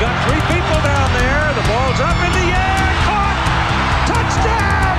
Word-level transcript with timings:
Got 0.00 0.12
three 0.28 0.42
people 0.52 0.80
down 0.84 1.08
there. 1.16 1.54
The 1.56 1.64
ball's 1.72 2.00
up 2.04 2.18
in 2.20 2.32
the 2.36 2.46
air. 2.52 2.84
Caught. 3.08 3.38
Touchdown. 4.12 4.92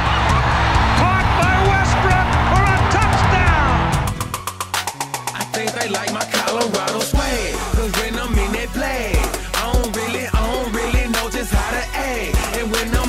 Caught 0.98 1.28
by 1.38 1.54
Westbrook 1.70 2.28
for 2.50 2.64
a 2.66 2.78
touchdown. 2.98 3.78
I 5.38 5.44
think 5.54 5.70
they 5.78 5.90
like 5.90 6.12
my 6.12 6.26
Colorado 6.34 7.00
swag. 7.02 7.54
Cause 7.78 7.94
when 8.02 8.18
I'm 8.18 8.34
in 8.42 8.52
that 8.58 8.70
flag, 8.74 9.22
I 9.62 9.70
don't 9.72 9.96
really, 9.96 10.26
I 10.34 10.40
don't 10.50 10.74
really 10.74 11.06
know 11.14 11.30
just 11.30 11.54
how 11.54 11.70
to 11.78 11.84
act. 11.94 12.58
And 12.58 12.72
when 12.72 12.90
I'm 12.98 13.07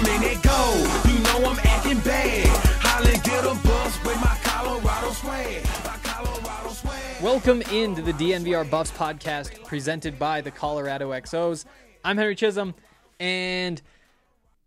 Welcome 7.29 7.61
into 7.61 8.01
the 8.01 8.15
DNVR 8.15 8.71
Buffs 8.71 8.91
podcast 8.91 9.63
presented 9.67 10.19
by 10.19 10.41
the 10.41 10.51
Colorado 10.51 11.11
XOs. 11.11 11.67
I'm 12.03 12.17
Henry 12.17 12.35
Chisholm, 12.35 12.75
and 13.21 13.83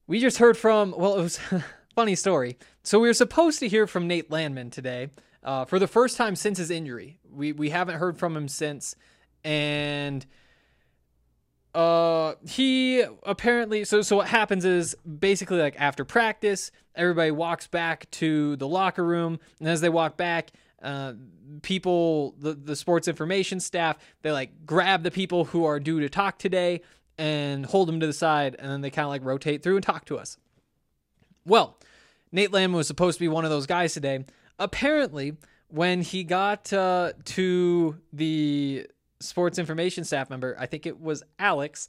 we 0.06 0.20
just 0.20 0.38
heard 0.38 0.56
from, 0.56 0.94
well, 0.96 1.18
it 1.18 1.24
was 1.24 1.40
funny 1.96 2.14
story. 2.14 2.60
So 2.84 3.00
we 3.00 3.08
were 3.08 3.16
supposed 3.16 3.58
to 3.62 3.68
hear 3.68 3.88
from 3.88 4.08
Nate 4.08 4.30
Landman 4.30 4.70
today 4.70 5.10
uh, 5.44 5.66
for 5.66 5.80
the 5.80 5.88
first 5.88 6.18
time 6.18 6.36
since 6.36 6.60
his 6.60 6.70
injury. 6.70 7.18
We, 7.32 7.52
we 7.52 7.72
haven't 7.72 7.98
heard 7.98 8.20
from 8.20 8.38
him 8.38 8.48
since, 8.48 8.96
and 9.44 10.24
uh 11.74 12.34
he 12.46 13.02
apparently 13.24 13.86
so 13.86 14.02
so 14.02 14.18
what 14.18 14.28
happens 14.28 14.66
is 14.66 14.94
basically 15.06 15.58
like 15.58 15.74
after 15.80 16.04
practice 16.04 16.70
everybody 16.96 17.32
walks 17.32 17.66
back 17.66 18.12
to 18.12 18.58
the 18.58 18.68
locker 18.68 19.06
room 19.06 19.40
and 19.58 19.70
as 19.70 19.80
they 19.80 19.88
walk 19.88 20.18
back 20.18 20.52
uh 20.82 21.14
people 21.62 22.36
the 22.40 22.54
the 22.54 22.76
sports 22.76 23.08
information 23.08 23.60
staff 23.60 23.98
they 24.22 24.32
like 24.32 24.66
grab 24.66 25.04
the 25.04 25.12
people 25.12 25.46
who 25.46 25.66
are 25.66 25.80
due 25.80 26.00
to 26.00 26.10
talk 26.10 26.38
today 26.38 26.82
and 27.18 27.66
hold 27.66 27.88
them 27.88 28.00
to 28.00 28.08
the 28.08 28.14
side 28.14 28.56
and 28.58 28.72
then 28.72 28.82
they 28.82 28.90
kind 28.90 29.06
of 29.06 29.10
like 29.10 29.24
rotate 29.24 29.62
through 29.62 29.76
and 29.76 29.86
talk 29.86 30.06
to 30.06 30.18
us 30.18 30.38
well 31.46 31.78
Nate 32.32 32.52
Lamb 32.54 32.72
was 32.72 32.88
supposed 32.88 33.18
to 33.18 33.24
be 33.24 33.28
one 33.28 33.44
of 33.44 33.52
those 33.52 33.66
guys 33.66 33.94
today 33.94 34.26
apparently 34.58 35.36
when 35.72 36.02
he 36.02 36.24
got 36.24 36.72
uh, 36.74 37.14
to 37.26 37.98
the 38.12 38.86
sports 39.20 39.58
information 39.58 40.04
staff 40.04 40.30
member, 40.30 40.56
I 40.60 40.66
think 40.66 40.86
it 40.86 41.00
was 41.00 41.24
Alex, 41.40 41.88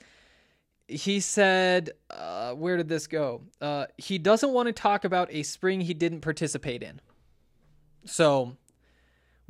he 0.89 1.21
said, 1.21 1.91
uh, 2.11 2.53
Where 2.53 2.77
did 2.77 2.89
this 2.89 3.07
go? 3.07 3.43
Uh, 3.61 3.87
he 3.97 4.19
doesn't 4.19 4.51
want 4.51 4.69
to 4.69 4.73
talk 4.73 5.05
about 5.05 5.29
a 5.33 5.43
spring 5.43 5.81
he 5.81 5.95
didn't 5.95 6.21
participate 6.21 6.83
in. 6.83 7.01
So 8.05 8.57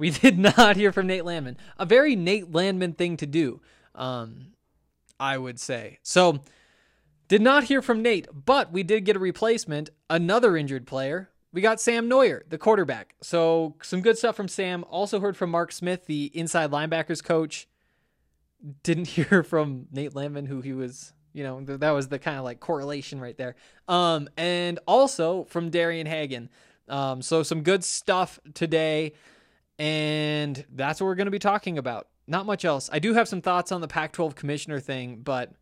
we 0.02 0.10
did 0.10 0.36
not 0.36 0.74
hear 0.74 0.90
from 0.90 1.06
Nate 1.06 1.24
Landman. 1.24 1.56
A 1.78 1.86
very 1.86 2.16
Nate 2.16 2.50
Landman 2.50 2.94
thing 2.94 3.16
to 3.18 3.26
do, 3.26 3.60
um, 3.94 4.48
I 5.20 5.38
would 5.38 5.60
say. 5.60 6.00
So 6.02 6.40
did 7.28 7.40
not 7.40 7.62
hear 7.62 7.80
from 7.80 8.02
Nate, 8.02 8.26
but 8.32 8.72
we 8.72 8.82
did 8.82 9.04
get 9.04 9.14
a 9.14 9.20
replacement, 9.20 9.90
another 10.10 10.56
injured 10.56 10.88
player. 10.88 11.30
We 11.52 11.60
got 11.60 11.80
Sam 11.80 12.10
Noyer, 12.10 12.42
the 12.48 12.58
quarterback. 12.58 13.14
So 13.22 13.76
some 13.80 14.00
good 14.00 14.18
stuff 14.18 14.34
from 14.34 14.48
Sam. 14.48 14.84
Also 14.90 15.20
heard 15.20 15.36
from 15.36 15.52
Mark 15.52 15.70
Smith, 15.70 16.06
the 16.06 16.32
inside 16.34 16.72
linebackers 16.72 17.22
coach. 17.22 17.68
Didn't 18.82 19.06
hear 19.16 19.44
from 19.44 19.86
Nate 19.92 20.16
Landman, 20.16 20.46
who 20.46 20.62
he 20.62 20.72
was, 20.72 21.12
you 21.32 21.44
know, 21.44 21.60
that 21.60 21.90
was 21.92 22.08
the 22.08 22.18
kind 22.18 22.38
of 22.38 22.44
like 22.44 22.58
correlation 22.58 23.20
right 23.20 23.38
there. 23.38 23.54
Um, 23.86 24.28
and 24.36 24.80
also 24.84 25.44
from 25.44 25.70
Darian 25.70 26.08
Hagan. 26.08 26.50
Um, 26.88 27.22
so 27.22 27.44
some 27.44 27.62
good 27.62 27.84
stuff 27.84 28.40
today, 28.52 29.12
and 29.78 30.64
that's 30.72 31.00
what 31.00 31.06
we're 31.06 31.14
going 31.14 31.26
to 31.26 31.32
be 31.32 31.38
talking 31.38 31.78
about. 31.78 32.08
Not 32.26 32.46
much 32.46 32.64
else. 32.64 32.88
I 32.92 32.98
do 32.98 33.14
have 33.14 33.28
some 33.28 33.40
thoughts 33.40 33.72
on 33.72 33.80
the 33.80 33.88
Pac-12 33.88 34.34
commissioner 34.34 34.80
thing, 34.80 35.20
but 35.22 35.52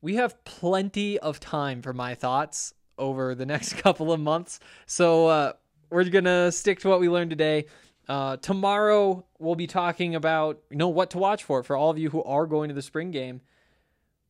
we 0.00 0.16
have 0.16 0.42
plenty 0.44 1.18
of 1.18 1.40
time 1.40 1.82
for 1.82 1.92
my 1.92 2.14
thoughts 2.14 2.74
over 2.98 3.34
the 3.34 3.46
next 3.46 3.74
couple 3.78 4.12
of 4.12 4.20
months. 4.20 4.60
So 4.86 5.26
uh, 5.26 5.52
we're 5.90 6.04
gonna 6.04 6.52
stick 6.52 6.80
to 6.80 6.88
what 6.88 7.00
we 7.00 7.08
learned 7.08 7.30
today. 7.30 7.66
Uh, 8.08 8.36
tomorrow 8.36 9.24
we'll 9.40 9.56
be 9.56 9.66
talking 9.66 10.14
about 10.14 10.60
you 10.70 10.76
know 10.76 10.88
what 10.88 11.10
to 11.10 11.18
watch 11.18 11.42
for 11.42 11.64
for 11.64 11.76
all 11.76 11.90
of 11.90 11.98
you 11.98 12.08
who 12.08 12.22
are 12.22 12.46
going 12.46 12.68
to 12.68 12.74
the 12.74 12.82
spring 12.82 13.10
game. 13.10 13.40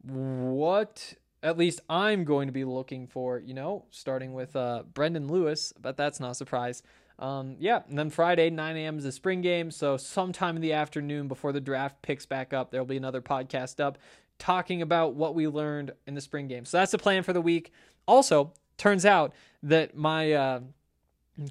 What 0.03 1.14
at 1.43 1.58
least 1.58 1.81
I'm 1.88 2.25
going 2.25 2.48
to 2.48 2.53
be 2.53 2.64
looking 2.64 3.06
for, 3.06 3.38
you 3.38 3.54
know, 3.54 3.84
starting 3.91 4.32
with 4.32 4.56
uh, 4.56 4.82
Brendon 4.94 5.28
Lewis, 5.28 5.72
but 5.81 5.97
that's 5.97 6.19
not 6.19 6.32
a 6.32 6.34
surprise. 6.34 6.82
Um, 7.19 7.56
yeah, 7.59 7.81
and 7.88 7.99
then 7.99 8.10
Friday 8.10 8.50
9 8.50 8.77
a.m. 8.77 8.99
is 8.99 9.04
the 9.04 9.12
spring 9.12 9.41
game, 9.41 9.71
so 9.71 9.97
sometime 9.97 10.56
in 10.56 10.62
the 10.62 10.75
afternoon 10.75 11.28
before 11.28 11.53
the 11.53 11.60
draft 11.60 12.03
picks 12.03 12.27
back 12.27 12.53
up, 12.53 12.71
there'll 12.71 12.87
be 12.87 12.99
another 12.99 13.22
podcast 13.22 13.81
up 13.81 13.97
talking 14.38 14.82
about 14.82 15.15
what 15.15 15.34
we 15.34 15.49
learned 15.49 15.93
in 16.06 16.15
the 16.15 16.21
spring 16.21 16.47
game. 16.47 16.65
So 16.65 16.76
that's 16.78 16.93
the 16.93 16.99
plan 16.99 17.22
for 17.22 17.32
the 17.32 17.41
week. 17.41 17.72
Also, 18.06 18.53
turns 18.76 19.06
out 19.06 19.34
that 19.62 19.97
my 19.97 20.32
uh, 20.32 20.60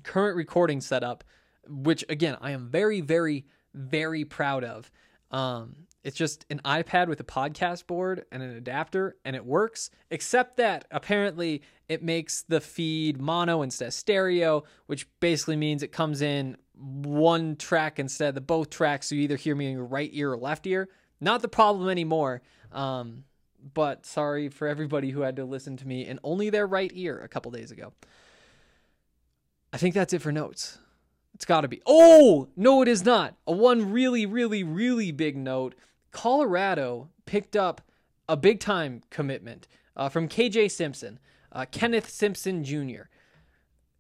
current 0.04 0.38
recording 0.38 0.82
setup, 0.82 1.24
which 1.68 2.04
again 2.10 2.38
I 2.42 2.52
am 2.52 2.70
very, 2.70 3.02
very, 3.02 3.46
very 3.74 4.24
proud 4.24 4.64
of. 4.64 4.92
Um, 5.32 5.76
it's 6.06 6.16
just 6.16 6.46
an 6.52 6.62
iPad 6.64 7.08
with 7.08 7.20
a 7.20 7.24
podcast 7.24 7.88
board 7.88 8.26
and 8.32 8.44
an 8.44 8.52
adapter, 8.52 9.18
and 9.26 9.36
it 9.36 9.44
works. 9.44 9.90
Except 10.12 10.58
that 10.58 10.86
apparently 10.92 11.64
it 11.90 12.04
makes 12.04 12.44
the 12.44 12.62
feed 12.62 13.20
mono 13.20 13.64
instead 13.64 13.88
of 13.88 13.94
stereo, 13.96 14.66
which 14.86 15.08
basically 15.20 15.56
means 15.56 15.82
it 15.82 15.92
comes 15.92 16.22
in 16.22 16.58
one 16.76 17.56
track 17.56 17.98
instead 17.98 18.30
of 18.30 18.36
the 18.36 18.42
both 18.42 18.70
tracks. 18.70 19.08
So 19.08 19.16
you 19.16 19.24
either 19.24 19.36
hear 19.36 19.56
me 19.56 19.66
in 19.66 19.74
your 19.74 19.86
right 19.86 20.12
ear 20.14 20.34
or 20.34 20.38
left 20.38 20.68
ear. 20.68 20.90
Not 21.20 21.42
the 21.42 21.48
problem 21.48 21.90
anymore. 21.90 22.44
Um, 22.72 23.24
but 23.74 24.06
sorry 24.06 24.50
for 24.50 24.68
everybody 24.68 25.10
who 25.10 25.22
had 25.22 25.38
to 25.38 25.46
listen 25.46 25.76
to 25.78 25.88
me 25.88 26.06
in 26.06 26.20
only 26.24 26.52
their 26.52 26.68
right 26.68 26.92
ear 26.94 27.20
a 27.20 27.28
couple 27.28 27.50
days 27.50 27.72
ago. 27.72 27.94
I 29.74 29.78
think 29.78 29.96
that's 29.96 30.14
it 30.14 30.22
for 30.22 30.32
notes. 30.32 30.78
It's 31.34 31.46
got 31.46 31.62
to 31.62 31.68
be. 31.68 31.82
Oh, 31.88 32.48
no, 32.56 32.84
it 32.84 32.88
is 32.88 33.04
not. 33.04 33.36
A 33.48 33.52
one 33.52 33.92
really, 33.92 34.28
really, 34.28 34.64
really 34.64 35.12
big 35.12 35.36
note. 35.36 35.74
Colorado 36.16 37.10
picked 37.26 37.56
up 37.58 37.82
a 38.30 38.38
big 38.38 38.62
time 38.62 39.02
commitment 39.10 39.68
uh, 39.98 40.08
from 40.08 40.30
KJ 40.30 40.72
Simpson, 40.72 41.20
uh, 41.52 41.66
Kenneth 41.70 42.10
Simpson 42.10 42.64
Jr. 42.64 43.10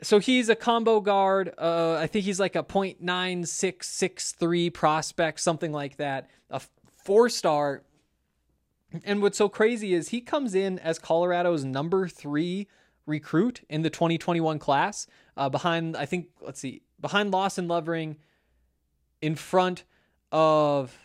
So 0.02 0.20
he's 0.20 0.48
a 0.48 0.56
combo 0.56 1.02
guard. 1.02 1.54
Uh, 1.58 1.96
I 1.96 2.08
think 2.08 2.24
he's 2.24 2.40
like 2.40 2.56
a 2.56 2.64
.9663 2.64 4.74
prospect, 4.74 5.42
something 5.42 5.74
like 5.74 5.98
that. 5.98 6.30
A 6.50 6.62
four 7.04 7.28
star 7.28 7.84
and 9.04 9.22
what's 9.22 9.38
so 9.38 9.50
crazy 9.50 9.94
is 9.94 10.08
he 10.10 10.22
comes 10.22 10.56
in 10.56 10.80
as 10.80 10.98
Colorado's 10.98 11.66
number 11.66 12.08
three 12.08 12.70
recruit 13.06 13.66
in 13.70 13.82
the 13.82 13.90
2021 13.90 14.58
class, 14.58 15.06
uh, 15.36 15.50
behind 15.50 15.98
I 15.98 16.06
think 16.06 16.28
let's 16.40 16.62
see, 16.62 16.82
behind 17.02 17.32
Lawson 17.32 17.68
Lovering, 17.68 18.16
in 19.22 19.36
front 19.36 19.84
of 20.32 20.98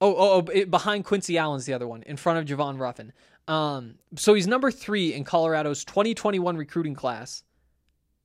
oh 0.00 0.14
oh, 0.16 0.46
oh 0.46 0.64
behind 0.66 1.04
Quincy 1.04 1.38
Allen's 1.38 1.66
the 1.66 1.72
other 1.72 1.88
one, 1.88 2.02
in 2.02 2.16
front 2.16 2.38
of 2.38 2.58
Javon 2.58 2.78
Ruffin. 2.78 3.12
Um, 3.46 3.94
so 4.16 4.34
he's 4.34 4.46
number 4.46 4.70
three 4.70 5.14
in 5.14 5.24
Colorado's 5.24 5.84
2021 5.84 6.56
recruiting 6.56 6.94
class. 6.94 7.42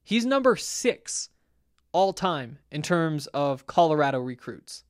He's 0.04 0.26
number 0.26 0.56
six 0.58 1.30
all 1.94 2.12
time 2.12 2.60
in 2.72 2.82
terms 2.82 3.28
of 3.28 3.66
Colorado 3.66 4.20
recruits. 4.20 4.84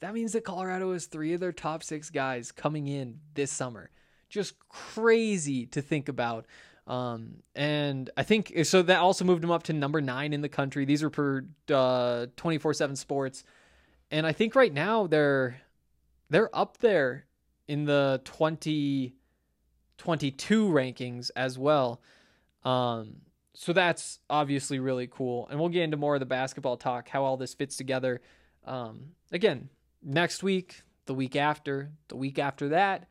That 0.00 0.14
means 0.14 0.32
that 0.32 0.44
Colorado 0.44 0.92
has 0.92 1.06
three 1.06 1.34
of 1.34 1.40
their 1.40 1.52
top 1.52 1.82
six 1.82 2.10
guys 2.10 2.50
coming 2.50 2.86
in 2.86 3.20
this 3.34 3.52
summer. 3.52 3.90
Just 4.28 4.58
crazy 4.68 5.66
to 5.66 5.82
think 5.82 6.08
about. 6.08 6.46
Um, 6.86 7.42
and 7.54 8.10
I 8.16 8.24
think 8.24 8.52
so 8.64 8.82
that 8.82 8.98
also 8.98 9.24
moved 9.24 9.42
them 9.42 9.52
up 9.52 9.62
to 9.64 9.72
number 9.72 10.00
nine 10.00 10.32
in 10.32 10.40
the 10.40 10.48
country. 10.48 10.84
These 10.84 11.02
are 11.02 11.10
per 11.10 11.44
uh, 11.68 12.26
24/7 12.36 12.96
Sports, 12.96 13.44
and 14.12 14.24
I 14.26 14.32
think 14.32 14.54
right 14.54 14.72
now 14.72 15.08
they're 15.08 15.60
they're 16.30 16.54
up 16.54 16.78
there 16.78 17.24
in 17.66 17.86
the 17.86 18.20
2022 18.24 20.68
rankings 20.68 21.32
as 21.34 21.58
well. 21.58 22.00
Um, 22.64 23.16
so 23.54 23.72
that's 23.72 24.20
obviously 24.30 24.78
really 24.78 25.08
cool, 25.08 25.48
and 25.48 25.58
we'll 25.58 25.70
get 25.70 25.82
into 25.82 25.96
more 25.96 26.14
of 26.14 26.20
the 26.20 26.26
basketball 26.26 26.76
talk, 26.76 27.08
how 27.08 27.24
all 27.24 27.36
this 27.36 27.54
fits 27.54 27.76
together. 27.76 28.20
Um, 28.64 29.14
again, 29.32 29.68
next 30.02 30.42
week, 30.42 30.82
the 31.06 31.14
week 31.14 31.36
after, 31.36 31.92
the 32.08 32.16
week 32.16 32.38
after 32.38 32.68
that, 32.70 33.08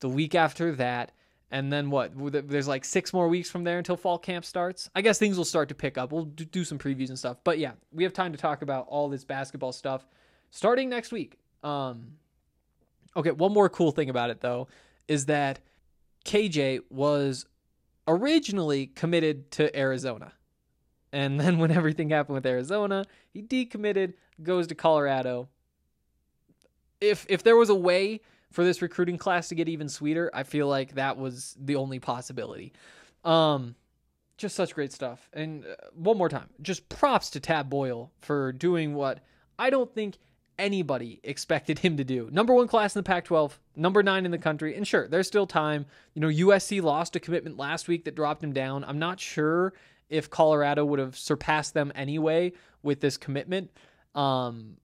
the 0.00 0.08
week 0.08 0.34
after 0.34 0.74
that, 0.76 1.12
and 1.50 1.72
then 1.72 1.90
what? 1.90 2.12
There's 2.48 2.68
like 2.68 2.84
six 2.84 3.12
more 3.12 3.28
weeks 3.28 3.50
from 3.50 3.64
there 3.64 3.78
until 3.78 3.96
fall 3.96 4.18
camp 4.18 4.44
starts. 4.44 4.90
I 4.94 5.00
guess 5.00 5.18
things 5.18 5.36
will 5.36 5.44
start 5.44 5.68
to 5.70 5.74
pick 5.74 5.96
up. 5.96 6.12
We'll 6.12 6.24
do 6.24 6.64
some 6.64 6.78
previews 6.78 7.08
and 7.08 7.18
stuff. 7.18 7.38
But 7.42 7.58
yeah, 7.58 7.72
we 7.92 8.04
have 8.04 8.12
time 8.12 8.32
to 8.32 8.38
talk 8.38 8.62
about 8.62 8.86
all 8.88 9.08
this 9.08 9.24
basketball 9.24 9.72
stuff 9.72 10.06
starting 10.50 10.88
next 10.88 11.12
week. 11.12 11.38
Um, 11.62 12.12
okay, 13.16 13.30
one 13.30 13.52
more 13.52 13.68
cool 13.68 13.90
thing 13.90 14.10
about 14.10 14.30
it 14.30 14.40
though 14.40 14.68
is 15.06 15.26
that 15.26 15.60
KJ 16.24 16.80
was 16.90 17.46
originally 18.06 18.86
committed 18.86 19.50
to 19.52 19.76
Arizona. 19.78 20.32
And 21.12 21.40
then 21.40 21.58
when 21.58 21.70
everything 21.70 22.10
happened 22.10 22.34
with 22.34 22.46
Arizona, 22.46 23.04
he 23.32 23.42
decommitted, 23.42 24.14
goes 24.42 24.66
to 24.68 24.74
Colorado. 24.74 25.48
If 27.00 27.26
if 27.28 27.42
there 27.42 27.56
was 27.56 27.70
a 27.70 27.74
way 27.74 28.20
for 28.50 28.64
this 28.64 28.82
recruiting 28.82 29.18
class 29.18 29.48
to 29.48 29.54
get 29.54 29.68
even 29.68 29.88
sweeter, 29.88 30.30
I 30.34 30.42
feel 30.42 30.68
like 30.68 30.94
that 30.94 31.16
was 31.16 31.56
the 31.60 31.76
only 31.76 31.98
possibility. 31.98 32.72
Um, 33.24 33.74
just 34.36 34.56
such 34.56 34.74
great 34.74 34.92
stuff. 34.92 35.28
And 35.32 35.64
uh, 35.64 35.74
one 35.94 36.16
more 36.16 36.28
time, 36.28 36.48
just 36.62 36.88
props 36.88 37.30
to 37.30 37.40
Tad 37.40 37.68
Boyle 37.68 38.10
for 38.20 38.52
doing 38.52 38.94
what 38.94 39.20
I 39.58 39.70
don't 39.70 39.92
think 39.94 40.16
anybody 40.58 41.20
expected 41.22 41.78
him 41.78 41.96
to 41.96 42.04
do. 42.04 42.28
Number 42.32 42.54
one 42.54 42.68
class 42.68 42.94
in 42.94 43.00
the 43.00 43.04
Pac 43.04 43.24
12, 43.24 43.58
number 43.76 44.02
nine 44.02 44.24
in 44.24 44.30
the 44.30 44.38
country. 44.38 44.76
And 44.76 44.86
sure, 44.86 45.08
there's 45.08 45.26
still 45.26 45.46
time. 45.46 45.86
You 46.14 46.20
know, 46.20 46.28
USC 46.28 46.82
lost 46.82 47.16
a 47.16 47.20
commitment 47.20 47.56
last 47.56 47.88
week 47.88 48.04
that 48.04 48.14
dropped 48.14 48.42
him 48.42 48.52
down. 48.52 48.84
I'm 48.84 48.98
not 48.98 49.20
sure 49.20 49.72
if 50.08 50.30
Colorado 50.30 50.84
would 50.84 50.98
have 50.98 51.16
surpassed 51.16 51.74
them 51.74 51.92
anyway 51.94 52.52
with 52.82 53.00
this 53.00 53.16
commitment. 53.16 53.70
Um, 54.14 54.76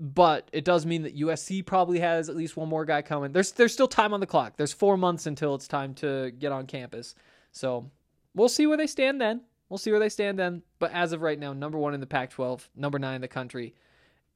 but 0.00 0.48
it 0.52 0.64
does 0.64 0.84
mean 0.84 1.02
that 1.02 1.16
USC 1.16 1.64
probably 1.64 2.00
has 2.00 2.28
at 2.28 2.36
least 2.36 2.56
one 2.56 2.68
more 2.68 2.84
guy 2.84 3.02
coming. 3.02 3.32
There's 3.32 3.52
there's 3.52 3.72
still 3.72 3.88
time 3.88 4.12
on 4.12 4.20
the 4.20 4.26
clock. 4.26 4.56
There's 4.56 4.72
four 4.72 4.96
months 4.96 5.26
until 5.26 5.54
it's 5.54 5.68
time 5.68 5.94
to 5.94 6.32
get 6.32 6.52
on 6.52 6.66
campus. 6.66 7.14
So 7.52 7.90
we'll 8.34 8.48
see 8.48 8.66
where 8.66 8.76
they 8.76 8.86
stand 8.86 9.20
then. 9.20 9.42
We'll 9.68 9.78
see 9.78 9.90
where 9.90 10.00
they 10.00 10.08
stand 10.08 10.38
then. 10.38 10.62
But 10.78 10.92
as 10.92 11.12
of 11.12 11.22
right 11.22 11.38
now, 11.38 11.52
number 11.52 11.78
one 11.78 11.94
in 11.94 12.00
the 12.00 12.06
Pac-12, 12.06 12.68
number 12.76 12.98
nine 12.98 13.16
in 13.16 13.20
the 13.20 13.28
country. 13.28 13.74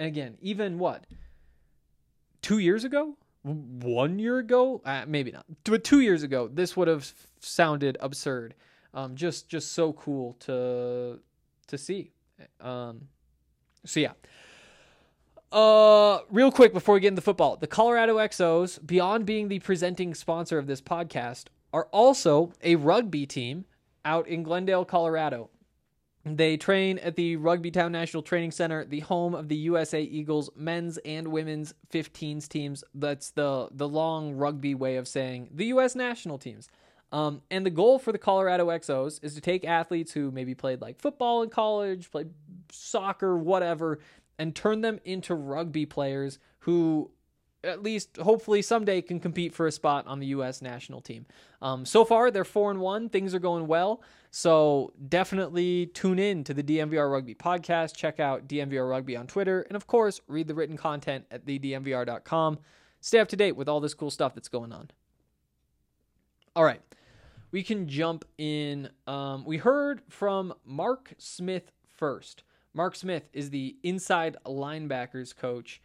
Again, 0.01 0.39
even 0.41 0.79
what 0.79 1.05
two 2.43 2.59
years 2.59 2.85
ago, 2.85 3.17
one 3.43 4.19
year 4.19 4.39
ago, 4.39 4.81
uh, 4.85 5.05
maybe 5.07 5.33
not, 5.33 5.45
but 5.65 5.85
two 5.85 6.01
years 6.01 6.23
ago, 6.23 6.49
this 6.53 6.77
would 6.77 6.89
have 6.89 7.13
sounded 7.41 7.97
absurd. 8.01 8.55
Um, 8.95 9.17
just 9.17 9.49
just 9.49 9.73
so 9.73 9.93
cool 9.93 10.35
to 10.41 11.21
to 11.67 11.79
see. 11.79 12.13
Um, 12.61 13.09
so 13.85 14.01
yeah. 14.01 14.13
Uh, 15.51 16.21
real 16.31 16.53
quick 16.53 16.75
before 16.75 16.95
we 16.95 17.01
get 17.01 17.09
into 17.09 17.23
football, 17.23 17.57
the 17.57 17.67
Colorado 17.67 18.19
XOs, 18.19 18.85
beyond 18.85 19.25
being 19.25 19.49
the 19.49 19.59
presenting 19.61 20.15
sponsor 20.15 20.59
of 20.59 20.67
this 20.67 20.83
podcast, 20.83 21.45
are 21.73 21.89
also 21.91 22.53
a 22.63 22.77
rugby 22.77 23.25
team 23.25 23.65
out 24.05 24.29
in 24.29 24.43
Glendale, 24.43 24.85
Colorado. 24.85 25.49
They 26.25 26.57
train 26.57 26.99
at 26.99 27.17
the 27.17 27.37
Rugby 27.37 27.71
Town 27.71 27.93
National 27.93 28.23
Training 28.23 28.51
Center, 28.51 28.85
the 28.85 29.01
home 29.01 29.35
of 29.35 29.49
the 29.49 29.57
USA 29.57 30.03
Eagles 30.03 30.51
men's 30.57 30.99
and 30.99 31.29
women's 31.29 31.75
15s 31.93 32.49
teams. 32.49 32.85
That's 32.95 33.31
the 33.31 33.69
the 33.71 33.89
long 33.89 34.35
rugby 34.35 34.75
way 34.75 34.97
of 34.97 35.09
saying 35.09 35.51
the 35.53 35.67
US 35.67 35.95
national 35.95 36.39
teams. 36.39 36.69
Um, 37.11 37.41
and 37.51 37.65
the 37.65 37.71
goal 37.71 37.99
for 37.99 38.13
the 38.13 38.19
Colorado 38.19 38.69
XOs 38.69 39.23
is 39.23 39.35
to 39.35 39.41
take 39.41 39.65
athletes 39.65 40.13
who 40.13 40.31
maybe 40.31 40.55
played 40.55 40.83
like 40.83 41.01
football 41.01 41.43
in 41.43 41.49
college, 41.49 42.11
played 42.11 42.31
soccer, 42.71 43.39
whatever, 43.39 43.99
and 44.39 44.55
turn 44.55 44.83
them 44.83 45.01
into 45.05 45.35
rugby 45.35 45.87
players 45.87 46.39
who 46.61 47.11
at 47.65 47.83
least 47.83 48.17
hopefully 48.19 48.63
someday 48.63 49.01
can 49.03 49.19
compete 49.21 49.55
for 49.55 49.67
a 49.67 49.73
spot 49.73 50.07
on 50.07 50.21
the 50.21 50.27
U.S. 50.27 50.63
national 50.63 51.01
team. 51.01 51.27
Um, 51.61 51.85
so 51.85 52.05
far, 52.05 52.31
they're 52.31 52.45
four 52.45 52.71
and 52.71 52.81
one. 52.81 53.09
Things 53.09 53.35
are 53.35 53.41
going 53.41 53.67
well. 53.67 54.03
So 54.31 54.93
definitely 55.09 55.87
tune 55.87 56.19
in 56.19 56.45
to 56.45 56.55
the 56.55 56.63
DNVR 56.63 57.11
Rugby 57.11 57.35
podcast. 57.35 57.97
Check 57.97 58.21
out 58.21 58.47
DNVR 58.47 58.89
Rugby 58.89 59.17
on 59.17 59.27
Twitter, 59.27 59.63
and 59.63 59.77
of 59.77 59.87
course, 59.87 60.21
read 60.29 60.49
the 60.49 60.55
written 60.55 60.77
content 60.77 61.25
at 61.31 61.47
thednvr.com. 61.47 62.59
Stay 63.01 63.19
up 63.21 63.29
to 63.29 63.37
date 63.37 63.57
with 63.57 63.69
all 63.69 63.81
this 63.81 63.95
cool 63.95 64.11
stuff 64.11 64.35
that's 64.35 64.49
going 64.49 64.73
on. 64.73 64.91
All 66.55 66.65
right, 66.65 66.83
we 67.53 67.63
can 67.63 67.89
jump 67.89 68.25
in. 68.37 68.91
Um, 69.07 69.45
we 69.45 69.57
heard 69.57 70.03
from 70.09 70.53
Mark 70.65 71.15
Smith 71.19 71.73
first. 71.87 72.43
Mark 72.75 72.97
Smith 72.97 73.29
is 73.33 73.51
the 73.51 73.77
inside 73.83 74.37
linebackers 74.45 75.35
coach, 75.35 75.81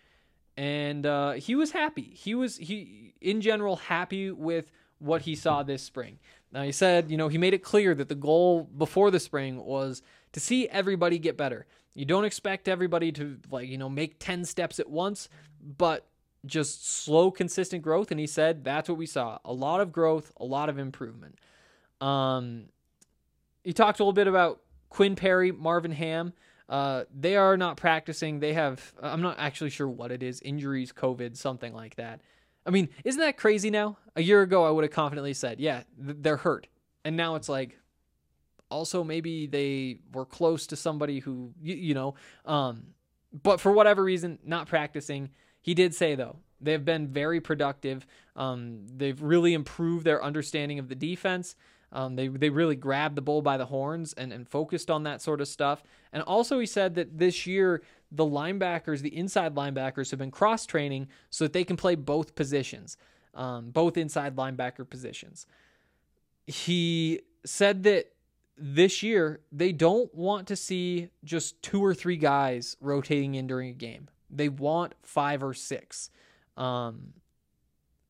and 0.58 1.06
uh, 1.06 1.34
he 1.34 1.56
was 1.56 1.72
happy. 1.72 2.12
He 2.14 2.36
was 2.36 2.58
he 2.58 3.14
in 3.22 3.40
general 3.40 3.78
happy 3.78 4.32
with 4.32 4.72
what 5.04 5.24
he 5.24 5.36
saw 5.36 5.64
this 5.64 5.84
spring. 5.84 6.20
Now 6.52 6.64
he 6.64 6.72
said, 6.72 7.12
you 7.12 7.18
know, 7.18 7.28
he 7.28 7.38
made 7.38 7.54
it 7.54 7.64
clear 7.64 7.94
that 7.96 8.10
the 8.10 8.16
goal 8.16 8.64
before 8.64 9.12
the 9.12 9.20
spring 9.20 9.64
was 9.64 10.02
to 10.32 10.40
see 10.40 10.68
everybody 10.70 11.20
get 11.20 11.38
better. 11.38 11.66
You 11.94 12.06
don't 12.06 12.26
expect 12.26 12.68
everybody 12.68 13.12
to 13.14 13.38
like 13.52 13.70
you 13.70 13.78
know 13.78 13.90
make 13.90 14.20
ten 14.20 14.46
steps 14.46 14.80
at 14.80 14.90
once, 14.90 15.30
but 15.62 16.08
just 16.46 16.88
slow, 16.88 17.32
consistent 17.32 17.84
growth. 17.84 18.12
And 18.12 18.20
he 18.20 18.28
said 18.28 18.64
that's 18.64 18.90
what 18.90 18.98
we 18.98 19.06
saw: 19.06 19.40
a 19.46 19.54
lot 19.54 19.80
of 19.80 19.92
growth, 19.92 20.32
a 20.38 20.46
lot 20.46 20.70
of 20.70 20.80
improvement. 20.80 21.38
Um, 22.02 22.66
he 23.64 23.74
talked 23.74 24.00
a 24.00 24.04
little 24.04 24.14
bit 24.14 24.28
about 24.28 24.62
Quinn 24.90 25.16
Perry, 25.16 25.52
Marvin 25.52 25.92
Ham. 25.92 26.34
Uh, 26.70 27.04
they 27.14 27.36
are 27.36 27.58
not 27.58 27.78
practicing. 27.78 28.40
They 28.40 28.54
have, 28.54 28.94
I'm 29.02 29.22
not 29.22 29.36
actually 29.38 29.70
sure 29.70 29.88
what 29.88 30.12
it 30.12 30.24
is 30.24 30.42
injuries, 30.42 30.92
COVID, 30.92 31.38
something 31.38 31.74
like 31.74 31.96
that. 31.96 32.22
I 32.66 32.70
mean, 32.70 32.90
isn't 33.04 33.20
that 33.20 33.38
crazy 33.38 33.70
now? 33.70 33.98
A 34.16 34.22
year 34.22 34.42
ago, 34.42 34.66
I 34.66 34.70
would 34.70 34.84
have 34.84 34.92
confidently 34.92 35.34
said, 35.34 35.60
yeah, 35.60 35.84
th- 36.04 36.18
they're 36.22 36.38
hurt. 36.38 36.68
And 37.04 37.18
now 37.18 37.36
it's 37.36 37.50
like, 37.50 37.78
also 38.70 39.04
maybe 39.04 39.46
they 39.46 40.00
were 40.14 40.26
close 40.26 40.68
to 40.68 40.76
somebody 40.76 41.20
who, 41.20 41.54
you, 41.62 41.76
you 41.76 41.94
know, 41.94 42.16
um, 42.46 42.88
but 43.44 43.60
for 43.60 43.72
whatever 43.72 44.04
reason, 44.04 44.40
not 44.46 44.68
practicing. 44.68 45.30
He 45.62 45.74
did 45.74 45.94
say, 45.94 46.16
though, 46.16 46.38
they've 46.60 46.84
been 46.84 47.08
very 47.08 47.40
productive. 47.40 48.06
Um, 48.36 48.86
they've 48.96 49.22
really 49.22 49.54
improved 49.54 50.06
their 50.06 50.24
understanding 50.24 50.80
of 50.80 50.90
the 50.90 50.96
defense. 50.96 51.56
Um, 51.94 52.16
they 52.16 52.28
they 52.28 52.50
really 52.50 52.76
grabbed 52.76 53.16
the 53.16 53.22
bull 53.22 53.44
by 53.44 53.56
the 53.56 53.68
horns 53.68 54.14
and, 54.14 54.34
and 54.34 54.50
focused 54.50 54.90
on 54.90 55.04
that 55.04 55.22
sort 55.22 55.40
of 55.40 55.48
stuff. 55.48 55.84
And 56.12 56.24
also, 56.24 56.60
he 56.60 56.66
said 56.66 56.96
that 56.96 57.20
this 57.20 57.46
year 57.46 57.84
the 58.12 58.26
linebackers, 58.26 59.02
the 59.02 59.16
inside 59.16 59.56
linebackers, 59.56 60.10
have 60.10 60.20
been 60.20 60.32
cross 60.32 60.66
training 60.66 61.08
so 61.30 61.46
that 61.46 61.54
they 61.54 61.64
can 61.64 61.78
play 61.78 61.96
both 61.96 62.36
positions, 62.36 62.98
um, 63.36 63.70
both 63.70 63.96
inside 63.96 64.36
linebacker 64.36 64.90
positions. 64.90 65.46
He 66.46 67.22
said 67.46 67.84
that 67.84 68.12
this 68.58 69.02
year 69.04 69.42
they 69.52 69.72
don't 69.72 70.14
want 70.14 70.48
to 70.48 70.56
see 70.56 71.10
just 71.24 71.62
two 71.62 71.84
or 71.84 71.94
three 71.94 72.18
guys 72.18 72.76
rotating 72.82 73.36
in 73.36 73.48
during 73.48 73.70
a 73.70 73.74
game. 73.74 74.10
They 74.30 74.50
want 74.50 74.94
five 75.04 75.44
or 75.44 75.54
six. 75.54 76.10
Um, 76.58 77.14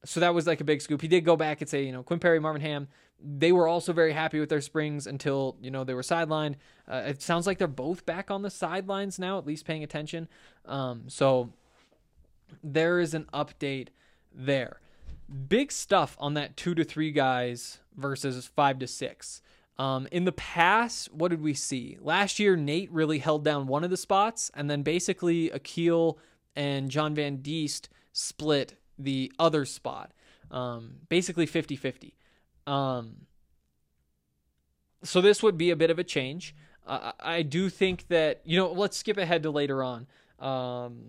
so 0.05 0.19
that 0.19 0.33
was 0.33 0.47
like 0.47 0.59
a 0.61 0.65
big 0.65 0.81
scoop. 0.81 1.01
He 1.01 1.07
did 1.07 1.23
go 1.23 1.35
back 1.35 1.61
and 1.61 1.69
say, 1.69 1.83
you 1.83 1.91
know, 1.91 2.03
Quinn 2.03 2.19
Perry, 2.19 2.39
Marvin 2.39 2.61
Ham, 2.61 2.87
they 3.24 3.51
were 3.51 3.68
also 3.68 3.94
very 3.94 4.12
happy 4.12 4.39
with 4.39 4.50
their 4.50 4.62
springs 4.62 5.08
until 5.08 5.56
you 5.62 5.72
know 5.72 5.84
they 5.84 5.94
were 5.94 6.01
sidelined. 6.01 6.56
Uh, 6.88 7.03
it 7.08 7.22
sounds 7.22 7.48
like 7.48 7.58
they're 7.58 7.68
both 7.68 8.06
back 8.06 8.30
on 8.30 8.42
the 8.42 8.50
sidelines 8.50 9.18
now, 9.18 9.38
at 9.38 9.48
least 9.48 9.65
paying 9.65 9.84
attention. 9.84 10.27
Um, 10.65 11.03
so 11.08 11.53
there 12.63 13.00
is 13.00 13.13
an 13.13 13.27
update 13.34 13.88
there. 14.34 14.82
Big 15.48 15.72
stuff 15.72 16.18
on 16.20 16.34
that 16.34 16.58
two 16.58 16.75
to 16.75 16.84
three 16.84 17.12
guys 17.12 17.80
versus 17.96 18.46
five 18.46 18.80
to 18.80 18.88
six. 18.88 19.42
Um, 19.80 20.08
in 20.12 20.25
the 20.25 20.34
past, 20.34 21.12
what 21.12 21.30
did 21.30 21.42
we 21.42 21.53
see? 21.53 21.98
Last 22.00 22.38
year, 22.39 22.56
Nate 22.56 22.92
really 22.92 23.20
held 23.20 23.44
down 23.44 23.65
one 23.65 23.84
of 23.84 23.89
the 23.89 23.98
spots, 23.98 24.51
and 24.53 24.70
then 24.70 24.84
basically 24.84 25.50
Akil 25.50 26.20
and 26.56 26.92
John 26.92 27.15
Van 27.15 27.38
Diest 27.38 27.89
split 28.12 28.75
the 29.00 29.32
other 29.39 29.65
spot. 29.65 30.12
Um, 30.51 30.98
basically 31.10 31.48
50 31.48 31.75
50. 31.75 32.13
Um, 32.65 33.27
so 35.03 35.22
this 35.22 35.43
would 35.43 35.58
be 35.58 35.70
a 35.70 35.75
bit 35.75 35.89
of 35.89 36.00
a 36.00 36.03
change. 36.03 36.55
I 36.86 37.43
do 37.43 37.70
think 37.70 38.08
that 38.10 38.41
you 38.43 38.58
know. 38.58 38.72
Let's 38.72 38.98
skip 38.98 39.17
ahead 39.17 39.43
to 39.43 39.51
later 39.51 39.82
on. 39.84 40.08
Um. 40.39 41.00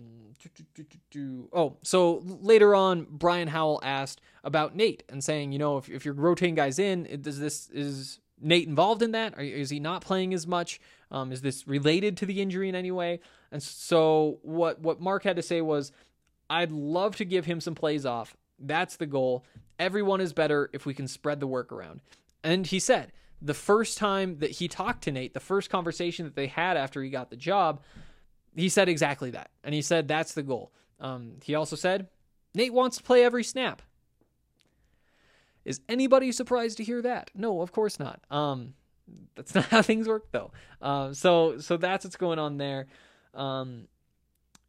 Oh, 1.51 1.77
so 1.81 2.21
later 2.23 2.75
on, 2.75 3.07
Brian 3.09 3.47
Howell 3.47 3.79
asked 3.83 4.21
about 4.43 4.75
Nate 4.75 5.03
and 5.09 5.23
saying, 5.23 5.51
you 5.51 5.59
know, 5.59 5.77
if, 5.77 5.89
if 5.89 6.05
you're 6.05 6.13
rotating 6.13 6.55
guys 6.55 6.77
in, 6.77 7.19
does 7.21 7.39
this 7.39 7.69
is 7.71 8.19
Nate 8.39 8.67
involved 8.67 9.01
in 9.01 9.11
that? 9.11 9.33
Or 9.37 9.41
is 9.41 9.69
he 9.69 9.79
not 9.79 10.01
playing 10.01 10.33
as 10.33 10.45
much? 10.45 10.79
Um, 11.09 11.31
is 11.31 11.41
this 11.41 11.67
related 11.67 12.15
to 12.17 12.25
the 12.25 12.41
injury 12.41 12.69
in 12.69 12.75
any 12.75 12.91
way? 12.91 13.19
And 13.51 13.61
so 13.61 14.39
what 14.43 14.79
what 14.79 15.01
Mark 15.01 15.23
had 15.23 15.35
to 15.35 15.41
say 15.41 15.61
was, 15.61 15.91
I'd 16.49 16.71
love 16.71 17.15
to 17.17 17.25
give 17.25 17.45
him 17.45 17.59
some 17.59 17.75
plays 17.75 18.05
off. 18.05 18.35
That's 18.59 18.95
the 18.97 19.07
goal. 19.07 19.45
Everyone 19.79 20.21
is 20.21 20.33
better 20.33 20.69
if 20.73 20.85
we 20.85 20.93
can 20.93 21.07
spread 21.07 21.39
the 21.39 21.47
work 21.47 21.71
around. 21.71 22.01
And 22.43 22.65
he 22.65 22.79
said 22.79 23.11
the 23.41 23.53
first 23.53 23.97
time 23.97 24.39
that 24.39 24.51
he 24.51 24.67
talked 24.67 25.03
to 25.03 25.11
Nate, 25.11 25.33
the 25.33 25.39
first 25.39 25.69
conversation 25.69 26.25
that 26.25 26.35
they 26.35 26.47
had 26.47 26.77
after 26.77 27.01
he 27.03 27.09
got 27.09 27.29
the 27.29 27.35
job, 27.35 27.81
he 28.55 28.69
said 28.69 28.89
exactly 28.89 29.31
that. 29.31 29.51
And 29.63 29.75
he 29.75 29.81
said 29.81 30.07
that's 30.07 30.33
the 30.33 30.43
goal. 30.43 30.71
Um, 30.99 31.33
he 31.43 31.55
also 31.55 31.75
said 31.75 32.07
Nate 32.53 32.73
wants 32.73 32.97
to 32.97 33.03
play 33.03 33.23
every 33.23 33.43
snap. 33.43 33.81
Is 35.65 35.81
anybody 35.89 36.31
surprised 36.31 36.77
to 36.77 36.83
hear 36.83 37.01
that? 37.01 37.31
No, 37.35 37.61
of 37.61 37.71
course 37.71 37.99
not. 37.99 38.21
Um, 38.29 38.75
that's 39.35 39.53
not 39.55 39.65
how 39.65 39.81
things 39.81 40.07
work 40.07 40.31
though. 40.31 40.51
Um, 40.81 41.13
so 41.13 41.57
so 41.59 41.77
that's 41.77 42.05
what's 42.05 42.17
going 42.17 42.39
on 42.39 42.57
there. 42.57 42.87
Um, 43.33 43.87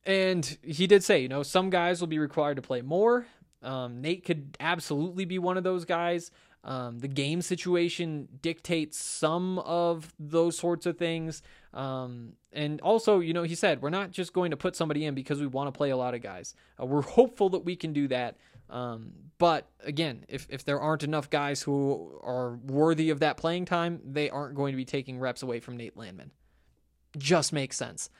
and 0.04 0.56
he 0.62 0.86
did 0.86 1.02
say, 1.02 1.20
you 1.20 1.28
know, 1.28 1.42
some 1.42 1.68
guys 1.68 2.00
will 2.00 2.06
be 2.06 2.18
required 2.18 2.56
to 2.56 2.62
play 2.62 2.80
more. 2.80 3.26
Um, 3.62 4.00
Nate 4.00 4.25
could 4.25 4.56
absolutely 4.60 5.25
be 5.25 5.38
one 5.38 5.56
of 5.56 5.64
those 5.64 5.84
guys. 5.84 6.30
Um, 6.64 6.98
the 6.98 7.08
game 7.08 7.42
situation 7.42 8.28
dictates 8.42 8.98
some 8.98 9.60
of 9.60 10.12
those 10.18 10.58
sorts 10.58 10.84
of 10.84 10.98
things. 10.98 11.42
Um, 11.72 12.32
and 12.52 12.80
also, 12.80 13.20
you 13.20 13.32
know, 13.32 13.44
he 13.44 13.54
said, 13.54 13.80
we're 13.80 13.90
not 13.90 14.10
just 14.10 14.32
going 14.32 14.50
to 14.50 14.56
put 14.56 14.75
somebody 14.75 15.04
in 15.04 15.14
because 15.14 15.40
we 15.40 15.46
want 15.46 15.68
to 15.72 15.76
play 15.76 15.90
a 15.90 15.96
lot 15.96 16.14
of 16.14 16.22
guys. 16.22 16.54
Uh, 16.80 16.86
we're 16.86 17.02
hopeful 17.02 17.50
that 17.50 17.60
we 17.60 17.76
can 17.76 17.92
do 17.92 18.08
that. 18.08 18.36
Um, 18.68 19.12
but 19.38 19.68
again, 19.84 20.25
if, 20.28 20.48
if 20.50 20.64
there 20.64 20.80
aren't 20.80 21.04
enough 21.04 21.30
guys 21.30 21.62
who 21.62 22.18
are 22.25 22.56
worthy 22.56 23.10
of 23.10 23.20
that 23.20 23.36
playing 23.36 23.66
time, 23.66 24.00
they 24.04 24.28
aren't 24.28 24.56
going 24.56 24.72
to 24.72 24.76
be 24.76 24.84
taking 24.84 25.20
reps 25.20 25.44
away 25.44 25.60
from 25.60 25.76
Nate 25.76 25.96
Landman. 25.96 26.32
Just 27.16 27.52
makes 27.52 27.76
sense. 27.76 28.10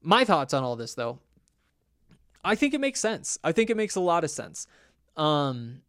My 0.00 0.24
thoughts 0.24 0.54
on 0.54 0.62
all 0.62 0.76
this, 0.76 0.94
though, 0.94 1.18
I 2.44 2.54
think 2.54 2.74
it 2.74 2.80
makes 2.80 3.00
sense. 3.00 3.38
I 3.42 3.52
think 3.52 3.70
it 3.70 3.76
makes 3.76 3.96
a 3.96 4.00
lot 4.00 4.24
of 4.24 4.30
sense. 4.30 4.66
Um, 5.16 5.82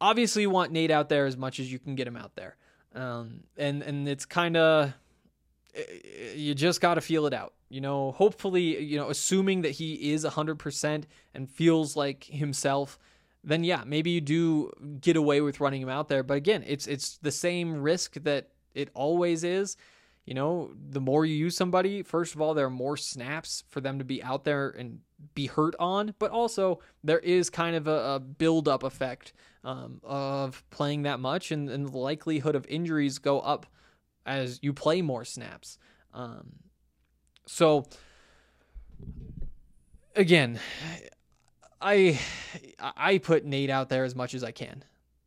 obviously, 0.00 0.42
you 0.42 0.50
want 0.50 0.72
Nate 0.72 0.90
out 0.90 1.08
there 1.08 1.26
as 1.26 1.36
much 1.36 1.60
as 1.60 1.70
you 1.70 1.78
can 1.78 1.94
get 1.94 2.06
him 2.06 2.16
out 2.16 2.34
there, 2.36 2.56
um, 2.94 3.44
and 3.56 3.82
and 3.82 4.08
it's 4.08 4.24
kind 4.24 4.56
of 4.56 4.94
you 6.34 6.54
just 6.54 6.80
got 6.80 6.94
to 6.94 7.00
feel 7.00 7.26
it 7.26 7.34
out. 7.34 7.54
You 7.68 7.80
know, 7.80 8.12
hopefully, 8.12 8.82
you 8.82 8.96
know, 8.96 9.10
assuming 9.10 9.62
that 9.62 9.72
he 9.72 10.12
is 10.12 10.24
100% 10.24 11.04
and 11.34 11.50
feels 11.50 11.96
like 11.96 12.24
himself, 12.24 12.98
then 13.42 13.64
yeah, 13.64 13.82
maybe 13.84 14.10
you 14.10 14.20
do 14.20 14.70
get 15.00 15.16
away 15.16 15.40
with 15.40 15.60
running 15.60 15.82
him 15.82 15.88
out 15.88 16.08
there. 16.08 16.22
But 16.22 16.34
again, 16.34 16.62
it's 16.66 16.86
it's 16.86 17.18
the 17.18 17.32
same 17.32 17.82
risk 17.82 18.14
that 18.22 18.50
it 18.74 18.90
always 18.94 19.44
is. 19.44 19.76
You 20.24 20.34
know, 20.34 20.70
the 20.90 21.00
more 21.00 21.26
you 21.26 21.34
use 21.34 21.54
somebody, 21.54 22.02
first 22.02 22.34
of 22.34 22.40
all, 22.40 22.54
there 22.54 22.66
are 22.66 22.70
more 22.70 22.96
snaps 22.96 23.64
for 23.68 23.82
them 23.82 23.98
to 23.98 24.04
be 24.04 24.22
out 24.22 24.44
there 24.44 24.70
and 24.70 25.00
be 25.34 25.46
hurt 25.46 25.74
on, 25.78 26.14
but 26.18 26.30
also 26.30 26.80
there 27.02 27.18
is 27.18 27.50
kind 27.50 27.76
of 27.76 27.86
a, 27.86 28.14
a 28.14 28.20
build 28.20 28.66
up 28.66 28.82
effect 28.82 29.34
um, 29.64 30.00
of 30.02 30.64
playing 30.70 31.02
that 31.02 31.20
much, 31.20 31.52
and, 31.52 31.68
and 31.68 31.88
the 31.88 31.98
likelihood 31.98 32.54
of 32.54 32.66
injuries 32.68 33.18
go 33.18 33.40
up 33.40 33.66
as 34.24 34.58
you 34.62 34.72
play 34.72 35.02
more 35.02 35.24
snaps. 35.24 35.78
Um, 36.14 36.54
so 37.46 37.84
again, 40.16 40.58
I 41.80 42.18
I 42.80 43.18
put 43.18 43.44
Nate 43.44 43.70
out 43.70 43.90
there 43.90 44.04
as 44.04 44.14
much 44.14 44.34
as 44.34 44.42
I 44.42 44.52
can. 44.52 44.84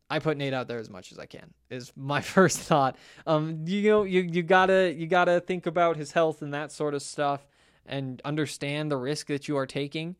I 0.09 0.19
put 0.19 0.37
Nate 0.37 0.53
out 0.53 0.67
there 0.67 0.79
as 0.79 0.89
much 0.89 1.11
as 1.11 1.19
I 1.19 1.25
can. 1.25 1.53
Is 1.69 1.91
my 1.95 2.21
first 2.35 2.59
thought. 2.59 2.95
Um, 3.25 3.63
you 3.65 3.89
know, 3.89 4.03
you 4.03 4.21
you 4.21 4.43
gotta 4.43 4.93
you 4.95 5.07
gotta 5.07 5.39
think 5.39 5.65
about 5.65 5.97
his 5.97 6.11
health 6.11 6.41
and 6.41 6.53
that 6.53 6.71
sort 6.71 6.93
of 6.93 7.01
stuff, 7.01 7.45
and 7.85 8.21
understand 8.23 8.91
the 8.91 8.97
risk 8.97 9.27
that 9.27 9.47
you 9.47 9.57
are 9.57 9.67
taking. 9.67 10.15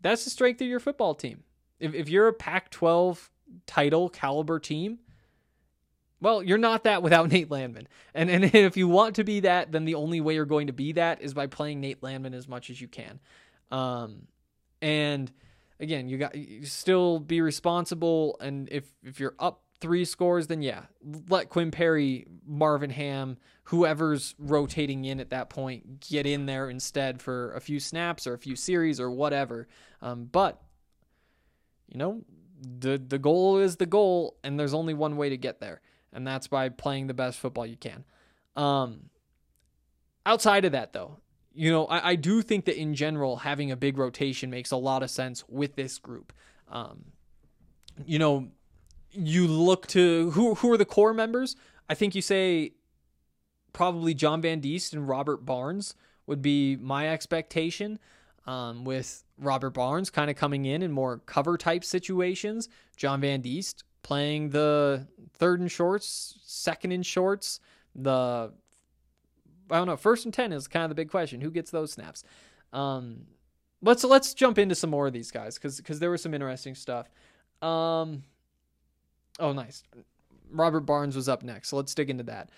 That's 0.00 0.24
the 0.24 0.30
strength 0.30 0.60
of 0.60 0.68
your 0.68 0.80
football 0.80 1.14
team. 1.14 1.42
If 1.80 1.94
if 1.94 2.08
you're 2.08 2.28
a 2.28 2.32
Pac-12 2.32 3.30
title 3.66 4.08
caliber 4.08 4.58
team, 4.58 4.98
well, 6.20 6.42
you're 6.42 6.58
not 6.58 6.84
that 6.84 7.02
without 7.02 7.28
Nate 7.32 7.50
Landman. 7.50 7.88
And 8.14 8.30
and 8.30 8.44
if 8.44 8.76
you 8.76 8.88
want 8.88 9.16
to 9.16 9.24
be 9.24 9.40
that, 9.40 9.72
then 9.72 9.84
the 9.84 9.94
only 9.96 10.20
way 10.20 10.34
you're 10.34 10.44
going 10.44 10.68
to 10.68 10.72
be 10.72 10.92
that 10.92 11.22
is 11.22 11.34
by 11.34 11.46
playing 11.46 11.80
Nate 11.80 12.02
Landman 12.02 12.34
as 12.34 12.48
much 12.48 12.70
as 12.70 12.80
you 12.80 12.88
can. 12.88 13.20
Um, 13.70 14.28
and 14.80 15.30
again, 15.80 16.08
you 16.08 16.18
got 16.18 16.34
you 16.34 16.64
still 16.64 17.18
be 17.18 17.40
responsible. 17.40 18.36
And 18.40 18.68
if 18.70 18.84
if 19.02 19.20
you're 19.20 19.34
up 19.38 19.62
three 19.80 20.04
scores, 20.04 20.46
then 20.46 20.62
yeah, 20.62 20.82
let 21.28 21.48
Quinn 21.48 21.70
Perry, 21.70 22.26
Marvin 22.46 22.90
Ham, 22.90 23.38
whoever's 23.64 24.34
rotating 24.38 25.04
in 25.04 25.20
at 25.20 25.30
that 25.30 25.50
point, 25.50 26.00
get 26.00 26.26
in 26.26 26.46
there 26.46 26.68
instead 26.68 27.22
for 27.22 27.52
a 27.52 27.60
few 27.60 27.78
snaps 27.80 28.26
or 28.26 28.34
a 28.34 28.38
few 28.38 28.56
series 28.56 29.00
or 29.00 29.10
whatever. 29.10 29.68
Um, 30.02 30.24
but 30.30 30.60
you 31.88 31.98
know, 31.98 32.22
the 32.60 32.98
the 32.98 33.18
goal 33.18 33.58
is 33.58 33.76
the 33.76 33.86
goal, 33.86 34.36
and 34.42 34.58
there's 34.58 34.74
only 34.74 34.94
one 34.94 35.16
way 35.16 35.28
to 35.28 35.36
get 35.36 35.60
there, 35.60 35.80
and 36.12 36.26
that's 36.26 36.48
by 36.48 36.68
playing 36.68 37.06
the 37.06 37.14
best 37.14 37.38
football 37.38 37.66
you 37.66 37.76
can. 37.76 38.04
Um, 38.56 39.10
outside 40.26 40.64
of 40.64 40.72
that, 40.72 40.92
though, 40.92 41.18
you 41.54 41.70
know, 41.70 41.86
I, 41.86 42.10
I 42.10 42.14
do 42.14 42.42
think 42.42 42.64
that 42.66 42.80
in 42.80 42.94
general, 42.94 43.36
having 43.36 43.70
a 43.70 43.76
big 43.76 43.98
rotation 43.98 44.50
makes 44.50 44.70
a 44.70 44.76
lot 44.76 45.02
of 45.02 45.10
sense 45.10 45.44
with 45.48 45.76
this 45.76 45.98
group. 45.98 46.32
Um, 46.70 47.06
you 48.06 48.18
know, 48.18 48.48
you 49.10 49.46
look 49.46 49.86
to 49.88 50.30
who 50.30 50.54
who 50.54 50.72
are 50.72 50.76
the 50.76 50.84
core 50.84 51.14
members? 51.14 51.56
I 51.88 51.94
think 51.94 52.14
you 52.14 52.22
say 52.22 52.72
probably 53.72 54.14
John 54.14 54.40
Van 54.40 54.60
Diest 54.60 54.92
and 54.92 55.08
Robert 55.08 55.44
Barnes 55.44 55.94
would 56.26 56.42
be 56.42 56.76
my 56.76 57.08
expectation. 57.08 57.98
Um, 58.46 58.84
with 58.84 59.24
Robert 59.38 59.74
Barnes 59.74 60.08
kind 60.08 60.30
of 60.30 60.36
coming 60.36 60.64
in 60.64 60.80
in 60.80 60.90
more 60.90 61.18
cover 61.26 61.58
type 61.58 61.84
situations, 61.84 62.70
John 62.96 63.20
Van 63.20 63.42
Diest 63.42 63.84
playing 64.02 64.50
the 64.50 65.06
third 65.34 65.60
and 65.60 65.70
shorts, 65.70 66.38
second 66.44 66.92
and 66.92 67.04
shorts, 67.04 67.60
the 67.94 68.52
I 69.70 69.78
don't 69.78 69.86
know, 69.86 69.96
first 69.96 70.24
and 70.24 70.34
ten 70.34 70.52
is 70.52 70.68
kind 70.68 70.84
of 70.84 70.88
the 70.88 70.94
big 70.94 71.10
question. 71.10 71.40
Who 71.40 71.50
gets 71.50 71.70
those 71.70 71.92
snaps? 71.92 72.24
Um, 72.72 73.26
let's 73.82 74.04
let's 74.04 74.34
jump 74.34 74.58
into 74.58 74.74
some 74.74 74.90
more 74.90 75.06
of 75.06 75.12
these 75.12 75.30
guys 75.30 75.54
because 75.54 75.76
because 75.76 75.98
there 75.98 76.10
was 76.10 76.22
some 76.22 76.34
interesting 76.34 76.74
stuff. 76.74 77.08
Um, 77.62 78.22
oh, 79.38 79.52
nice. 79.52 79.82
Robert 80.50 80.80
Barnes 80.80 81.16
was 81.16 81.28
up 81.28 81.42
next, 81.42 81.68
so 81.68 81.76
let's 81.76 81.94
dig 81.94 82.10
into 82.10 82.24
that. 82.24 82.50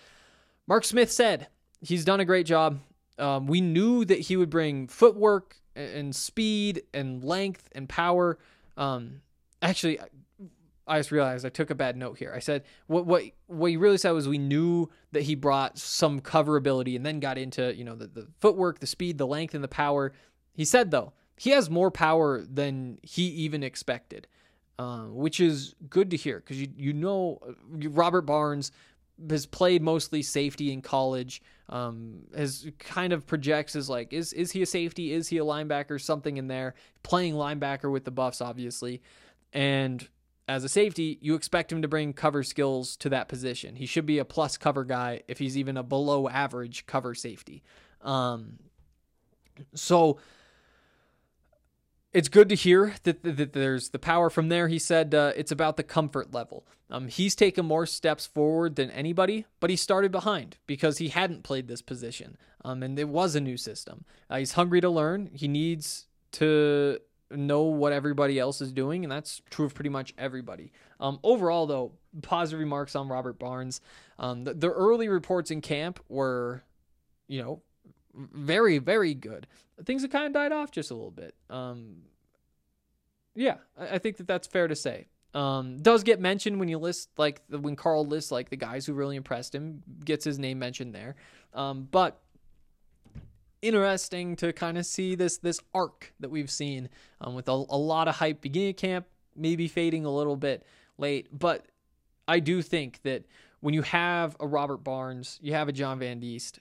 Mark 0.67 0.85
Smith 0.85 1.11
said 1.11 1.47
he's 1.81 2.05
done 2.05 2.19
a 2.19 2.25
great 2.25 2.45
job. 2.45 2.79
Um, 3.17 3.47
we 3.47 3.61
knew 3.61 4.05
that 4.05 4.19
he 4.19 4.37
would 4.37 4.49
bring 4.49 4.87
footwork 4.87 5.57
and 5.75 6.15
speed 6.15 6.83
and 6.93 7.23
length 7.23 7.69
and 7.73 7.87
power. 7.87 8.37
Um, 8.77 9.21
actually, 9.61 9.99
I 10.87 10.99
just 10.99 11.11
realized 11.11 11.45
I 11.45 11.49
took 11.49 11.69
a 11.69 11.75
bad 11.75 11.95
note 11.95 12.17
here. 12.17 12.33
I 12.35 12.39
said 12.39 12.63
what 12.87 13.05
what 13.05 13.23
what 13.47 13.69
he 13.69 13.77
really 13.77 13.97
said 13.97 14.11
was 14.11 14.27
we 14.27 14.37
knew 14.37 14.89
that 15.11 15.23
he 15.23 15.35
brought 15.35 15.77
some 15.77 16.19
cover 16.19 16.57
ability 16.57 16.95
and 16.95 17.05
then 17.05 17.19
got 17.19 17.37
into 17.37 17.75
you 17.75 17.83
know 17.83 17.95
the, 17.95 18.07
the 18.07 18.27
footwork, 18.39 18.79
the 18.79 18.87
speed, 18.87 19.17
the 19.17 19.27
length, 19.27 19.53
and 19.53 19.63
the 19.63 19.69
power. 19.69 20.13
He 20.53 20.65
said 20.65 20.91
though 20.91 21.13
he 21.37 21.49
has 21.51 21.69
more 21.69 21.89
power 21.89 22.41
than 22.41 22.99
he 23.01 23.23
even 23.23 23.63
expected, 23.63 24.27
uh, 24.77 25.05
which 25.05 25.39
is 25.39 25.73
good 25.89 26.11
to 26.11 26.17
hear 26.17 26.39
because 26.39 26.61
you 26.61 26.67
you 26.75 26.93
know 26.93 27.39
Robert 27.69 28.21
Barnes 28.21 28.71
has 29.29 29.45
played 29.45 29.81
mostly 29.81 30.21
safety 30.21 30.71
in 30.71 30.81
college. 30.81 31.41
Um, 31.69 32.23
has 32.35 32.69
kind 32.79 33.13
of 33.13 33.25
projects 33.25 33.75
as 33.75 33.89
like 33.89 34.13
is 34.13 34.33
is 34.33 34.51
he 34.51 34.61
a 34.61 34.65
safety? 34.65 35.13
Is 35.13 35.29
he 35.29 35.37
a 35.37 35.43
linebacker? 35.43 35.99
Something 35.99 36.37
in 36.37 36.47
there. 36.47 36.75
Playing 37.01 37.33
linebacker 37.33 37.91
with 37.91 38.03
the 38.03 38.11
Buffs, 38.11 38.41
obviously, 38.41 39.01
and 39.53 40.07
as 40.47 40.63
a 40.63 40.69
safety, 40.69 41.17
you 41.21 41.35
expect 41.35 41.71
him 41.71 41.81
to 41.81 41.87
bring 41.87 42.13
cover 42.13 42.43
skills 42.43 42.97
to 42.97 43.09
that 43.09 43.29
position. 43.29 43.75
He 43.75 43.85
should 43.85 44.05
be 44.05 44.19
a 44.19 44.25
plus 44.25 44.57
cover 44.57 44.83
guy 44.83 45.21
if 45.27 45.39
he's 45.39 45.57
even 45.57 45.77
a 45.77 45.83
below 45.83 46.27
average 46.27 46.85
cover 46.85 47.15
safety. 47.15 47.63
Um, 48.01 48.59
so 49.73 50.17
it's 52.13 52.27
good 52.27 52.49
to 52.49 52.55
hear 52.55 52.95
that, 53.03 53.23
that, 53.23 53.53
there's 53.53 53.89
the 53.89 53.99
power 53.99 54.29
from 54.29 54.49
there. 54.49 54.67
He 54.67 54.79
said 54.79 55.15
uh, 55.15 55.31
it's 55.35 55.51
about 55.51 55.77
the 55.77 55.83
comfort 55.83 56.33
level. 56.33 56.65
Um, 56.89 57.07
he's 57.07 57.35
taken 57.35 57.65
more 57.65 57.85
steps 57.85 58.25
forward 58.25 58.75
than 58.75 58.91
anybody, 58.91 59.45
but 59.61 59.69
he 59.69 59.77
started 59.77 60.11
behind 60.11 60.57
because 60.67 60.97
he 60.97 61.07
hadn't 61.07 61.43
played 61.43 61.67
this 61.67 61.81
position. 61.81 62.37
Um, 62.65 62.83
and 62.83 62.99
it 62.99 63.07
was 63.07 63.35
a 63.35 63.41
new 63.41 63.55
system. 63.55 64.03
Uh, 64.29 64.37
he's 64.39 64.53
hungry 64.53 64.81
to 64.81 64.89
learn. 64.89 65.29
He 65.33 65.47
needs 65.47 66.07
to 66.33 66.99
know 67.35 67.63
what 67.63 67.93
everybody 67.93 68.39
else 68.39 68.61
is 68.61 68.71
doing, 68.71 69.03
and 69.03 69.11
that's 69.11 69.41
true 69.49 69.65
of 69.65 69.73
pretty 69.73 69.89
much 69.89 70.13
everybody. 70.17 70.71
Um, 70.99 71.19
overall, 71.23 71.65
though, 71.65 71.93
positive 72.21 72.59
remarks 72.59 72.95
on 72.95 73.07
Robert 73.07 73.39
Barnes. 73.39 73.81
Um, 74.19 74.43
the, 74.43 74.53
the 74.53 74.69
early 74.69 75.07
reports 75.07 75.51
in 75.51 75.61
camp 75.61 75.99
were, 76.09 76.63
you 77.27 77.41
know, 77.41 77.61
very, 78.13 78.77
very 78.77 79.13
good. 79.13 79.47
Things 79.85 80.01
have 80.01 80.11
kind 80.11 80.27
of 80.27 80.33
died 80.33 80.51
off 80.51 80.71
just 80.71 80.91
a 80.91 80.93
little 80.93 81.11
bit. 81.11 81.33
Um, 81.49 82.03
yeah, 83.35 83.57
I, 83.77 83.95
I 83.95 83.97
think 83.97 84.17
that 84.17 84.27
that's 84.27 84.47
fair 84.47 84.67
to 84.67 84.75
say. 84.75 85.07
Um, 85.33 85.77
does 85.77 86.03
get 86.03 86.19
mentioned 86.19 86.59
when 86.59 86.67
you 86.67 86.77
list 86.77 87.09
like 87.17 87.41
the, 87.47 87.57
when 87.57 87.77
Karl 87.77 88.05
lists 88.05 88.31
like 88.31 88.49
the 88.49 88.57
guys 88.57 88.85
who 88.85 88.93
really 88.93 89.15
impressed 89.15 89.55
him, 89.55 89.81
gets 90.03 90.25
his 90.25 90.37
name 90.37 90.59
mentioned 90.59 90.93
there. 90.93 91.15
Um, 91.53 91.87
but 91.89 92.19
interesting 93.61 94.35
to 94.37 94.53
kind 94.53 94.77
of 94.77 94.85
see 94.85 95.15
this 95.15 95.37
this 95.37 95.59
arc 95.73 96.13
that 96.19 96.29
we've 96.29 96.49
seen 96.49 96.89
um, 97.19 97.35
with 97.35 97.47
a, 97.47 97.51
a 97.51 97.77
lot 97.77 98.07
of 98.07 98.15
hype 98.15 98.41
beginning 98.41 98.73
camp, 98.73 99.05
maybe 99.35 99.67
fading 99.67 100.05
a 100.05 100.11
little 100.11 100.35
bit 100.35 100.65
late. 100.97 101.27
But 101.37 101.65
I 102.27 102.39
do 102.39 102.61
think 102.61 103.01
that 103.03 103.25
when 103.59 103.73
you 103.73 103.81
have 103.83 104.35
a 104.39 104.47
Robert 104.47 104.83
Barnes, 104.83 105.39
you 105.41 105.53
have 105.53 105.69
a 105.69 105.71
John 105.71 105.99
Van 105.99 106.19
Diest, 106.19 106.59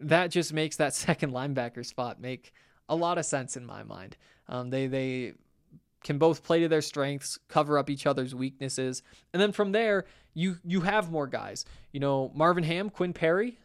that 0.00 0.28
just 0.30 0.52
makes 0.52 0.76
that 0.76 0.94
second 0.94 1.32
linebacker 1.32 1.84
spot 1.84 2.20
make 2.20 2.52
a 2.88 2.96
lot 2.96 3.18
of 3.18 3.24
sense 3.24 3.56
in 3.56 3.64
my 3.64 3.82
mind. 3.82 4.16
Um, 4.48 4.70
they 4.70 4.86
they 4.86 5.34
can 6.02 6.18
both 6.18 6.44
play 6.44 6.60
to 6.60 6.68
their 6.68 6.82
strengths, 6.82 7.38
cover 7.48 7.78
up 7.78 7.88
each 7.88 8.06
other's 8.06 8.34
weaknesses, 8.34 9.02
and 9.32 9.40
then 9.40 9.52
from 9.52 9.72
there 9.72 10.04
you 10.34 10.58
you 10.64 10.82
have 10.82 11.10
more 11.10 11.26
guys. 11.26 11.64
You 11.92 12.00
know, 12.00 12.30
Marvin 12.34 12.64
Ham, 12.64 12.90
Quinn 12.90 13.12
Perry. 13.12 13.58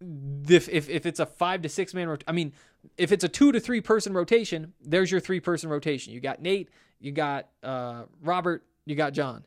If 0.00 0.68
if, 0.68 0.88
if 0.88 1.04
it's 1.04 1.20
a 1.20 1.26
five 1.26 1.62
to 1.62 1.68
six 1.68 1.92
man, 1.92 2.08
rot- 2.08 2.24
I 2.26 2.32
mean, 2.32 2.52
if 2.96 3.12
it's 3.12 3.24
a 3.24 3.28
two 3.28 3.52
to 3.52 3.60
three 3.60 3.80
person 3.80 4.14
rotation, 4.14 4.72
there's 4.82 5.10
your 5.10 5.20
three 5.20 5.40
person 5.40 5.68
rotation. 5.68 6.12
You 6.12 6.20
got 6.20 6.40
Nate, 6.40 6.70
you 7.00 7.12
got 7.12 7.48
uh, 7.62 8.04
Robert, 8.22 8.64
you 8.86 8.94
got 8.94 9.12
John. 9.12 9.44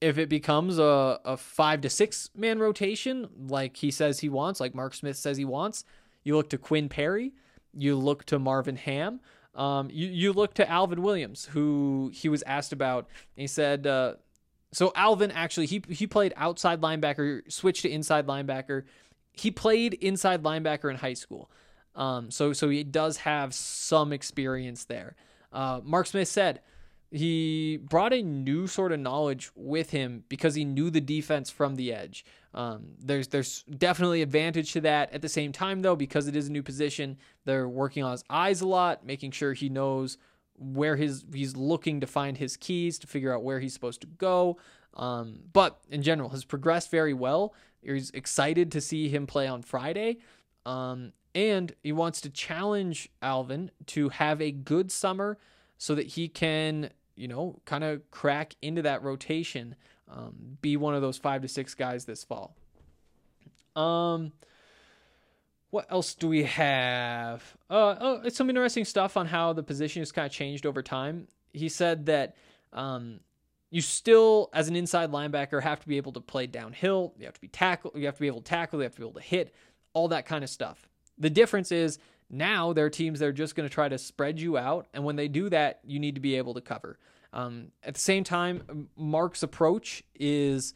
If 0.00 0.16
it 0.16 0.30
becomes 0.30 0.78
a, 0.78 1.20
a 1.24 1.36
five 1.36 1.82
to 1.82 1.90
six 1.90 2.30
man 2.34 2.58
rotation, 2.58 3.28
like 3.48 3.76
he 3.76 3.90
says 3.90 4.20
he 4.20 4.30
wants, 4.30 4.60
like 4.60 4.74
Mark 4.74 4.94
Smith 4.94 5.16
says 5.16 5.36
he 5.36 5.44
wants, 5.44 5.84
you 6.24 6.36
look 6.36 6.48
to 6.50 6.58
Quinn 6.58 6.88
Perry, 6.88 7.32
you 7.74 7.96
look 7.96 8.24
to 8.26 8.38
Marvin 8.38 8.76
Ham, 8.76 9.20
um, 9.54 9.90
you, 9.90 10.06
you 10.08 10.32
look 10.32 10.54
to 10.54 10.70
Alvin 10.70 11.02
Williams, 11.02 11.46
who 11.52 12.10
he 12.14 12.28
was 12.28 12.42
asked 12.44 12.72
about. 12.72 13.08
He 13.36 13.46
said, 13.46 13.86
uh, 13.86 14.14
so 14.72 14.92
Alvin 14.94 15.30
actually, 15.30 15.66
he, 15.66 15.82
he 15.88 16.06
played 16.06 16.32
outside 16.36 16.80
linebacker, 16.80 17.50
switched 17.52 17.82
to 17.82 17.90
inside 17.90 18.26
linebacker. 18.26 18.84
He 19.40 19.50
played 19.50 19.94
inside 19.94 20.42
linebacker 20.42 20.90
in 20.90 20.96
high 20.96 21.14
school. 21.14 21.50
Um, 21.94 22.30
so, 22.30 22.52
so 22.52 22.68
he 22.68 22.84
does 22.84 23.18
have 23.18 23.52
some 23.54 24.12
experience 24.12 24.84
there. 24.84 25.16
Uh, 25.52 25.80
Mark 25.82 26.06
Smith 26.06 26.28
said, 26.28 26.60
he 27.10 27.78
brought 27.78 28.12
a 28.12 28.22
new 28.22 28.66
sort 28.66 28.92
of 28.92 29.00
knowledge 29.00 29.50
with 29.56 29.90
him 29.90 30.24
because 30.28 30.54
he 30.54 30.64
knew 30.64 30.90
the 30.90 31.00
defense 31.00 31.50
from 31.50 31.74
the 31.74 31.92
edge. 31.92 32.24
Um, 32.54 32.92
there's 32.98 33.28
there's 33.28 33.64
definitely 33.64 34.22
advantage 34.22 34.72
to 34.74 34.80
that. 34.82 35.12
At 35.12 35.22
the 35.22 35.28
same 35.28 35.52
time, 35.52 35.82
though, 35.82 35.96
because 35.96 36.28
it 36.28 36.36
is 36.36 36.48
a 36.48 36.52
new 36.52 36.62
position, 36.62 37.16
they're 37.44 37.68
working 37.68 38.04
on 38.04 38.12
his 38.12 38.24
eyes 38.30 38.60
a 38.60 38.66
lot, 38.66 39.04
making 39.04 39.32
sure 39.32 39.54
he 39.54 39.68
knows 39.68 40.18
where 40.56 40.96
his 40.96 41.24
he's 41.32 41.56
looking 41.56 42.00
to 42.00 42.06
find 42.06 42.38
his 42.38 42.56
keys 42.56 42.98
to 43.00 43.06
figure 43.06 43.34
out 43.34 43.42
where 43.42 43.60
he's 43.60 43.74
supposed 43.74 44.00
to 44.02 44.06
go. 44.06 44.58
Um, 44.94 45.40
but 45.52 45.80
in 45.90 46.02
general, 46.02 46.30
has 46.30 46.44
progressed 46.44 46.90
very 46.90 47.14
well. 47.14 47.54
He's 47.82 48.10
excited 48.10 48.72
to 48.72 48.80
see 48.80 49.08
him 49.08 49.26
play 49.26 49.46
on 49.46 49.62
Friday. 49.62 50.18
Um, 50.66 51.12
and 51.34 51.74
he 51.82 51.92
wants 51.92 52.20
to 52.22 52.30
challenge 52.30 53.08
Alvin 53.22 53.70
to 53.86 54.08
have 54.10 54.42
a 54.42 54.50
good 54.50 54.90
summer 54.90 55.38
so 55.78 55.94
that 55.94 56.08
he 56.08 56.28
can 56.28 56.90
you 57.20 57.28
know, 57.28 57.60
kind 57.66 57.84
of 57.84 58.10
crack 58.10 58.56
into 58.62 58.80
that 58.80 59.02
rotation, 59.02 59.74
um, 60.08 60.56
be 60.62 60.78
one 60.78 60.94
of 60.94 61.02
those 61.02 61.18
five 61.18 61.42
to 61.42 61.48
six 61.48 61.74
guys 61.74 62.06
this 62.06 62.24
fall. 62.24 62.56
Um, 63.76 64.32
what 65.68 65.86
else 65.90 66.14
do 66.14 66.28
we 66.28 66.44
have? 66.44 67.42
Uh, 67.68 67.94
oh, 68.00 68.20
it's 68.24 68.36
some 68.36 68.48
interesting 68.48 68.86
stuff 68.86 69.18
on 69.18 69.26
how 69.26 69.52
the 69.52 69.62
position 69.62 70.00
has 70.00 70.10
kind 70.10 70.24
of 70.24 70.32
changed 70.32 70.64
over 70.64 70.82
time. 70.82 71.28
He 71.52 71.68
said 71.68 72.06
that 72.06 72.36
um, 72.72 73.20
you 73.70 73.80
still, 73.80 74.50
as 74.52 74.68
an 74.68 74.76
inside 74.76 75.12
linebacker, 75.12 75.62
have 75.62 75.80
to 75.80 75.88
be 75.88 75.96
able 75.96 76.12
to 76.12 76.20
play 76.20 76.46
downhill. 76.46 77.14
You 77.16 77.24
have 77.26 77.34
to 77.34 77.40
be 77.40 77.48
tackle. 77.48 77.92
You 77.94 78.06
have 78.06 78.16
to 78.16 78.20
be 78.20 78.26
able 78.26 78.42
to 78.42 78.48
tackle. 78.48 78.80
You 78.80 78.84
have 78.84 78.94
to 78.94 79.00
be 79.00 79.06
able 79.06 79.20
to 79.20 79.26
hit. 79.26 79.54
All 79.92 80.08
that 80.08 80.26
kind 80.26 80.44
of 80.44 80.50
stuff. 80.50 80.88
The 81.18 81.30
difference 81.30 81.72
is 81.72 81.98
now 82.28 82.72
there 82.72 82.86
are 82.86 82.90
teams 82.90 83.20
that 83.20 83.26
are 83.26 83.32
just 83.32 83.54
going 83.54 83.68
to 83.68 83.72
try 83.72 83.88
to 83.88 83.98
spread 83.98 84.40
you 84.40 84.56
out, 84.56 84.86
and 84.94 85.04
when 85.04 85.16
they 85.16 85.28
do 85.28 85.48
that, 85.50 85.80
you 85.84 85.98
need 85.98 86.14
to 86.14 86.20
be 86.20 86.36
able 86.36 86.54
to 86.54 86.60
cover. 86.60 86.98
Um, 87.32 87.72
at 87.84 87.94
the 87.94 88.00
same 88.00 88.24
time, 88.24 88.88
Mark's 88.96 89.42
approach 89.42 90.02
is 90.14 90.74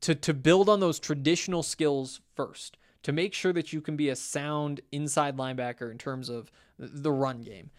to 0.00 0.14
to 0.14 0.34
build 0.34 0.68
on 0.68 0.80
those 0.80 0.98
traditional 0.98 1.62
skills 1.62 2.20
first, 2.34 2.78
to 3.02 3.12
make 3.12 3.34
sure 3.34 3.52
that 3.52 3.72
you 3.72 3.80
can 3.80 3.96
be 3.96 4.08
a 4.08 4.16
sound 4.16 4.80
inside 4.92 5.36
linebacker 5.36 5.90
in 5.90 5.98
terms 5.98 6.28
of 6.28 6.50
the 6.78 7.12
run 7.12 7.42
game, 7.42 7.70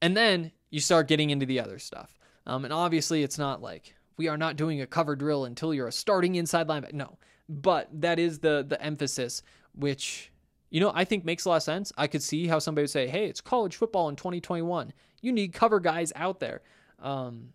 and 0.00 0.16
then 0.16 0.52
you 0.70 0.80
start 0.80 1.08
getting 1.08 1.30
into 1.30 1.46
the 1.46 1.58
other 1.58 1.78
stuff. 1.78 2.19
Um, 2.46 2.64
and 2.64 2.72
obviously, 2.72 3.22
it's 3.22 3.38
not 3.38 3.62
like 3.62 3.94
we 4.16 4.28
are 4.28 4.36
not 4.36 4.56
doing 4.56 4.80
a 4.80 4.86
cover 4.86 5.16
drill 5.16 5.44
until 5.44 5.72
you're 5.74 5.88
a 5.88 5.92
starting 5.92 6.34
inside 6.34 6.68
linebacker. 6.68 6.92
No, 6.92 7.18
but 7.48 7.88
that 7.92 8.18
is 8.18 8.38
the 8.38 8.64
the 8.66 8.80
emphasis, 8.82 9.42
which 9.74 10.30
you 10.70 10.80
know, 10.80 10.92
I 10.94 11.04
think 11.04 11.24
makes 11.24 11.44
a 11.44 11.48
lot 11.48 11.56
of 11.56 11.62
sense. 11.64 11.92
I 11.98 12.06
could 12.06 12.22
see 12.22 12.46
how 12.46 12.60
somebody 12.60 12.84
would 12.84 12.90
say, 12.90 13.08
hey, 13.08 13.26
it's 13.26 13.40
college 13.40 13.76
football 13.76 14.08
in 14.08 14.16
2021. 14.16 14.92
You 15.20 15.32
need 15.32 15.52
cover 15.52 15.80
guys 15.80 16.12
out 16.14 16.38
there. 16.38 16.62
Um, 17.00 17.48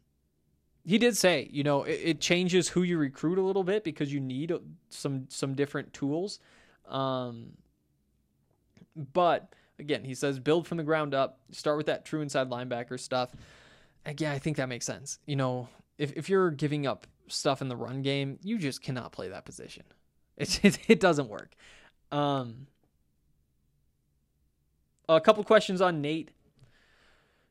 he 0.84 0.98
did 0.98 1.16
say, 1.18 1.50
you 1.52 1.64
know, 1.64 1.84
it, 1.84 2.02
it, 2.04 2.22
changes 2.22 2.70
who 2.70 2.84
you 2.84 2.98
recruit 2.98 3.38
a 3.38 3.42
little 3.42 3.64
bit 3.64 3.84
because 3.84 4.14
you 4.14 4.20
need 4.20 4.52
some 4.90 5.26
some 5.30 5.56
different 5.56 5.94
tools. 5.94 6.40
Um, 6.88 7.54
but 9.14 9.54
again, 9.80 10.04
he 10.04 10.14
says 10.14 10.40
build 10.40 10.68
from 10.68 10.78
the 10.78 10.84
ground 10.84 11.14
up. 11.14 11.40
Start 11.52 11.78
with 11.78 11.88
that 11.88 12.06
true 12.06 12.22
inside 12.22 12.50
linebacker 12.50 13.00
stuff. 13.00 13.32
Again, 14.06 14.32
I 14.32 14.40
think 14.40 14.58
that 14.58 14.70
makes 14.70 14.86
sense. 14.86 15.20
You 15.26 15.36
know, 15.36 15.68
if 15.98 16.14
if 16.14 16.30
you're 16.30 16.52
giving 16.52 16.86
up 16.86 17.08
stuff 17.28 17.62
in 17.62 17.70
the 17.70 17.76
run 17.76 18.02
game, 18.02 18.40
you 18.44 18.58
just 18.58 18.82
cannot 18.82 19.12
play 19.12 19.30
that 19.30 19.46
position. 19.46 19.84
It 20.38 20.66
it, 20.66 20.80
it 20.90 21.00
doesn't 21.00 21.30
work. 21.30 21.56
Um, 22.12 22.68
a 25.08 25.22
couple 25.22 25.42
questions 25.46 25.80
on 25.80 26.02
Nate. 26.02 26.32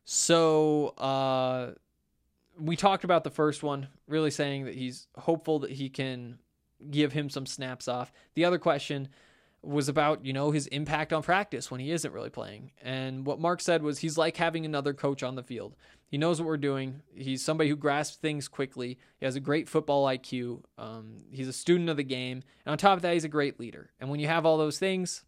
So 0.03 0.89
uh, 0.99 1.71
we 2.59 2.75
talked 2.75 3.03
about 3.03 3.23
the 3.23 3.31
first 3.31 3.63
one, 3.63 3.87
really 4.07 4.29
saying 4.29 4.65
that 4.65 4.75
he's 4.75 5.07
hopeful 5.17 5.57
that 5.59 5.71
he 5.71 5.89
can 5.89 6.37
give 6.91 7.11
him 7.11 7.29
some 7.29 7.47
snaps 7.47 7.87
off. 7.87 8.13
The 8.35 8.45
other 8.45 8.59
question 8.59 9.09
was 9.65 9.89
about, 9.89 10.25
you 10.25 10.33
know, 10.33 10.51
his 10.51 10.67
impact 10.67 11.11
on 11.11 11.23
practice 11.23 11.71
when 11.71 11.79
he 11.79 11.91
isn't 11.91 12.13
really 12.13 12.29
playing. 12.29 12.71
And 12.81 13.25
what 13.25 13.39
Mark 13.39 13.61
said 13.61 13.81
was 13.81 13.99
he's 13.99 14.17
like 14.17 14.37
having 14.37 14.65
another 14.65 14.93
coach 14.93 15.23
on 15.23 15.35
the 15.35 15.43
field. 15.43 15.75
He 16.07 16.17
knows 16.17 16.39
what 16.39 16.47
we're 16.47 16.57
doing. 16.57 17.01
He's 17.13 17.43
somebody 17.43 17.69
who 17.69 17.75
grasps 17.75 18.17
things 18.17 18.47
quickly. 18.47 18.99
He 19.17 19.25
has 19.25 19.35
a 19.35 19.39
great 19.39 19.67
football 19.67 20.05
IQ. 20.05 20.61
Um, 20.77 21.23
he's 21.31 21.47
a 21.47 21.53
student 21.53 21.89
of 21.89 21.97
the 21.97 22.03
game. 22.03 22.43
And 22.65 22.71
on 22.71 22.77
top 22.77 22.97
of 22.97 23.01
that, 23.01 23.13
he's 23.13 23.23
a 23.23 23.29
great 23.29 23.59
leader. 23.59 23.91
And 23.99 24.09
when 24.09 24.19
you 24.19 24.27
have 24.27 24.45
all 24.45 24.57
those 24.57 24.77
things, 24.77 25.23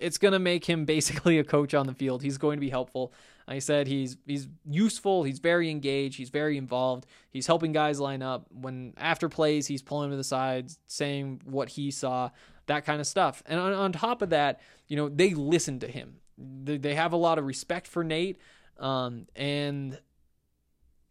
it's 0.00 0.18
going 0.18 0.32
to 0.32 0.38
make 0.38 0.64
him 0.66 0.84
basically 0.84 1.38
a 1.38 1.44
coach 1.44 1.74
on 1.74 1.86
the 1.86 1.94
field. 1.94 2.22
He's 2.22 2.38
going 2.38 2.58
to 2.58 2.60
be 2.60 2.70
helpful. 2.70 3.12
I 3.48 3.60
said 3.60 3.86
he's 3.86 4.18
he's 4.26 4.46
useful. 4.68 5.24
He's 5.24 5.38
very 5.38 5.70
engaged. 5.70 6.18
He's 6.18 6.28
very 6.28 6.58
involved. 6.58 7.06
He's 7.30 7.46
helping 7.46 7.72
guys 7.72 7.98
line 7.98 8.22
up. 8.22 8.46
When 8.50 8.92
after 8.98 9.30
plays, 9.30 9.66
he's 9.66 9.80
pulling 9.80 10.10
to 10.10 10.16
the 10.16 10.24
sides, 10.24 10.78
saying 10.86 11.40
what 11.44 11.70
he 11.70 11.90
saw, 11.90 12.30
that 12.68 12.84
kind 12.86 13.00
of 13.00 13.06
stuff. 13.06 13.42
And 13.46 13.58
on, 13.60 13.72
on 13.72 13.92
top 13.92 14.22
of 14.22 14.30
that, 14.30 14.60
you 14.86 14.96
know, 14.96 15.08
they 15.08 15.34
listen 15.34 15.80
to 15.80 15.88
him. 15.88 16.16
They, 16.38 16.78
they 16.78 16.94
have 16.94 17.12
a 17.12 17.16
lot 17.16 17.38
of 17.38 17.44
respect 17.44 17.86
for 17.86 18.04
Nate. 18.04 18.38
Um, 18.78 19.26
and 19.34 19.98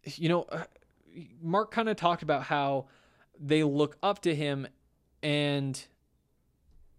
you 0.03 0.29
know, 0.29 0.43
uh, 0.43 0.63
Mark 1.41 1.71
kind 1.71 1.89
of 1.89 1.97
talked 1.97 2.23
about 2.23 2.43
how 2.43 2.87
they 3.39 3.63
look 3.63 3.97
up 4.01 4.21
to 4.21 4.33
him 4.33 4.67
and 5.21 5.85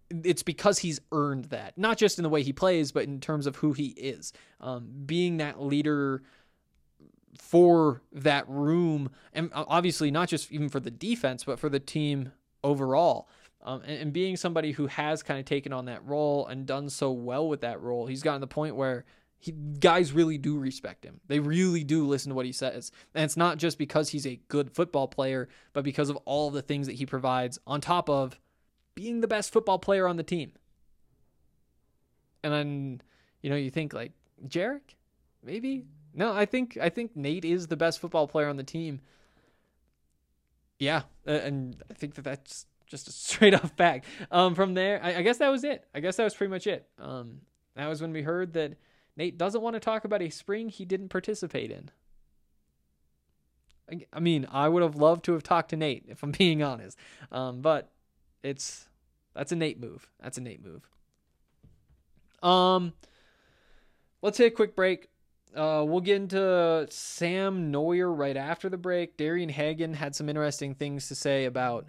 it's 0.09 0.43
because 0.43 0.79
he's 0.79 0.99
earned 1.11 1.45
that, 1.45 1.77
not 1.77 1.97
just 1.97 2.17
in 2.17 2.23
the 2.23 2.29
way 2.29 2.41
he 2.41 2.53
plays, 2.53 2.91
but 2.91 3.03
in 3.03 3.19
terms 3.19 3.45
of 3.45 3.57
who 3.57 3.73
he 3.73 3.87
is. 3.89 4.33
Um, 4.59 4.89
being 5.05 5.37
that 5.37 5.61
leader 5.61 6.23
for 7.37 8.01
that 8.11 8.47
room, 8.49 9.11
and 9.33 9.51
obviously 9.53 10.09
not 10.11 10.27
just 10.27 10.51
even 10.51 10.69
for 10.69 10.79
the 10.79 10.91
defense, 10.91 11.43
but 11.43 11.59
for 11.59 11.69
the 11.69 11.79
team 11.79 12.31
overall. 12.63 13.29
Um, 13.61 13.81
and, 13.81 14.01
and, 14.01 14.13
being 14.13 14.37
somebody 14.37 14.71
who 14.71 14.87
has 14.87 15.21
kind 15.21 15.37
of 15.37 15.45
taken 15.45 15.73
on 15.73 15.85
that 15.85 16.05
role 16.05 16.47
and 16.47 16.65
done 16.65 16.89
so 16.89 17.11
well 17.11 17.47
with 17.49 17.59
that 17.61 17.81
role, 17.81 18.07
he's 18.07 18.23
gotten 18.23 18.39
to 18.39 18.45
the 18.45 18.47
point 18.47 18.77
where 18.77 19.03
he, 19.37 19.51
guys 19.51 20.11
really 20.13 20.37
do 20.37 20.57
respect 20.57 21.03
him. 21.03 21.19
They 21.27 21.39
really 21.39 21.83
do 21.83 22.05
listen 22.05 22.29
to 22.29 22.35
what 22.35 22.45
he 22.45 22.51
says. 22.51 22.91
And 23.15 23.23
it's 23.23 23.37
not 23.37 23.57
just 23.57 23.77
because 23.77 24.09
he's 24.09 24.27
a 24.27 24.39
good 24.47 24.71
football 24.71 25.07
player, 25.07 25.49
but 25.73 25.83
because 25.83 26.09
of 26.09 26.17
all 26.25 26.51
the 26.51 26.61
things 26.61 26.87
that 26.87 26.93
he 26.93 27.05
provides 27.05 27.59
on 27.65 27.81
top 27.81 28.09
of 28.09 28.39
being 28.95 29.21
the 29.21 29.27
best 29.27 29.51
football 29.51 29.79
player 29.79 30.07
on 30.07 30.17
the 30.17 30.23
team. 30.23 30.51
And 32.43 32.53
then, 32.53 33.01
you 33.41 33.49
know, 33.49 33.55
you 33.55 33.69
think 33.69 33.93
like 33.93 34.11
Jarek, 34.47 34.95
maybe 35.43 35.85
No, 36.13 36.33
I 36.33 36.45
think 36.45 36.77
I 36.81 36.89
think 36.89 37.15
Nate 37.15 37.45
is 37.45 37.67
the 37.67 37.77
best 37.77 37.99
football 37.99 38.27
player 38.27 38.47
on 38.47 38.57
the 38.57 38.63
team. 38.63 39.01
Yeah, 40.79 41.03
and 41.25 41.81
I 41.89 41.93
think 41.93 42.15
that 42.15 42.23
that's 42.23 42.65
just 42.89 43.07
a 43.07 43.11
straight 43.13 43.53
off 43.53 43.71
fact. 43.77 44.05
Um, 44.31 44.55
from 44.55 44.73
there, 44.73 44.99
I, 45.03 45.17
I 45.17 45.21
guess 45.21 45.37
that 45.37 45.49
was 45.49 45.63
it. 45.63 45.85
I 45.95 46.01
guess 46.01 46.17
that 46.17 46.25
was 46.25 46.33
pretty 46.35 46.51
much 46.51 46.67
it. 46.67 46.87
Um, 46.97 47.41
that 47.75 47.87
was 47.87 48.01
when 48.01 48.11
we 48.11 48.21
heard 48.23 48.53
that 48.53 48.73
Nate 49.15 49.37
doesn't 49.37 49.61
want 49.61 49.75
to 49.75 49.79
talk 49.79 50.03
about 50.05 50.21
a 50.21 50.29
spring 50.29 50.69
he 50.69 50.83
didn't 50.85 51.09
participate 51.09 51.71
in. 51.71 51.89
I- 53.91 54.05
I 54.13 54.19
mean, 54.19 54.47
I 54.51 54.67
would 54.69 54.83
have 54.83 54.95
loved 54.95 55.23
to 55.25 55.33
have 55.33 55.43
talked 55.43 55.69
to 55.69 55.77
Nate 55.77 56.05
if 56.09 56.23
I'm 56.23 56.31
being 56.37 56.61
honest. 56.63 56.97
Um, 57.31 57.61
but 57.61 57.91
it's 58.43 58.87
that's 59.33 59.51
a 59.51 59.55
Nate 59.55 59.79
move. 59.79 60.09
That's 60.21 60.37
a 60.37 60.41
Nate 60.41 60.63
move. 60.63 60.89
Um, 62.41 62.93
let's 64.21 64.37
take 64.37 64.53
a 64.53 64.55
quick 64.55 64.75
break. 64.75 65.09
Uh, 65.55 65.83
we'll 65.87 66.01
get 66.01 66.17
into 66.17 66.87
Sam 66.89 67.71
Noyer 67.71 68.15
right 68.15 68.37
after 68.37 68.69
the 68.69 68.77
break. 68.77 69.17
Darian 69.17 69.49
Hagan 69.49 69.93
had 69.95 70.15
some 70.15 70.29
interesting 70.29 70.75
things 70.75 71.07
to 71.07 71.15
say 71.15 71.45
about 71.45 71.87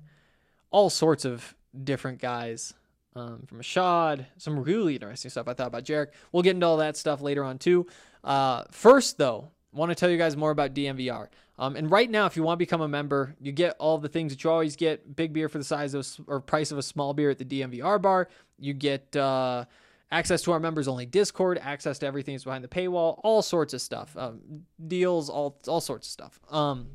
all 0.71 0.91
sorts 0.91 1.25
of 1.25 1.55
different 1.85 2.21
guys. 2.21 2.75
Um, 3.17 3.43
from 3.49 3.59
Ashaad, 3.59 4.27
some 4.39 4.61
really 4.61 4.95
interesting 4.95 5.33
stuff 5.33 5.49
I 5.49 5.55
thought 5.55 5.67
about 5.67 5.85
Jarek. 5.85 6.09
We'll 6.31 6.45
get 6.45 6.55
into 6.55 6.67
all 6.67 6.77
that 6.77 6.97
stuff 6.97 7.21
later 7.21 7.43
on 7.43 7.59
too. 7.59 7.87
Uh, 8.23 8.63
first, 8.71 9.19
though, 9.19 9.51
want 9.73 9.91
to 9.91 9.97
tell 9.97 10.09
you 10.09 10.17
guys 10.17 10.37
more 10.37 10.53
about 10.53 10.75
DNVR. 10.75 11.29
Um, 11.59 11.77
and 11.77 11.91
right 11.91 12.11
now, 12.11 12.27
if 12.27 12.37
you 12.37 12.43
want 12.43 12.59
to 12.59 12.65
become 12.65 12.81
a 12.81 12.89
member, 12.89 13.35
you 13.41 13.53
get 13.53 13.77
all 13.79 13.99
the 13.99 14.09
things 14.09 14.33
that 14.33 14.43
you 14.43 14.51
always 14.51 14.77
get: 14.77 15.15
big 15.15 15.33
beer 15.33 15.49
for 15.49 15.59
the 15.59 15.65
size 15.65 15.95
of 15.95 16.09
or 16.27 16.41
price 16.41 16.71
of 16.71 16.79
a 16.79 16.83
small 16.83 17.13
beer 17.13 17.31
at 17.31 17.39
the 17.39 17.45
DNVR 17.45 18.01
bar. 18.01 18.29
You 18.59 18.73
get 18.73 19.15
uh, 19.15 19.65
access 20.11 20.43
to 20.43 20.53
our 20.53 20.61
members 20.61 20.89
only 20.89 21.05
Discord, 21.05 21.59
access 21.59 21.99
to 21.99 22.07
everything 22.07 22.35
that's 22.35 22.45
behind 22.45 22.65
the 22.65 22.69
paywall, 22.69 23.21
all 23.23 23.43
sorts 23.43 23.75
of 23.75 23.83
stuff, 23.83 24.17
um, 24.17 24.41
deals, 24.87 25.29
all 25.29 25.59
all 25.69 25.81
sorts 25.81 26.09
of 26.09 26.13
stuff. 26.13 26.41
Um, 26.51 26.91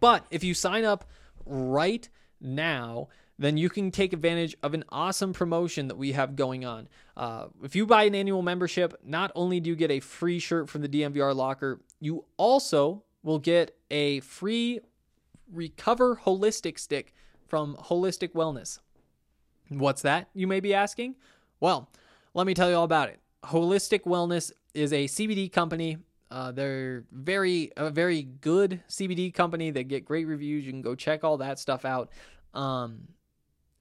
but 0.00 0.24
if 0.30 0.42
you 0.42 0.54
sign 0.54 0.84
up 0.84 1.04
right 1.44 2.08
now, 2.40 3.08
then 3.38 3.56
you 3.56 3.68
can 3.68 3.90
take 3.90 4.12
advantage 4.12 4.56
of 4.62 4.74
an 4.74 4.84
awesome 4.90 5.32
promotion 5.32 5.88
that 5.88 5.96
we 5.96 6.12
have 6.12 6.36
going 6.36 6.64
on. 6.64 6.88
Uh, 7.16 7.46
if 7.62 7.76
you 7.76 7.86
buy 7.86 8.04
an 8.04 8.14
annual 8.14 8.42
membership, 8.42 8.94
not 9.04 9.30
only 9.34 9.60
do 9.60 9.70
you 9.70 9.76
get 9.76 9.90
a 9.90 10.00
free 10.00 10.38
shirt 10.38 10.68
from 10.68 10.82
the 10.82 10.88
DNVR 10.88 11.34
locker, 11.34 11.80
you 12.00 12.24
also 12.36 13.02
will 13.22 13.38
get 13.38 13.76
a 13.90 14.20
free 14.20 14.80
Recover 15.52 16.16
Holistic 16.16 16.78
Stick 16.78 17.14
from 17.46 17.76
Holistik 17.76 18.32
Wellness. 18.32 18.78
What's 19.68 20.02
that, 20.02 20.28
you 20.34 20.46
may 20.46 20.60
be 20.60 20.74
asking? 20.74 21.16
Well, 21.60 21.90
let 22.34 22.46
me 22.46 22.54
tell 22.54 22.70
you 22.70 22.76
all 22.76 22.84
about 22.84 23.08
it. 23.08 23.20
Holistik 23.44 24.02
Wellness 24.02 24.52
is 24.74 24.92
a 24.92 25.06
CBD 25.06 25.50
company. 25.50 25.98
Uh, 26.30 26.50
they're 26.52 27.04
very 27.12 27.70
a 27.76 27.90
very 27.90 28.22
good 28.22 28.80
CBD 28.88 29.32
company. 29.32 29.70
They 29.70 29.84
get 29.84 30.04
great 30.04 30.26
reviews. 30.26 30.64
You 30.64 30.72
can 30.72 30.82
go 30.82 30.94
check 30.94 31.22
all 31.24 31.36
that 31.38 31.58
stuff 31.58 31.84
out. 31.84 32.10
Um, 32.54 33.08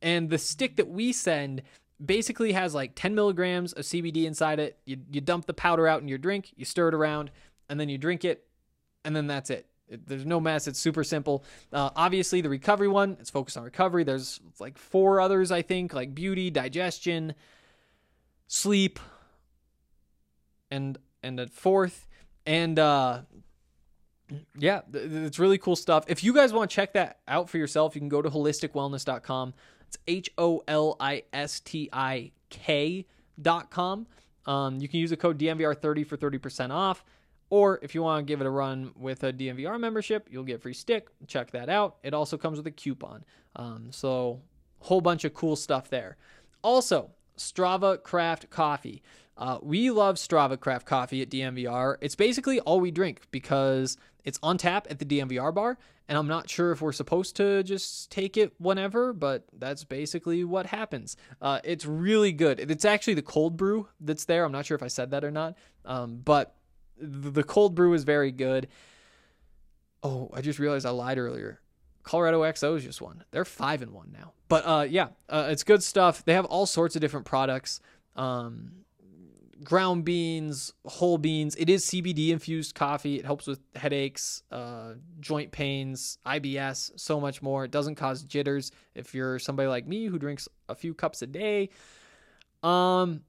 and 0.02 0.30
the 0.30 0.38
stick 0.38 0.76
that 0.76 0.88
we 0.88 1.12
send 1.12 1.64
basically 2.04 2.52
has 2.52 2.76
like 2.76 2.92
10 2.96 3.16
milligrams 3.16 3.74
of 3.74 3.84
CBD 3.86 4.26
inside 4.26 4.60
it. 4.60 4.78
You, 4.86 4.98
you 5.12 5.22
dump 5.22 5.46
the 5.48 5.54
powder 5.54 5.88
out 5.88 6.02
in 6.02 6.08
your 6.08 6.18
drink, 6.18 6.52
you 6.56 6.66
stir 6.66 6.90
it 6.90 6.94
around, 6.94 7.32
and 7.70 7.80
then 7.80 7.90
you 7.90 7.98
drink 7.98 8.26
it, 8.26 8.46
and 9.04 9.16
then 9.16 9.28
that's 9.28 9.50
it. 9.50 9.66
It- 9.88 10.06
There's 10.06 10.26
no 10.26 10.40
mess. 10.40 10.68
It's 10.68 10.78
super 10.78 11.04
simple. 11.04 11.44
Uh, 11.74 11.90
obviously, 11.96 12.42
the 12.42 12.50
recovery 12.50 12.90
one, 12.90 13.18
it's 13.20 13.30
focused 13.30 13.58
on 13.58 13.64
recovery. 13.64 14.04
There's 14.04 14.40
like 14.60 14.78
four 14.78 15.20
others, 15.22 15.52
I 15.52 15.62
think, 15.64 15.94
like 15.94 16.14
beauty, 16.14 16.52
digestion, 16.52 17.34
sleep, 18.48 19.00
and 20.70 20.98
and 21.24 21.40
a 21.40 21.48
fourth. 21.48 22.08
And 22.46 22.78
uh, 22.78 23.22
yeah, 24.58 24.82
it's 24.94 25.40
really 25.40 25.58
cool 25.58 25.76
stuff. 25.76 26.06
If 26.08 26.24
you 26.24 26.34
guys 26.34 26.54
want 26.54 26.70
to 26.70 26.76
check 26.76 26.94
that 26.94 27.20
out 27.28 27.50
for 27.50 27.58
yourself, 27.58 27.96
you 27.96 28.02
can 28.02 28.10
go 28.10 28.22
to 28.22 28.30
holistikwellness.com. 28.30 29.54
It's 29.88 29.98
H 30.08 30.30
O 30.38 30.64
L 30.68 30.96
I 31.00 31.24
S 31.34 31.60
T 31.60 31.90
I 31.92 32.32
K 32.50 33.06
dot 33.42 33.70
com. 33.70 34.08
Um, 34.46 34.80
you 34.80 34.88
can 34.88 35.00
use 35.00 35.10
the 35.10 35.18
code 35.18 35.40
DNVR30 35.40 36.06
for 36.06 36.18
30% 36.18 36.72
off. 36.72 37.04
Or 37.50 37.80
if 37.82 37.94
you 37.94 38.02
want 38.02 38.26
to 38.26 38.32
give 38.32 38.42
it 38.42 38.48
a 38.48 38.50
run 38.50 38.92
with 38.96 39.24
a 39.24 39.32
DNVR 39.32 39.80
membership, 39.80 40.28
you'll 40.32 40.44
get 40.44 40.62
free 40.62 40.74
stick. 40.74 41.08
Check 41.28 41.52
that 41.52 41.70
out. 41.70 41.98
It 42.04 42.14
also 42.14 42.38
comes 42.38 42.58
with 42.58 42.68
a 42.68 42.72
coupon. 42.72 43.24
Um, 43.56 43.88
so, 43.92 44.42
whole 44.80 45.02
bunch 45.02 45.26
of 45.26 45.34
cool 45.34 45.56
stuff 45.56 45.90
there. 45.90 46.18
Also, 46.64 47.12
Strava 47.38 48.02
Craft 48.02 48.50
Coffee. 48.50 49.02
Uh, 49.38 49.60
we 49.62 49.92
love 49.92 50.16
Strava 50.16 50.60
Craft 50.60 50.86
Coffee 50.86 51.22
at 51.22 51.30
DNVR. 51.30 51.98
It's 52.02 52.16
basically 52.16 52.60
all 52.62 52.80
we 52.80 52.92
drink 52.92 53.24
because 53.32 53.98
it's 54.24 54.40
on 54.42 54.58
tap 54.58 54.88
at 54.90 55.00
the 55.00 55.06
DNVR 55.06 55.54
bar, 55.54 55.78
and 56.08 56.18
I'm 56.18 56.28
not 56.28 56.50
sure 56.50 56.72
if 56.72 56.82
we're 56.82 56.94
supposed 56.94 57.36
to 57.38 57.62
just 57.64 58.12
take 58.12 58.38
it 58.38 58.54
whenever, 58.60 59.14
but 59.14 59.46
that's 59.54 59.84
basically 59.84 60.44
what 60.44 60.68
happens. 60.68 61.18
Uh, 61.42 61.60
it's 61.64 61.86
really 61.86 62.32
good. 62.32 62.60
It's 62.60 62.86
actually 62.86 63.16
the 63.16 63.22
cold 63.22 63.58
brew 63.58 63.88
that's 64.00 64.26
there. 64.26 64.46
I'm 64.46 64.52
not 64.52 64.66
sure 64.66 64.76
if 64.76 64.84
I 64.84 64.88
said 64.88 65.12
that 65.12 65.24
or 65.24 65.32
not, 65.32 65.58
um, 65.84 66.22
but 66.24 66.56
the 66.98 67.44
cold 67.44 67.76
brew 67.76 67.94
is 67.94 68.04
very 68.04 68.32
good. 68.32 68.68
Oh, 70.02 70.30
I 70.34 70.42
just 70.42 70.60
realized 70.60 70.86
I 70.86 70.92
lied 70.92 71.18
earlier. 71.18 71.60
Colorado 72.06 72.44
XO's 72.44 72.84
just 72.84 73.02
won. 73.02 73.24
They're 73.32 73.44
five 73.44 73.82
and 73.82 73.92
one 73.92 74.12
now. 74.14 74.32
But 74.48 74.66
uh, 74.66 74.86
yeah, 74.88 75.08
uh, 75.28 75.48
it's 75.50 75.64
good 75.64 75.84
stuff. 75.84 76.24
They 76.24 76.34
have 76.34 76.46
all 76.46 76.66
sorts 76.66 76.96
of 76.96 77.02
different 77.02 77.26
products. 77.26 77.82
Um, 78.16 78.72
ground 79.64 80.06
beans, 80.06 80.72
whole 80.86 81.18
beans. 81.18 81.56
It 81.56 81.70
is 81.70 81.86
CBD 81.86 82.30
infused 82.30 82.76
coffee. 82.76 83.18
It 83.18 83.26
helps 83.26 83.48
with 83.48 83.60
headaches, 83.76 84.44
uh, 84.52 84.94
joint 85.20 85.52
pains, 85.52 86.20
IBS, 86.26 86.92
so 86.96 87.20
much 87.20 87.42
more. 87.42 87.66
It 87.66 87.72
doesn't 87.72 87.96
cause 87.96 88.24
jitters 88.24 88.72
if 88.94 89.16
you're 89.16 89.40
somebody 89.40 89.68
like 89.68 89.88
me 89.88 90.06
who 90.06 90.20
drinks 90.20 90.48
a 90.70 90.76
few 90.76 90.94
cups 90.94 91.24
a 91.24 91.28
day. 91.28 91.70
Um, 92.62 93.22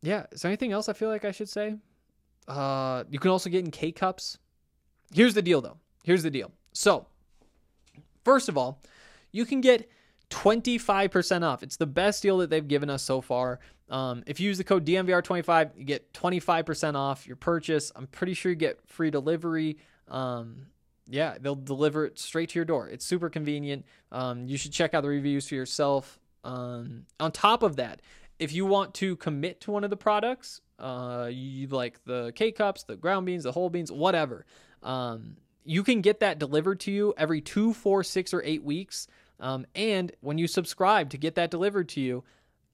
yeah. 0.00 0.24
Is 0.32 0.40
there 0.40 0.48
anything 0.48 0.72
else 0.72 0.88
I 0.88 0.94
feel 0.94 1.10
like 1.10 1.26
I 1.26 1.32
should 1.32 1.50
say? 1.50 1.76
Uh, 2.48 3.04
you 3.10 3.18
can 3.18 3.30
also 3.30 3.50
get 3.50 3.64
in 3.64 3.70
K 3.70 3.92
cups. 3.92 4.38
Here's 5.12 5.34
the 5.34 5.42
deal, 5.42 5.60
though. 5.60 5.76
Here's 6.02 6.22
the 6.22 6.30
deal. 6.30 6.50
So, 6.72 7.06
first 8.24 8.48
of 8.48 8.56
all, 8.56 8.80
you 9.30 9.44
can 9.44 9.60
get 9.60 9.88
25% 10.30 11.42
off. 11.42 11.62
It's 11.62 11.76
the 11.76 11.86
best 11.86 12.22
deal 12.22 12.38
that 12.38 12.50
they've 12.50 12.66
given 12.66 12.88
us 12.88 13.02
so 13.02 13.20
far. 13.20 13.60
Um, 13.90 14.22
if 14.26 14.40
you 14.40 14.48
use 14.48 14.58
the 14.58 14.64
code 14.64 14.86
DNVR25, 14.86 15.72
you 15.76 15.84
get 15.84 16.12
25% 16.14 16.94
off 16.94 17.26
your 17.26 17.36
purchase. 17.36 17.92
I'm 17.94 18.06
pretty 18.06 18.34
sure 18.34 18.50
you 18.50 18.56
get 18.56 18.80
free 18.86 19.10
delivery. 19.10 19.76
Um, 20.08 20.66
yeah, 21.06 21.36
they'll 21.38 21.54
deliver 21.54 22.06
it 22.06 22.18
straight 22.18 22.48
to 22.50 22.58
your 22.58 22.64
door. 22.64 22.88
It's 22.88 23.04
super 23.04 23.28
convenient. 23.28 23.84
Um, 24.10 24.46
you 24.46 24.56
should 24.56 24.72
check 24.72 24.94
out 24.94 25.02
the 25.02 25.08
reviews 25.08 25.48
for 25.48 25.54
yourself. 25.54 26.18
Um, 26.44 27.04
on 27.20 27.32
top 27.32 27.62
of 27.62 27.76
that, 27.76 28.00
if 28.38 28.52
you 28.52 28.64
want 28.64 28.94
to 28.94 29.16
commit 29.16 29.60
to 29.62 29.70
one 29.70 29.84
of 29.84 29.90
the 29.90 29.96
products, 29.96 30.62
uh, 30.78 31.28
you 31.30 31.68
like 31.68 32.02
the 32.04 32.32
K 32.34 32.50
cups, 32.52 32.84
the 32.84 32.96
ground 32.96 33.26
beans, 33.26 33.44
the 33.44 33.52
whole 33.52 33.68
beans, 33.68 33.92
whatever. 33.92 34.46
You 35.64 35.82
can 35.82 36.00
get 36.00 36.20
that 36.20 36.38
delivered 36.38 36.80
to 36.80 36.92
you 36.92 37.14
every 37.16 37.40
two, 37.40 37.72
four, 37.72 38.02
six, 38.02 38.34
or 38.34 38.42
eight 38.44 38.64
weeks. 38.64 39.06
Um, 39.40 39.66
and 39.74 40.12
when 40.20 40.38
you 40.38 40.46
subscribe 40.46 41.10
to 41.10 41.18
get 41.18 41.34
that 41.36 41.50
delivered 41.50 41.88
to 41.90 42.00
you, 42.00 42.24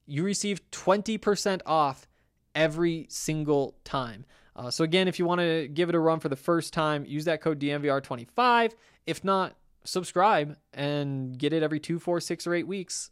you 0.05 0.23
receive 0.23 0.61
20% 0.71 1.61
off 1.65 2.07
every 2.55 3.07
single 3.09 3.75
time. 3.83 4.25
Uh, 4.55 4.69
so, 4.69 4.83
again, 4.83 5.07
if 5.07 5.19
you 5.19 5.25
want 5.25 5.39
to 5.39 5.67
give 5.67 5.89
it 5.89 5.95
a 5.95 5.99
run 5.99 6.19
for 6.19 6.29
the 6.29 6.35
first 6.35 6.73
time, 6.73 7.05
use 7.05 7.25
that 7.25 7.41
code 7.41 7.59
DNVR25. 7.59 8.73
If 9.05 9.23
not, 9.23 9.55
subscribe 9.83 10.57
and 10.73 11.37
get 11.37 11.53
it 11.53 11.63
every 11.63 11.79
two, 11.79 11.99
four, 11.99 12.19
six, 12.19 12.45
or 12.45 12.53
eight 12.53 12.67
weeks 12.67 13.11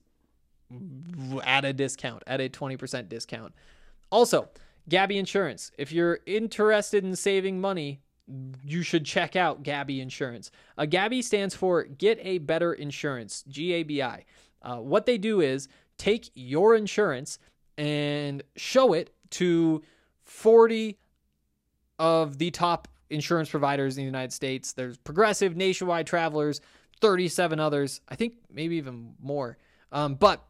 at 1.44 1.64
a 1.64 1.74
discount, 1.74 2.24
at 2.28 2.42
a 2.42 2.50
20% 2.50 3.08
discount. 3.08 3.54
Also, 4.12 4.50
Gabi 4.90 5.18
Insurance. 5.18 5.72
If 5.78 5.92
you're 5.92 6.20
interested 6.26 7.04
in 7.04 7.16
saving 7.16 7.62
money, 7.62 8.02
you 8.64 8.82
should 8.82 9.06
check 9.06 9.36
out 9.36 9.64
Gabi 9.64 10.02
Insurance. 10.02 10.52
Uh, 10.78 10.84
Gabi 10.84 11.24
stands 11.24 11.56
for 11.56 11.84
Get 11.84 12.20
a 12.22 12.40
Better 12.40 12.74
Insurance, 12.74 13.44
G 13.48 13.74
A 13.74 13.84
B 13.84 14.02
I. 14.02 14.26
Uh, 14.62 14.78
what 14.78 15.06
they 15.06 15.18
do 15.18 15.42
is 15.42 15.68
take 15.98 16.30
your 16.34 16.76
insurance 16.76 17.40
and 17.78 18.44
show 18.56 18.94
it 18.94 19.12
to 19.32 19.82
40 20.26 20.98
of 22.00 22.38
the 22.38 22.52
top 22.52 22.88
insurance 23.10 23.50
providers 23.50 23.98
in 23.98 24.04
the 24.04 24.06
United 24.06 24.34
States. 24.34 24.74
There's 24.74 24.98
Progressive, 24.98 25.56
Nationwide, 25.56 26.08
Travelers, 26.08 26.62
37 27.02 27.60
others, 27.60 28.02
I 28.10 28.16
think 28.16 28.36
maybe 28.52 28.76
even 28.78 29.14
more. 29.22 29.58
Um, 29.92 30.16
but 30.16 30.44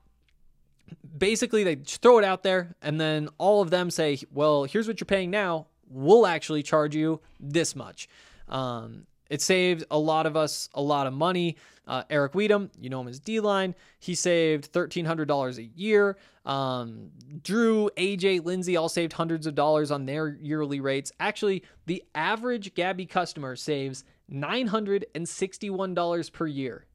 basically, 1.17 1.63
they 1.63 1.75
throw 1.75 2.17
it 2.17 2.23
out 2.23 2.43
there, 2.43 2.75
and 2.81 2.99
then 2.99 3.29
all 3.37 3.61
of 3.61 3.69
them 3.69 3.91
say, 3.91 4.19
well, 4.33 4.63
here's 4.63 4.87
what 4.87 4.99
you're 4.99 5.05
paying 5.05 5.29
now. 5.29 5.67
We'll 5.89 6.27
actually 6.27 6.63
charge 6.63 6.95
you 6.95 7.21
this 7.39 7.75
much. 7.75 8.09
Um, 8.49 9.05
it 9.29 9.41
saved 9.41 9.83
a 9.91 9.99
lot 9.99 10.25
of 10.25 10.37
us 10.37 10.69
a 10.73 10.81
lot 10.81 11.05
of 11.07 11.13
money. 11.13 11.57
Uh, 11.85 12.03
Eric 12.09 12.33
Weedham, 12.33 12.69
you 12.79 12.89
know 12.89 13.01
him 13.01 13.07
as 13.07 13.19
D 13.19 13.39
line, 13.39 13.75
he 13.99 14.15
saved 14.15 14.73
$1,300 14.73 15.57
a 15.57 15.63
year. 15.63 16.17
Um, 16.45 17.11
Drew, 17.43 17.89
AJ, 17.97 18.45
Lindsay 18.45 18.77
all 18.77 18.89
saved 18.89 19.13
hundreds 19.13 19.47
of 19.47 19.55
dollars 19.55 19.89
on 19.91 20.05
their 20.05 20.37
yearly 20.41 20.81
rates. 20.81 21.11
Actually, 21.19 21.63
the 21.85 22.03
average 22.13 22.73
Gabi 22.73 23.07
customer 23.07 23.55
saves 23.55 24.03
$961 24.31 26.33
per 26.33 26.47
year. 26.47 26.85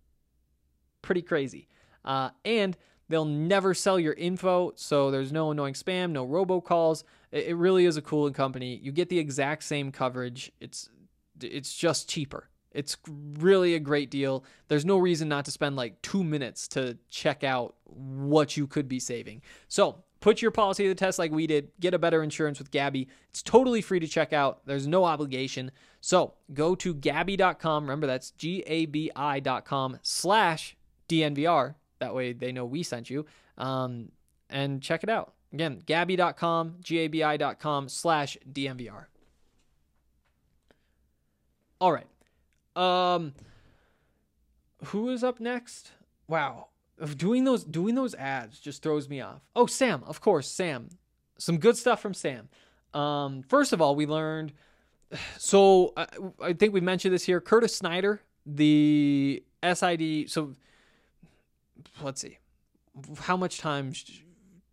Pretty 1.01 1.23
crazy. 1.23 1.69
Uh, 2.05 2.31
and 2.45 2.77
they'll 3.09 3.25
never 3.25 3.75
sell 3.75 3.99
your 3.99 4.15
info, 4.15 4.73
so 4.75 5.11
there's 5.11 5.33
no 5.33 5.51
annoying 5.51 5.75
spam, 5.75 6.11
no 6.11 6.27
robocalls. 6.27 7.05
It, 7.33 7.57
really 7.57 7.87
is 7.87 7.97
a 7.97 8.03
cool 8.03 8.31
company. 8.31 8.79
You 8.83 8.93
get 8.93 9.09
the 9.09 9.19
exact 9.19 9.65
same 9.65 9.91
coverage. 9.91 10.53
It's 10.61 10.89
it's 11.41 11.75
just 11.75 12.09
cheaper. 12.09 12.49
It's 12.71 12.97
really 13.39 13.75
a 13.75 13.81
great 13.81 14.11
deal. 14.11 14.45
There's 14.69 14.85
no 14.85 14.99
reason 14.99 15.29
not 15.29 15.45
to 15.47 15.51
spend 15.51 15.77
like 15.77 16.01
two 16.03 16.23
minutes 16.23 16.69
to 16.69 16.99
check 17.11 17.43
out 17.45 17.75
what 17.85 18.57
you 18.57 18.67
could 18.67 18.89
be 18.89 18.99
saving. 18.99 19.43
So 19.69 20.05
put 20.21 20.41
your 20.41 20.51
policy 20.51 20.85
to 20.85 20.89
the 20.89 20.95
test 20.95 21.19
like 21.19 21.33
we 21.33 21.47
did. 21.47 21.71
Get 21.81 21.95
a 21.95 21.99
better 21.99 22.23
insurance 22.23 22.59
with 22.59 22.71
Gabi. 22.71 23.09
It's 23.29 23.43
totally 23.43 23.83
free 23.83 24.01
to 24.01 24.07
check 24.07 24.33
out. 24.33 24.61
There's 24.67 24.87
no 24.87 25.05
obligation. 25.05 25.71
So 26.01 26.35
go 26.55 26.75
to 26.77 26.95
Gabi.com. 26.95 27.85
Remember 27.85 28.07
that's 28.07 28.31
G 28.33 28.63
A 28.67 28.87
B 28.87 29.11
I.com 29.15 29.99
slash 30.03 30.77
DNVR. 31.09 31.75
That 31.99 32.15
way 32.15 32.33
they 32.33 32.53
know 32.53 32.65
we 32.65 32.83
sent 32.83 33.11
you. 33.11 33.27
Um, 33.59 34.11
and 34.49 34.83
check 34.83 35.03
it 35.03 35.09
out. 35.09 35.35
Again, 35.53 35.83
Gabi.com, 35.87 36.77
G 36.81 36.99
A 36.99 37.09
B 37.09 37.23
I.com 37.23 37.89
slash 37.89 38.39
DNVR. 38.51 39.07
All 41.81 41.93
right. 41.93 42.07
Um 42.77 43.35
who 44.87 45.11
is 45.11 45.23
up 45.23 45.41
next? 45.41 45.93
Wow. 46.27 46.69
Doing 47.17 47.45
those 47.45 47.65
doing 47.65 47.95
those 47.95 48.15
ads 48.15 48.61
just 48.61 48.83
throws 48.83 49.09
me 49.09 49.21
off. 49.21 49.43
Oh, 49.55 49.67
Sam, 49.67 50.03
of 50.07 50.21
course, 50.21 50.49
Sam. 50.49 50.89
Some 51.39 51.59
good 51.59 51.77
stuff 51.77 52.01
from 52.01 52.15
Sam. 52.15 52.49
Um 52.95 53.43
first 53.43 53.73
of 53.73 53.83
all, 53.83 53.95
we 53.95 54.07
learned 54.07 54.53
so 55.39 55.93
I, 55.97 56.07
I 56.41 56.53
think 56.55 56.73
we 56.73 56.81
mentioned 56.81 57.13
this 57.13 57.25
here 57.25 57.41
Curtis 57.41 57.77
Snyder, 57.77 58.23
the 58.47 59.43
SID 59.63 60.31
so 60.31 60.55
let's 62.01 62.23
see. 62.23 62.39
How 63.21 63.37
much 63.37 63.59
time 63.59 63.93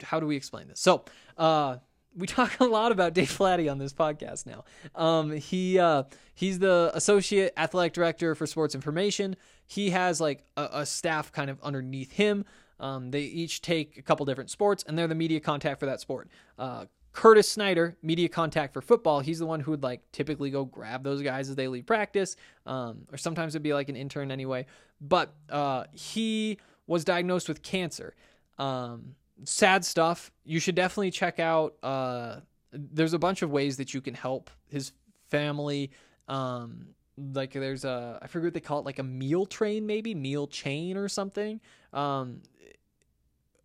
how 0.04 0.20
do 0.20 0.28
we 0.28 0.36
explain 0.36 0.68
this? 0.68 0.80
So, 0.80 1.06
uh 1.38 1.78
we 2.16 2.28
talk 2.28 2.60
a 2.60 2.66
lot 2.66 2.92
about 2.92 3.14
Dave 3.14 3.30
Plati 3.30 3.70
on 3.70 3.78
this 3.78 3.94
podcast 3.94 4.46
now. 4.46 4.64
Um, 4.96 5.32
he 5.32 5.80
uh, 5.80 6.04
he's 6.36 6.60
the 6.60 6.92
associate 6.94 7.54
athletic 7.58 7.94
director 7.94 8.36
for 8.36 8.46
sports 8.48 8.76
information. 8.76 9.36
He 9.68 9.92
has 9.92 10.20
like 10.20 10.44
a, 10.58 10.70
a 10.74 10.86
staff 10.86 11.32
kind 11.32 11.50
of 11.50 11.62
underneath 11.62 12.12
him. 12.12 12.46
Um, 12.80 13.12
they 13.12 13.22
each 13.22 13.62
take 13.62 13.98
a 13.98 14.02
couple 14.02 14.26
different 14.26 14.50
sports, 14.50 14.84
and 14.88 14.98
they're 14.98 15.08
the 15.08 15.16
media 15.16 15.40
contact 15.40 15.80
for 15.80 15.86
that 15.86 16.00
sport. 16.00 16.30
Uh, 16.58 16.86
Curtis 17.12 17.50
Snyder, 17.50 17.98
media 18.02 18.30
contact 18.30 18.74
for 18.74 18.82
football, 18.82 19.20
he's 19.20 19.40
the 19.40 19.46
one 19.46 19.60
who 19.60 19.72
would 19.72 19.84
like 19.84 20.02
typically 20.12 20.50
go 20.52 20.64
grab 20.64 21.04
those 21.04 21.22
guys 21.22 21.50
as 21.50 21.56
they 21.56 21.68
leave 21.68 21.86
practice, 21.86 22.36
um, 22.66 23.08
or 23.12 23.18
sometimes 23.18 23.56
it'd 23.56 23.64
be 23.64 23.74
like 23.74 23.90
an 23.90 23.96
intern 23.96 24.32
anyway. 24.32 24.66
But 25.02 25.34
uh, 25.50 25.86
he 25.92 26.58
was 26.88 27.04
diagnosed 27.04 27.50
with 27.50 27.62
cancer. 27.62 28.16
Um, 28.58 29.16
sad 29.44 29.86
stuff. 29.86 30.32
You 30.44 30.60
should 30.60 30.76
definitely 30.76 31.12
check 31.12 31.40
out. 31.40 31.76
Uh, 31.82 32.42
there's 32.72 33.14
a 33.14 33.20
bunch 33.20 33.42
of 33.42 33.52
ways 33.52 33.78
that 33.78 33.94
you 33.94 34.02
can 34.02 34.14
help 34.14 34.50
his 34.68 34.92
family. 35.30 35.92
Um, 36.28 36.90
like 37.34 37.54
there's 37.54 37.86
a 37.86 38.20
I 38.22 38.28
forget 38.28 38.48
what 38.48 38.54
they 38.54 38.60
call 38.60 38.80
it, 38.80 38.86
like 38.86 39.00
a 39.00 39.04
meal 39.04 39.46
train, 39.46 39.86
maybe 39.86 40.16
meal 40.16 40.48
chain 40.48 40.98
or 40.98 41.10
something. 41.10 41.60
Um, 41.94 42.42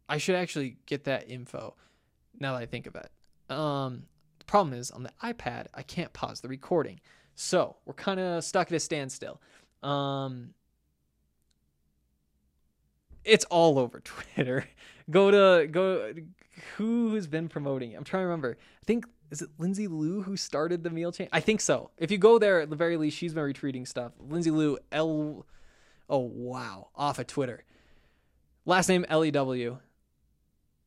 I 0.08 0.18
should 0.18 0.36
actually 0.36 0.76
get 0.86 1.04
that 1.04 1.28
info 1.30 1.74
now 2.38 2.52
that 2.54 2.62
I 2.62 2.66
think 2.66 2.86
of 2.86 2.96
it. 2.96 3.10
Um, 3.54 4.04
the 4.38 4.44
problem 4.44 4.78
is 4.78 4.90
on 4.90 5.02
the 5.02 5.12
iPad 5.22 5.66
I 5.74 5.82
can't 5.82 6.12
pause 6.12 6.40
the 6.40 6.48
recording, 6.48 7.00
so 7.34 7.76
we're 7.84 7.94
kind 7.94 8.20
of 8.20 8.44
stuck 8.44 8.68
at 8.68 8.76
a 8.76 8.80
standstill. 8.80 9.40
Um, 9.82 10.50
it's 13.24 13.44
all 13.46 13.78
over 13.78 14.00
Twitter. 14.04 14.66
go 15.10 15.30
to 15.30 15.66
go. 15.66 16.12
Who 16.76 17.14
has 17.14 17.26
been 17.26 17.48
promoting 17.48 17.92
it? 17.92 17.96
I'm 17.96 18.04
trying 18.04 18.22
to 18.22 18.26
remember. 18.26 18.56
I 18.60 18.84
think 18.86 19.06
is 19.30 19.42
it 19.42 19.50
Lindsay 19.58 19.88
Lew 19.88 20.22
who 20.22 20.36
started 20.36 20.84
the 20.84 20.90
meal 20.90 21.10
chain? 21.10 21.28
I 21.32 21.40
think 21.40 21.60
so. 21.60 21.90
If 21.98 22.10
you 22.10 22.18
go 22.18 22.38
there, 22.38 22.60
at 22.60 22.70
the 22.70 22.76
very 22.76 22.96
least, 22.96 23.16
she's 23.16 23.34
been 23.34 23.42
retweeting 23.44 23.86
stuff. 23.86 24.12
Lindsay 24.20 24.50
Lew 24.50 24.78
L. 24.92 25.46
Oh 26.08 26.18
wow, 26.18 26.88
off 26.94 27.18
of 27.18 27.26
Twitter. 27.26 27.64
Last 28.66 28.88
name 28.88 29.04
L 29.08 29.24
E 29.24 29.30
W. 29.30 29.78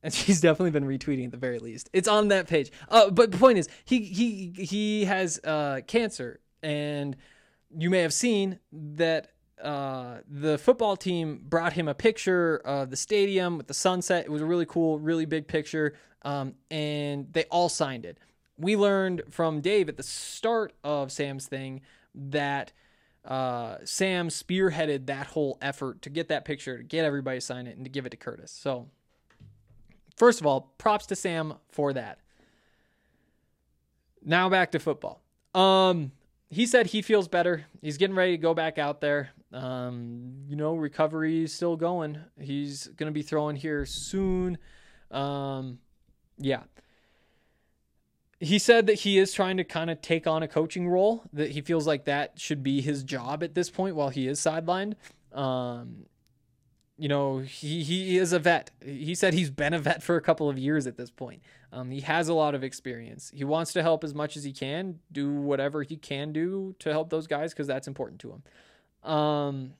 And 0.03 0.13
she's 0.13 0.39
definitely 0.39 0.71
been 0.71 0.85
retweeting 0.87 1.25
at 1.25 1.31
the 1.31 1.37
very 1.37 1.59
least. 1.59 1.89
It's 1.91 2.07
on 2.07 2.29
that 2.29 2.47
page. 2.47 2.71
Uh, 2.87 3.09
but 3.09 3.31
the 3.31 3.37
point 3.37 3.57
is, 3.57 3.67
he 3.83 4.03
he 4.03 4.53
he 4.63 5.05
has 5.05 5.39
uh, 5.43 5.81
cancer, 5.85 6.39
and 6.63 7.15
you 7.75 7.89
may 7.89 7.99
have 7.99 8.13
seen 8.13 8.59
that 8.71 9.31
uh, 9.61 10.17
the 10.29 10.57
football 10.57 10.95
team 10.95 11.41
brought 11.47 11.73
him 11.73 11.87
a 11.87 11.93
picture 11.93 12.57
of 12.57 12.89
the 12.89 12.95
stadium 12.95 13.57
with 13.57 13.67
the 13.67 13.73
sunset. 13.73 14.25
It 14.25 14.31
was 14.31 14.41
a 14.41 14.45
really 14.45 14.65
cool, 14.65 14.99
really 14.99 15.25
big 15.25 15.47
picture, 15.47 15.95
um, 16.23 16.53
and 16.69 17.31
they 17.33 17.45
all 17.45 17.69
signed 17.69 18.05
it. 18.05 18.17
We 18.57 18.75
learned 18.75 19.23
from 19.29 19.61
Dave 19.61 19.89
at 19.89 19.97
the 19.97 20.03
start 20.03 20.73
of 20.83 21.11
Sam's 21.11 21.47
thing 21.47 21.81
that 22.13 22.71
uh, 23.25 23.77
Sam 23.83 24.29
spearheaded 24.29 25.07
that 25.07 25.27
whole 25.27 25.57
effort 25.61 26.01
to 26.03 26.09
get 26.09 26.29
that 26.29 26.45
picture, 26.45 26.77
to 26.77 26.83
get 26.83 27.05
everybody 27.05 27.37
to 27.37 27.45
sign 27.45 27.67
it, 27.67 27.75
and 27.75 27.85
to 27.85 27.89
give 27.89 28.05
it 28.05 28.09
to 28.11 28.17
Curtis. 28.17 28.51
So, 28.51 28.87
first 30.15 30.39
of 30.39 30.47
all, 30.47 30.71
props 30.77 31.05
to 31.07 31.15
Sam 31.15 31.55
for 31.69 31.93
that. 31.93 32.19
Now 34.23 34.49
back 34.49 34.71
to 34.71 34.79
football. 34.79 35.21
Um, 35.53 36.11
he 36.49 36.65
said 36.65 36.87
he 36.87 37.01
feels 37.01 37.27
better. 37.27 37.65
He's 37.81 37.97
getting 37.97 38.15
ready 38.15 38.33
to 38.33 38.37
go 38.37 38.53
back 38.53 38.77
out 38.77 39.01
there. 39.01 39.31
Um, 39.53 40.43
you 40.47 40.55
know, 40.55 40.75
recovery 40.75 41.43
is 41.43 41.53
still 41.53 41.75
going. 41.75 42.19
He's 42.39 42.87
going 42.87 43.07
to 43.07 43.13
be 43.13 43.21
throwing 43.21 43.55
here 43.55 43.85
soon. 43.85 44.57
Um, 45.11 45.79
yeah. 46.37 46.63
He 48.39 48.59
said 48.59 48.85
that 48.87 48.95
he 48.95 49.17
is 49.17 49.33
trying 49.33 49.57
to 49.57 49.63
kind 49.63 49.89
of 49.89 50.01
take 50.01 50.27
on 50.27 50.43
a 50.43 50.47
coaching 50.47 50.87
role, 50.87 51.23
that 51.33 51.51
he 51.51 51.61
feels 51.61 51.87
like 51.87 52.05
that 52.05 52.39
should 52.39 52.61
be 52.61 52.81
his 52.81 53.03
job 53.03 53.41
at 53.41 53.55
this 53.55 53.69
point 53.69 53.95
while 53.95 54.09
he 54.09 54.27
is 54.27 54.39
sidelined. 54.39 54.93
Um, 55.33 56.05
you 56.97 57.07
know, 57.07 57.39
he, 57.39 57.83
he 57.83 58.17
is 58.17 58.33
a 58.33 58.39
vet. 58.39 58.71
He 58.83 59.15
said 59.15 59.33
he's 59.33 59.49
been 59.49 59.73
a 59.73 59.79
vet 59.79 60.03
for 60.03 60.17
a 60.17 60.21
couple 60.21 60.49
of 60.49 60.57
years 60.57 60.87
at 60.87 60.97
this 60.97 61.09
point. 61.09 61.41
Um, 61.71 61.91
he 61.91 62.01
has 62.01 62.27
a 62.27 62.33
lot 62.33 62.55
of 62.55 62.63
experience. 62.63 63.31
He 63.33 63.43
wants 63.43 63.73
to 63.73 63.81
help 63.81 64.03
as 64.03 64.13
much 64.13 64.37
as 64.37 64.43
he 64.43 64.51
can, 64.51 64.99
do 65.11 65.31
whatever 65.31 65.83
he 65.83 65.95
can 65.95 66.31
do 66.31 66.75
to 66.79 66.91
help 66.91 67.09
those 67.09 67.27
guys 67.27 67.53
because 67.53 67.67
that's 67.67 67.87
important 67.87 68.19
to 68.21 68.31
him. 68.31 68.43
Um, 69.07 69.73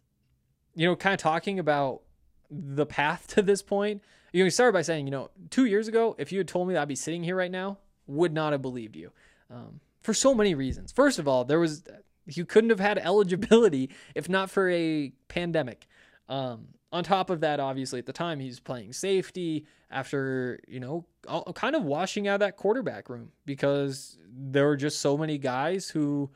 you 0.75 0.87
know, 0.87 0.95
kind 0.95 1.13
of 1.13 1.19
talking 1.19 1.59
about 1.59 2.01
the 2.49 2.85
path 2.85 3.27
to 3.35 3.41
this 3.41 3.61
point. 3.61 4.01
You 4.31 4.43
he 4.43 4.49
started 4.49 4.73
by 4.73 4.81
saying, 4.81 5.07
you 5.07 5.11
know, 5.11 5.29
two 5.49 5.65
years 5.65 5.87
ago, 5.87 6.15
if 6.17 6.31
you 6.31 6.37
had 6.37 6.47
told 6.47 6.67
me 6.67 6.73
that 6.73 6.81
I'd 6.81 6.87
be 6.87 6.95
sitting 6.95 7.23
here 7.23 7.35
right 7.35 7.51
now, 7.51 7.77
would 8.07 8.33
not 8.33 8.51
have 8.51 8.61
believed 8.61 8.95
you. 8.95 9.11
Um, 9.49 9.79
for 10.01 10.13
so 10.13 10.33
many 10.33 10.53
reasons. 10.55 10.91
First 10.91 11.19
of 11.19 11.27
all, 11.27 11.43
there 11.43 11.59
was 11.59 11.83
you 12.25 12.45
couldn't 12.45 12.69
have 12.69 12.79
had 12.79 12.97
eligibility 13.03 13.89
if 14.15 14.29
not 14.29 14.49
for 14.49 14.69
a 14.69 15.11
pandemic. 15.27 15.87
Um, 16.29 16.67
on 16.91 17.03
top 17.03 17.29
of 17.29 17.41
that, 17.41 17.59
obviously 17.59 17.99
at 17.99 18.05
the 18.05 18.13
time 18.13 18.39
he's 18.39 18.59
playing 18.59 18.93
safety 18.93 19.65
after 19.89 20.59
you 20.67 20.79
know 20.79 21.05
kind 21.53 21.75
of 21.75 21.83
washing 21.83 22.27
out 22.27 22.39
that 22.41 22.57
quarterback 22.57 23.09
room 23.09 23.31
because 23.45 24.17
there 24.29 24.65
were 24.65 24.77
just 24.77 24.99
so 24.99 25.17
many 25.17 25.37
guys 25.37 25.89
who 25.89 26.29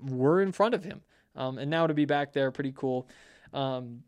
were 0.00 0.42
in 0.42 0.52
front 0.52 0.74
of 0.74 0.84
him. 0.84 1.02
Um, 1.38 1.56
and 1.56 1.70
now 1.70 1.86
to 1.86 1.94
be 1.94 2.04
back 2.04 2.34
there, 2.34 2.50
pretty 2.50 2.72
cool. 2.76 3.08
Um, 3.54 4.02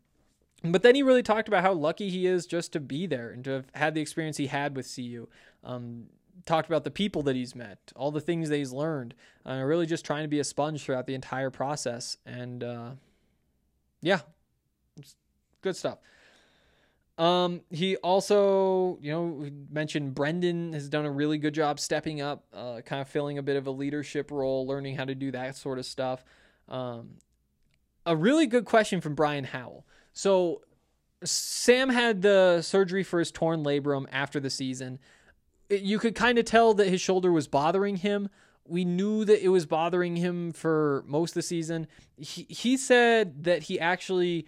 but 0.63 0.83
then 0.83 0.93
he 0.93 1.01
really 1.01 1.23
talked 1.23 1.47
about 1.47 1.63
how 1.63 1.73
lucky 1.73 2.09
he 2.09 2.27
is 2.27 2.45
just 2.45 2.73
to 2.73 2.79
be 2.79 3.07
there 3.07 3.31
and 3.31 3.43
to 3.45 3.51
have 3.51 3.65
had 3.73 3.95
the 3.95 4.01
experience 4.01 4.37
he 4.37 4.47
had 4.47 4.75
with 4.75 4.93
CU. 4.93 5.27
Um, 5.63 6.07
talked 6.45 6.69
about 6.69 6.83
the 6.83 6.91
people 6.91 7.23
that 7.23 7.35
he's 7.35 7.55
met, 7.55 7.91
all 7.95 8.11
the 8.11 8.21
things 8.21 8.49
that 8.49 8.57
he's 8.57 8.71
learned, 8.71 9.15
uh, 9.45 9.53
really 9.63 9.85
just 9.85 10.05
trying 10.05 10.23
to 10.23 10.27
be 10.27 10.39
a 10.39 10.43
sponge 10.43 10.83
throughout 10.83 11.07
the 11.07 11.15
entire 11.15 11.49
process. 11.49 12.17
And 12.25 12.63
uh, 12.63 12.91
yeah, 14.01 14.19
good 15.61 15.75
stuff. 15.75 15.99
Um, 17.17 17.61
he 17.69 17.97
also, 17.97 18.97
you 19.01 19.11
know, 19.11 19.49
mentioned 19.69 20.15
Brendon 20.15 20.73
has 20.73 20.89
done 20.89 21.05
a 21.05 21.11
really 21.11 21.37
good 21.37 21.53
job 21.53 21.79
stepping 21.79 22.21
up, 22.21 22.45
uh, 22.53 22.81
kind 22.81 23.01
of 23.01 23.07
filling 23.07 23.37
a 23.37 23.43
bit 23.43 23.57
of 23.57 23.67
a 23.67 23.71
leadership 23.71 24.31
role, 24.31 24.65
learning 24.65 24.95
how 24.95 25.05
to 25.05 25.15
do 25.15 25.31
that 25.31 25.55
sort 25.55 25.77
of 25.77 25.85
stuff. 25.85 26.23
Um, 26.71 27.17
a 28.05 28.15
really 28.15 28.47
good 28.47 28.65
question 28.65 28.99
from 28.99 29.13
Brian 29.13 29.43
Howell. 29.43 29.85
So, 30.13 30.61
Sam 31.23 31.89
had 31.89 32.23
the 32.23 32.63
surgery 32.63 33.03
for 33.03 33.19
his 33.19 33.31
torn 33.31 33.63
labrum 33.63 34.07
after 34.11 34.39
the 34.39 34.49
season. 34.49 34.97
You 35.69 35.99
could 35.99 36.15
kind 36.15 36.39
of 36.39 36.45
tell 36.45 36.73
that 36.73 36.87
his 36.87 36.99
shoulder 36.99 37.31
was 37.31 37.47
bothering 37.47 37.97
him 37.97 38.29
we 38.65 38.85
knew 38.85 39.25
that 39.25 39.43
it 39.43 39.49
was 39.49 39.65
bothering 39.65 40.15
him 40.15 40.53
for 40.53 41.03
most 41.07 41.31
of 41.31 41.35
the 41.35 41.41
season. 41.41 41.87
He 42.17 42.45
he 42.49 42.77
said 42.77 43.43
that 43.43 43.63
he 43.63 43.79
actually 43.79 44.45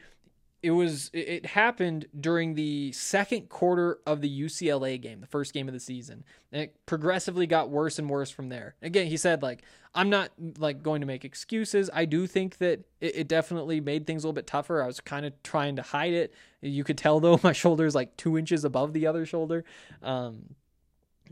it 0.63 0.71
was 0.71 1.11
it 1.13 1.45
happened 1.45 2.05
during 2.17 2.55
the 2.55 2.93
second 2.93 3.49
quarter 3.49 3.99
of 4.07 4.21
the 4.21 4.41
UCLA 4.41 4.99
game, 4.99 5.19
the 5.19 5.27
first 5.27 5.53
game 5.53 5.67
of 5.67 5.73
the 5.73 5.79
season. 5.79 6.23
And 6.53 6.61
it 6.63 6.75
progressively 6.85 7.45
got 7.45 7.69
worse 7.69 7.99
and 7.99 8.09
worse 8.09 8.31
from 8.31 8.47
there. 8.47 8.75
Again, 8.81 9.07
he 9.07 9.17
said 9.17 9.43
like 9.43 9.63
I'm 9.93 10.09
not 10.09 10.31
like 10.57 10.81
going 10.81 11.01
to 11.01 11.07
make 11.07 11.25
excuses. 11.25 11.89
I 11.93 12.05
do 12.05 12.25
think 12.27 12.59
that 12.59 12.79
it, 13.01 13.15
it 13.15 13.27
definitely 13.27 13.81
made 13.81 14.07
things 14.07 14.23
a 14.23 14.27
little 14.27 14.33
bit 14.33 14.47
tougher. 14.47 14.81
I 14.81 14.87
was 14.87 15.01
kind 15.01 15.25
of 15.25 15.33
trying 15.43 15.75
to 15.75 15.81
hide 15.81 16.13
it. 16.13 16.33
You 16.61 16.85
could 16.85 16.97
tell 16.97 17.19
though 17.19 17.39
my 17.43 17.51
shoulder 17.51 17.85
is 17.85 17.93
like 17.93 18.15
two 18.15 18.37
inches 18.37 18.63
above 18.63 18.93
the 18.93 19.05
other 19.05 19.25
shoulder. 19.25 19.65
Um, 20.01 20.55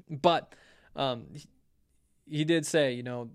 but 0.09 0.53
um, 0.93 1.27
he, 1.33 1.47
he 2.27 2.43
did 2.43 2.65
say, 2.65 2.91
you 2.91 3.03
know, 3.03 3.29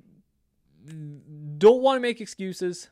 don't 1.56 1.80
want 1.80 1.96
to 1.96 2.00
make 2.00 2.20
excuses 2.20 2.90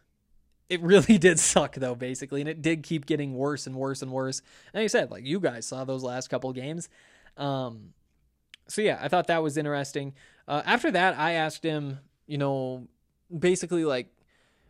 it 0.68 0.81
really 0.83 1.18
did 1.18 1.38
suck 1.38 1.74
though 1.77 1.94
basically 1.94 2.40
and 2.40 2.48
it 2.48 2.62
did 2.62 2.83
keep 2.83 3.07
getting 3.07 3.35
worse 3.35 3.66
and 3.66 3.77
worse 3.77 4.03
and 4.03 4.11
worse. 4.11 4.40
And 4.72 4.81
like 4.81 4.85
i 4.85 4.88
said 4.88 5.11
like 5.11 5.24
you 5.24 5.40
guys 5.40 5.66
saw 5.66 5.85
those 5.85 6.03
last 6.03 6.29
couple 6.29 6.53
games. 6.53 6.88
Um 7.37 7.92
so 8.68 8.83
yeah 8.83 8.98
i 9.00 9.09
thought 9.09 9.27
that 9.29 9.42
was 9.42 9.57
interesting. 9.57 10.14
Uh, 10.46 10.62
after 10.66 10.90
that 10.90 11.18
i 11.18 11.33
asked 11.33 11.62
him 11.62 11.98
you 12.27 12.38
know 12.38 12.87
basically 13.37 13.85
like 13.85 14.09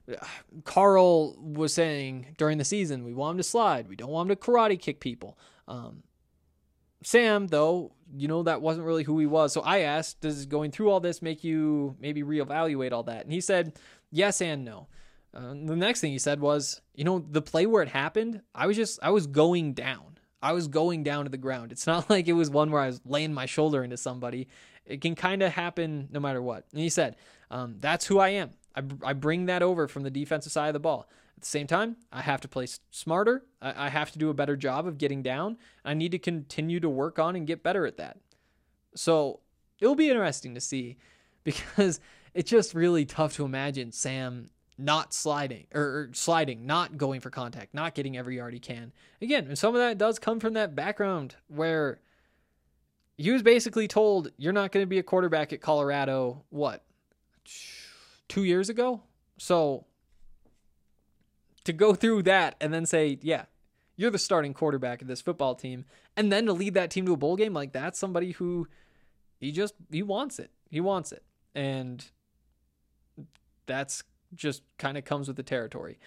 Karl 0.64 1.36
was 1.40 1.72
saying 1.72 2.34
during 2.38 2.58
the 2.58 2.64
season 2.64 3.04
we 3.04 3.14
want 3.14 3.32
him 3.32 3.38
to 3.38 3.44
slide. 3.44 3.88
We 3.88 3.96
don't 3.96 4.10
want 4.10 4.30
him 4.30 4.36
to 4.36 4.42
karate 4.42 4.80
kick 4.80 5.00
people. 5.00 5.38
Um 5.68 6.02
sam 7.02 7.48
though 7.48 7.92
you 8.16 8.28
know 8.28 8.42
that 8.44 8.62
wasn't 8.62 8.86
really 8.86 9.04
who 9.04 9.18
he 9.18 9.26
was. 9.26 9.52
So 9.52 9.60
i 9.60 9.80
asked 9.80 10.20
does 10.20 10.46
going 10.46 10.70
through 10.70 10.90
all 10.90 11.00
this 11.00 11.22
make 11.22 11.44
you 11.44 11.96
maybe 12.00 12.22
reevaluate 12.22 12.92
all 12.92 13.04
that? 13.04 13.24
And 13.24 13.32
he 13.32 13.40
said 13.40 13.78
yes 14.10 14.40
and 14.40 14.64
no 14.64 14.88
uh, 15.34 15.48
the 15.48 15.76
next 15.76 16.00
thing 16.00 16.12
he 16.12 16.18
said 16.18 16.40
was, 16.40 16.80
you 16.94 17.04
know, 17.04 17.18
the 17.18 17.42
play 17.42 17.66
where 17.66 17.82
it 17.82 17.88
happened, 17.88 18.40
I 18.54 18.66
was 18.66 18.76
just, 18.76 19.00
I 19.02 19.10
was 19.10 19.26
going 19.26 19.74
down. 19.74 20.18
I 20.40 20.52
was 20.52 20.68
going 20.68 21.02
down 21.02 21.24
to 21.24 21.30
the 21.30 21.38
ground. 21.38 21.72
It's 21.72 21.86
not 21.88 22.08
like 22.08 22.28
it 22.28 22.34
was 22.34 22.50
one 22.50 22.70
where 22.70 22.82
I 22.82 22.86
was 22.86 23.00
laying 23.04 23.34
my 23.34 23.46
shoulder 23.46 23.82
into 23.82 23.96
somebody. 23.96 24.48
It 24.86 25.00
can 25.00 25.14
kind 25.14 25.42
of 25.42 25.52
happen 25.52 26.08
no 26.12 26.20
matter 26.20 26.42
what. 26.42 26.66
And 26.72 26.80
he 26.80 26.88
said, 26.88 27.16
um, 27.50 27.76
that's 27.80 28.06
who 28.06 28.18
I 28.18 28.30
am. 28.30 28.50
I, 28.76 28.82
I 29.02 29.12
bring 29.12 29.46
that 29.46 29.62
over 29.62 29.88
from 29.88 30.02
the 30.02 30.10
defensive 30.10 30.52
side 30.52 30.68
of 30.68 30.74
the 30.74 30.80
ball. 30.80 31.08
At 31.36 31.42
the 31.42 31.48
same 31.48 31.66
time, 31.66 31.96
I 32.12 32.22
have 32.22 32.40
to 32.42 32.48
play 32.48 32.66
smarter. 32.90 33.44
I, 33.60 33.86
I 33.86 33.88
have 33.88 34.12
to 34.12 34.18
do 34.18 34.30
a 34.30 34.34
better 34.34 34.56
job 34.56 34.86
of 34.86 34.98
getting 34.98 35.22
down. 35.22 35.56
I 35.84 35.94
need 35.94 36.12
to 36.12 36.18
continue 36.18 36.78
to 36.80 36.88
work 36.88 37.18
on 37.18 37.34
and 37.34 37.46
get 37.46 37.62
better 37.62 37.86
at 37.86 37.96
that. 37.96 38.18
So 38.94 39.40
it'll 39.80 39.96
be 39.96 40.10
interesting 40.10 40.54
to 40.54 40.60
see 40.60 40.98
because 41.44 42.00
it's 42.34 42.50
just 42.50 42.74
really 42.74 43.04
tough 43.04 43.34
to 43.36 43.44
imagine 43.44 43.92
Sam 43.92 44.48
not 44.76 45.14
sliding 45.14 45.66
or, 45.74 46.10
sliding, 46.12 46.66
not 46.66 46.96
going 46.96 47.20
for 47.20 47.30
contact, 47.30 47.74
not 47.74 47.94
getting 47.94 48.16
every 48.16 48.36
yard 48.36 48.54
he 48.54 48.60
can. 48.60 48.92
Again, 49.22 49.54
some 49.56 49.74
of 49.74 49.80
that 49.80 49.98
does 49.98 50.18
come 50.18 50.40
from 50.40 50.54
that 50.54 50.74
background 50.74 51.36
where 51.48 52.00
he 53.16 53.30
was 53.30 53.42
basically 53.42 53.86
told 53.86 54.30
you're 54.36 54.52
not 54.52 54.72
going 54.72 54.82
to 54.82 54.88
be 54.88 54.98
a 54.98 55.02
quarterback 55.02 55.52
at 55.52 55.60
Colorado. 55.60 56.44
What 56.50 56.82
two 58.28 58.44
years 58.44 58.68
ago? 58.68 59.02
So 59.38 59.86
to 61.64 61.72
go 61.72 61.94
through 61.94 62.24
that 62.24 62.56
and 62.60 62.74
then 62.74 62.86
say, 62.86 63.18
yeah, 63.22 63.44
you're 63.96 64.10
the 64.10 64.18
starting 64.18 64.54
quarterback 64.54 65.02
of 65.02 65.08
this 65.08 65.20
football 65.20 65.54
team, 65.54 65.84
and 66.16 66.32
then 66.32 66.46
to 66.46 66.52
lead 66.52 66.74
that 66.74 66.90
team 66.90 67.06
to 67.06 67.12
a 67.12 67.16
bowl 67.16 67.36
game 67.36 67.54
like 67.54 67.72
that's 67.72 67.98
somebody 67.98 68.32
who 68.32 68.66
he 69.38 69.52
just 69.52 69.74
he 69.90 70.02
wants 70.02 70.38
it. 70.38 70.50
He 70.68 70.80
wants 70.80 71.12
it, 71.12 71.22
and 71.54 72.04
that's 73.66 74.02
just 74.34 74.62
kind 74.78 74.98
of 74.98 75.04
comes 75.04 75.28
with 75.28 75.36
the 75.36 75.42
territory. 75.42 75.98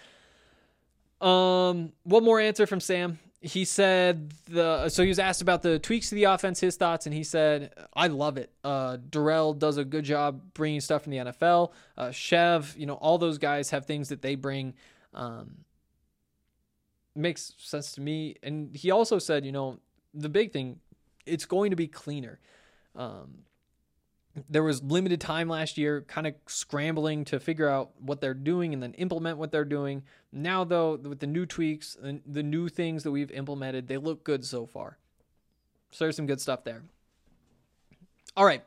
Um, 1.20 1.92
one 2.04 2.24
more 2.24 2.40
answer 2.40 2.66
from 2.66 2.80
Sam. 2.80 3.18
He 3.40 3.64
said 3.64 4.32
the 4.46 4.88
so 4.88 5.02
he 5.02 5.08
was 5.08 5.18
asked 5.20 5.42
about 5.42 5.62
the 5.62 5.78
tweaks 5.78 6.08
to 6.08 6.16
the 6.16 6.24
offense, 6.24 6.58
his 6.60 6.76
thoughts, 6.76 7.06
and 7.06 7.14
he 7.14 7.22
said, 7.22 7.72
"I 7.94 8.08
love 8.08 8.36
it. 8.36 8.52
Uh, 8.64 8.96
Dorrell 8.96 9.56
does 9.56 9.76
a 9.76 9.84
good 9.84 10.04
job 10.04 10.42
bringing 10.54 10.80
stuff 10.80 11.02
from 11.04 11.12
the 11.12 11.18
NFL. 11.18 11.72
Uh, 11.96 12.10
Chev, 12.10 12.74
you 12.76 12.86
know, 12.86 12.94
all 12.94 13.16
those 13.18 13.38
guys 13.38 13.70
have 13.70 13.86
things 13.86 14.08
that 14.08 14.22
they 14.22 14.34
bring. 14.34 14.74
Um, 15.14 15.58
makes 17.14 17.54
sense 17.58 17.92
to 17.92 18.00
me." 18.00 18.36
And 18.42 18.74
he 18.76 18.90
also 18.90 19.20
said, 19.20 19.44
you 19.44 19.52
know, 19.52 19.78
the 20.14 20.28
big 20.28 20.52
thing, 20.52 20.80
it's 21.24 21.44
going 21.44 21.70
to 21.70 21.76
be 21.76 21.86
cleaner. 21.86 22.40
Um, 22.96 23.44
there 24.48 24.62
was 24.62 24.82
limited 24.82 25.20
time 25.20 25.48
last 25.48 25.78
year, 25.78 26.02
kind 26.02 26.26
of 26.26 26.34
scrambling 26.46 27.24
to 27.26 27.40
figure 27.40 27.68
out 27.68 27.90
what 28.00 28.20
they're 28.20 28.34
doing 28.34 28.72
and 28.72 28.82
then 28.82 28.94
implement 28.94 29.38
what 29.38 29.52
they're 29.52 29.64
doing. 29.64 30.02
Now, 30.32 30.64
though, 30.64 30.96
with 30.96 31.20
the 31.20 31.26
new 31.26 31.46
tweaks 31.46 31.96
and 32.00 32.20
the 32.26 32.42
new 32.42 32.68
things 32.68 33.02
that 33.04 33.10
we've 33.10 33.30
implemented, 33.30 33.88
they 33.88 33.96
look 33.96 34.24
good 34.24 34.44
so 34.44 34.66
far. 34.66 34.98
So 35.90 36.04
there's 36.04 36.16
some 36.16 36.26
good 36.26 36.40
stuff 36.40 36.64
there. 36.64 36.82
All 38.36 38.44
right. 38.44 38.62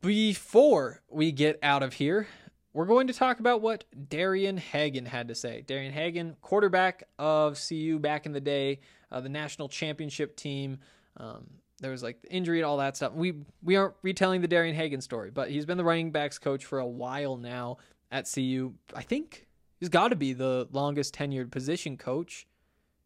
Before 0.00 1.02
we 1.10 1.30
get 1.30 1.58
out 1.62 1.82
of 1.82 1.94
here, 1.94 2.26
we're 2.72 2.86
going 2.86 3.08
to 3.08 3.12
talk 3.12 3.40
about 3.40 3.60
what 3.60 3.84
Darian 4.08 4.56
Hagan 4.56 5.06
had 5.06 5.28
to 5.28 5.34
say. 5.34 5.62
Darian 5.66 5.92
Hagan, 5.92 6.36
quarterback 6.40 7.04
of 7.18 7.60
CU 7.68 7.98
back 7.98 8.26
in 8.26 8.32
the 8.32 8.40
day, 8.40 8.80
uh, 9.10 9.20
the 9.20 9.28
national 9.28 9.68
championship 9.68 10.36
team. 10.36 10.78
Um, 11.16 11.46
there 11.80 11.90
was 11.90 12.02
like 12.02 12.18
injury 12.30 12.58
and 12.58 12.66
all 12.66 12.76
that 12.76 12.96
stuff. 12.96 13.12
We 13.12 13.34
we 13.62 13.76
aren't 13.76 13.94
retelling 14.02 14.42
the 14.42 14.48
Darian 14.48 14.76
Hagan 14.76 15.00
story, 15.00 15.30
but 15.30 15.50
he's 15.50 15.66
been 15.66 15.78
the 15.78 15.84
running 15.84 16.12
backs 16.12 16.38
coach 16.38 16.64
for 16.64 16.78
a 16.78 16.86
while 16.86 17.36
now 17.36 17.78
at 18.10 18.30
CU. 18.32 18.74
I 18.94 19.02
think 19.02 19.46
he's 19.78 19.88
got 19.88 20.08
to 20.08 20.16
be 20.16 20.32
the 20.32 20.68
longest 20.70 21.14
tenured 21.14 21.50
position 21.50 21.96
coach. 21.96 22.46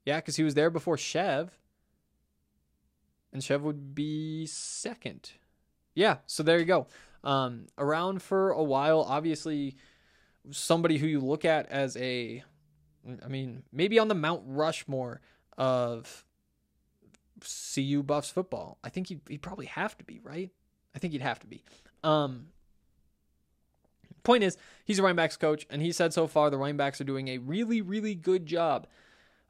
Yeah, 0.05 0.17
because 0.17 0.37
he 0.37 0.43
was 0.43 0.55
there 0.55 0.71
before 0.71 0.99
Chev, 0.99 1.59
and 3.33 3.43
Chev 3.43 3.63
would 3.63 3.95
be 3.95 4.45
second. 4.47 5.33
Yeah, 5.95 6.19
so 6.27 6.43
there 6.43 6.59
you 6.59 6.67
go. 6.67 6.89
Um, 7.23 7.67
around 7.79 8.21
for 8.21 8.51
a 8.51 8.63
while, 8.63 9.01
obviously, 9.01 9.77
somebody 10.51 10.99
who 10.99 11.07
you 11.07 11.21
look 11.21 11.45
at 11.47 11.71
as 11.71 11.97
a, 11.97 12.45
I 13.25 13.29
mean, 13.29 13.63
maybe 13.73 13.99
on 13.99 14.09
the 14.09 14.15
Mount 14.15 14.43
Rushmore 14.45 15.23
of 15.57 16.27
CU 17.45 18.03
Buffs 18.03 18.31
football. 18.31 18.79
I 18.83 18.89
think 18.89 19.09
he'd, 19.09 19.21
he'd 19.29 19.43
probably 19.43 19.67
have 19.67 19.97
to 19.99 20.05
be, 20.05 20.21
right? 20.23 20.51
I 20.95 20.99
think 20.99 21.13
he'd 21.13 21.23
have 21.23 21.41
to 21.41 21.47
be. 21.47 21.63
Um, 22.03 22.47
point 24.23 24.43
is, 24.43 24.57
he's 24.85 24.99
a 24.99 25.03
running 25.03 25.17
backs 25.17 25.37
coach, 25.37 25.67
and 25.71 25.83
he 25.83 25.93
said 25.93 26.13
so 26.13 26.27
far 26.27 26.51
the 26.51 26.59
running 26.59 26.77
backs 26.77 27.01
are 27.01 27.05
doing 27.05 27.29
a 27.29 27.39
really, 27.39 27.81
really 27.81 28.15
good 28.15 28.47
job. 28.47 28.87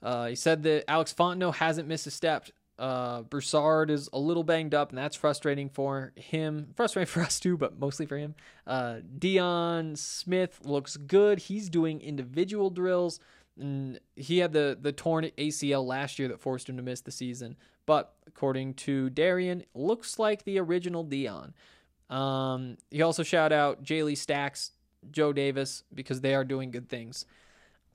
Uh, 0.02 0.26
he 0.26 0.34
said 0.34 0.62
that 0.64 0.84
Alex 0.88 1.14
Fontenot 1.14 1.56
hasn't 1.56 1.88
missed 1.88 2.06
a 2.06 2.10
step. 2.10 2.48
Uh, 2.78 3.22
Broussard 3.22 3.88
is 3.88 4.08
a 4.12 4.18
little 4.18 4.42
banged 4.42 4.74
up, 4.74 4.90
and 4.90 4.98
that's 4.98 5.16
frustrating 5.16 5.68
for 5.68 6.12
him. 6.16 6.68
Frustrating 6.74 7.06
for 7.12 7.22
us 7.22 7.40
too, 7.40 7.56
but 7.56 7.78
mostly 7.78 8.04
for 8.04 8.18
him. 8.18 8.34
Uh, 8.66 8.96
Deion 9.18 9.96
Smith 9.96 10.60
looks 10.64 10.96
good. 10.96 11.38
He's 11.38 11.70
doing 11.70 12.00
individual 12.00 12.70
drills. 12.70 13.20
And 13.58 14.00
he 14.16 14.38
had 14.38 14.52
the 14.52 14.76
the 14.80 14.90
torn 14.90 15.30
ACL 15.38 15.86
last 15.86 16.18
year 16.18 16.26
that 16.28 16.40
forced 16.40 16.68
him 16.68 16.76
to 16.76 16.82
miss 16.82 17.00
the 17.00 17.12
season. 17.12 17.56
But 17.86 18.14
according 18.26 18.74
to 18.74 19.10
Darian, 19.10 19.64
looks 19.74 20.18
like 20.18 20.44
the 20.44 20.58
original 20.58 21.04
Dion. 21.04 21.54
Um, 22.10 22.76
he 22.90 23.02
also 23.02 23.22
shout 23.22 23.52
out 23.52 23.82
Jayle 23.82 24.16
Stacks, 24.16 24.72
Joe 25.10 25.32
Davis 25.32 25.84
because 25.92 26.20
they 26.20 26.34
are 26.34 26.44
doing 26.44 26.70
good 26.70 26.88
things. 26.88 27.26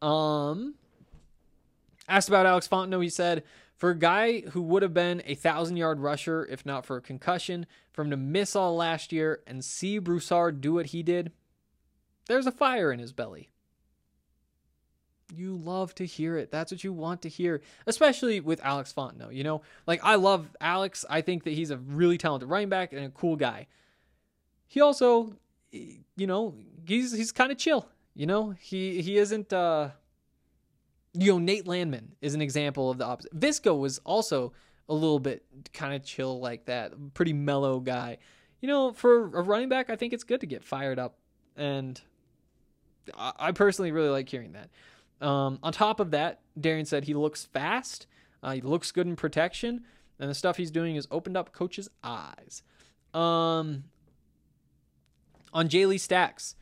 Um, 0.02 0.75
asked 2.08 2.30
about 2.30 2.45
Alex 2.45 2.67
Fontenot, 2.67 3.04
he 3.04 3.10
said, 3.10 3.43
for 3.75 3.91
a 3.91 3.97
guy 3.97 4.41
who 4.41 4.62
would 4.62 4.84
have 4.84 4.93
been 4.93 5.21
a 5.25 5.36
thousand 5.36 5.78
yard 5.78 5.99
rusher 5.99 6.45
if 6.49 6.65
not 6.65 6.86
for 6.86 6.97
a 6.97 7.02
concussion, 7.02 7.65
for 7.93 8.02
him 8.02 8.12
to 8.12 8.17
miss 8.17 8.56
all 8.56 8.75
last 8.75 9.12
year 9.12 9.41
and 9.47 9.63
see 9.63 9.99
Broussard 9.99 10.62
do 10.62 10.73
what 10.73 10.88
he 10.88 11.02
did, 11.02 11.32
there's 12.28 12.45
a 12.45 12.52
fire 12.52 12.91
in 12.91 12.99
his 12.99 13.13
belly 13.13 13.49
you 15.36 15.56
love 15.56 15.94
to 15.96 16.06
hear 16.06 16.38
it. 16.38 16.52
That's 16.52 16.72
what 16.72 16.84
you 16.84 16.94
want 16.94 17.22
to 17.24 17.30
hear, 17.30 17.62
especially 17.86 18.39
with 18.39 18.60
Alex 18.63 18.94
Fontenot. 18.96 19.34
You 19.34 19.44
know, 19.44 19.62
like 19.88 20.02
I 20.04 20.15
love 20.15 20.50
Alex. 20.60 21.06
I 21.10 21.22
think 21.22 21.44
that 21.44 21.52
he's 21.52 21.72
a 21.72 21.78
really 21.78 22.18
talented 22.18 22.50
running 22.50 22.70
back 22.70 22.94
and 22.94 23.06
a 23.06 23.10
cool 23.10 23.36
guy. 23.36 23.68
He 24.68 24.82
also, 24.82 25.36
you 25.72 26.28
know, 26.28 26.56
he's 26.86 27.12
he's 27.12 27.32
kind 27.32 27.52
of 27.52 27.58
chill. 27.58 27.88
You 28.15 28.26
know, 28.26 28.52
he 28.60 29.02
he 29.02 29.18
isn't. 29.18 29.54
uh 29.54 29.89
You 31.13 31.34
know, 31.34 31.39
Nate 31.39 31.68
Landman 31.68 32.15
is 32.22 32.36
an 32.36 32.42
example 32.42 32.91
of 32.91 32.97
the 32.97 33.06
opposite. 33.06 33.38
Visco 33.38 33.78
was 33.80 33.99
also 34.06 34.53
a 34.88 34.93
little 34.93 35.20
bit 35.20 35.43
kind 35.74 35.93
of 35.93 36.03
chill 36.03 36.39
like 36.39 36.66
that, 36.66 36.93
pretty 37.14 37.34
mellow 37.34 37.80
guy. 37.80 38.18
You 38.62 38.68
know, 38.68 38.91
for 38.91 39.24
a 39.24 39.41
running 39.41 39.70
back, 39.70 39.89
I 39.89 39.95
think 39.95 40.14
it's 40.14 40.24
good 40.24 40.41
to 40.41 40.47
get 40.47 40.64
fired 40.64 40.99
up, 40.99 41.18
and 41.56 41.99
I 43.18 43.51
personally 43.53 43.91
really 43.91 44.10
like 44.10 44.30
hearing 44.30 44.51
that. 44.53 44.70
Um, 45.22 45.59
on 45.61 45.74
top 45.74 45.99
of 45.99 46.11
that, 46.11 46.39
Darian 46.59 46.86
said 46.86 47.03
he 47.03 47.13
looks 47.13 47.45
fast, 47.45 48.07
uh, 48.41 48.51
he 48.51 48.61
looks 48.61 48.91
good 48.91 49.07
in 49.07 49.15
protection, 49.15 49.84
and 50.20 50.30
the 50.30 50.34
stuff 50.34 50.57
he's 50.57 50.72
doing 50.72 50.95
has 50.95 51.07
opened 51.11 51.36
up 51.38 51.51
coaches' 51.51 51.89
eyes. 52.03 52.63
Um, 53.13 53.84
On 55.53 55.67
Jayle 55.67 55.99
Stacks, 55.99 56.55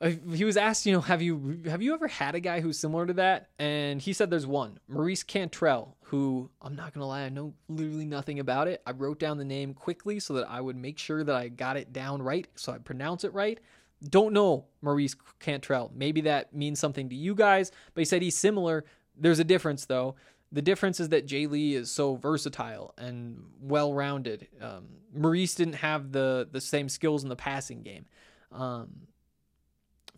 uh, 0.00 0.10
he 0.32 0.44
was 0.44 0.56
asked, 0.56 0.86
you 0.86 0.92
know, 0.92 1.00
have 1.00 1.20
you 1.22 1.62
have 1.66 1.82
you 1.82 1.94
ever 1.94 2.08
had 2.08 2.34
a 2.34 2.40
guy 2.40 2.60
who's 2.60 2.78
similar 2.78 3.06
to 3.06 3.12
that? 3.14 3.50
And 3.58 4.00
he 4.00 4.12
said 4.12 4.30
there's 4.30 4.46
one, 4.46 4.78
Maurice 4.88 5.22
Cantrell, 5.22 5.96
who 6.04 6.50
I'm 6.60 6.74
not 6.74 6.92
gonna 6.92 7.06
lie, 7.06 7.22
I 7.22 7.28
know 7.28 7.54
literally 7.68 8.06
nothing 8.06 8.38
about 8.40 8.66
it. 8.66 8.82
I 8.86 8.92
wrote 8.92 9.18
down 9.18 9.38
the 9.38 9.44
name 9.44 9.74
quickly 9.74 10.20
so 10.20 10.34
that 10.34 10.48
I 10.50 10.60
would 10.60 10.76
make 10.76 10.98
sure 10.98 11.22
that 11.22 11.34
I 11.34 11.48
got 11.48 11.76
it 11.76 11.92
down 11.92 12.22
right, 12.22 12.48
so 12.54 12.72
I 12.72 12.78
pronounce 12.78 13.24
it 13.24 13.32
right. 13.32 13.60
Don't 14.08 14.32
know 14.32 14.66
Maurice 14.80 15.16
Cantrell. 15.38 15.90
Maybe 15.94 16.22
that 16.22 16.54
means 16.54 16.80
something 16.80 17.08
to 17.08 17.14
you 17.14 17.34
guys, 17.34 17.70
but 17.94 18.00
he 18.00 18.04
said 18.04 18.22
he's 18.22 18.36
similar. 18.36 18.84
There's 19.16 19.38
a 19.38 19.44
difference 19.44 19.86
though. 19.86 20.16
The 20.50 20.62
difference 20.62 21.00
is 21.00 21.08
that 21.10 21.26
Jayle 21.26 21.74
is 21.74 21.90
so 21.90 22.16
versatile 22.16 22.94
and 22.98 23.42
well 23.60 23.94
rounded. 23.94 24.48
Um, 24.60 24.88
Maurice 25.14 25.54
didn't 25.54 25.74
have 25.74 26.12
the 26.12 26.48
the 26.50 26.60
same 26.60 26.88
skills 26.88 27.22
in 27.22 27.28
the 27.28 27.36
passing 27.36 27.82
game. 27.82 28.06
Um, 28.50 29.06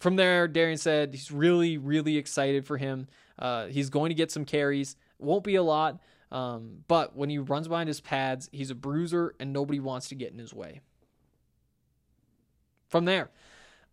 from 0.01 0.16
there, 0.16 0.49
Darian 0.49 0.78
said 0.78 1.14
he's 1.14 1.30
really, 1.30 1.78
really 1.78 2.16
excited 2.16 2.66
for 2.66 2.76
him. 2.76 3.07
Uh, 3.39 3.66
he's 3.66 3.91
going 3.91 4.11
to 4.11 4.14
get 4.14 4.30
some 4.30 4.45
carries. 4.45 4.97
Won't 5.18 5.45
be 5.45 5.55
a 5.55 5.62
lot, 5.62 6.01
um, 6.32 6.85
but 6.89 7.16
when 7.16 7.30
he 7.30 7.39
runs 7.39 7.68
behind 7.68 7.89
his 7.89 8.01
pads, 8.01 8.49
he's 8.53 8.70
a 8.70 8.74
bruiser 8.74 9.35
and 9.39 9.53
nobody 9.53 9.80
wants 9.80 10.09
to 10.09 10.14
get 10.14 10.32
in 10.32 10.39
his 10.39 10.53
way. 10.53 10.80
From 12.89 13.05
there, 13.05 13.30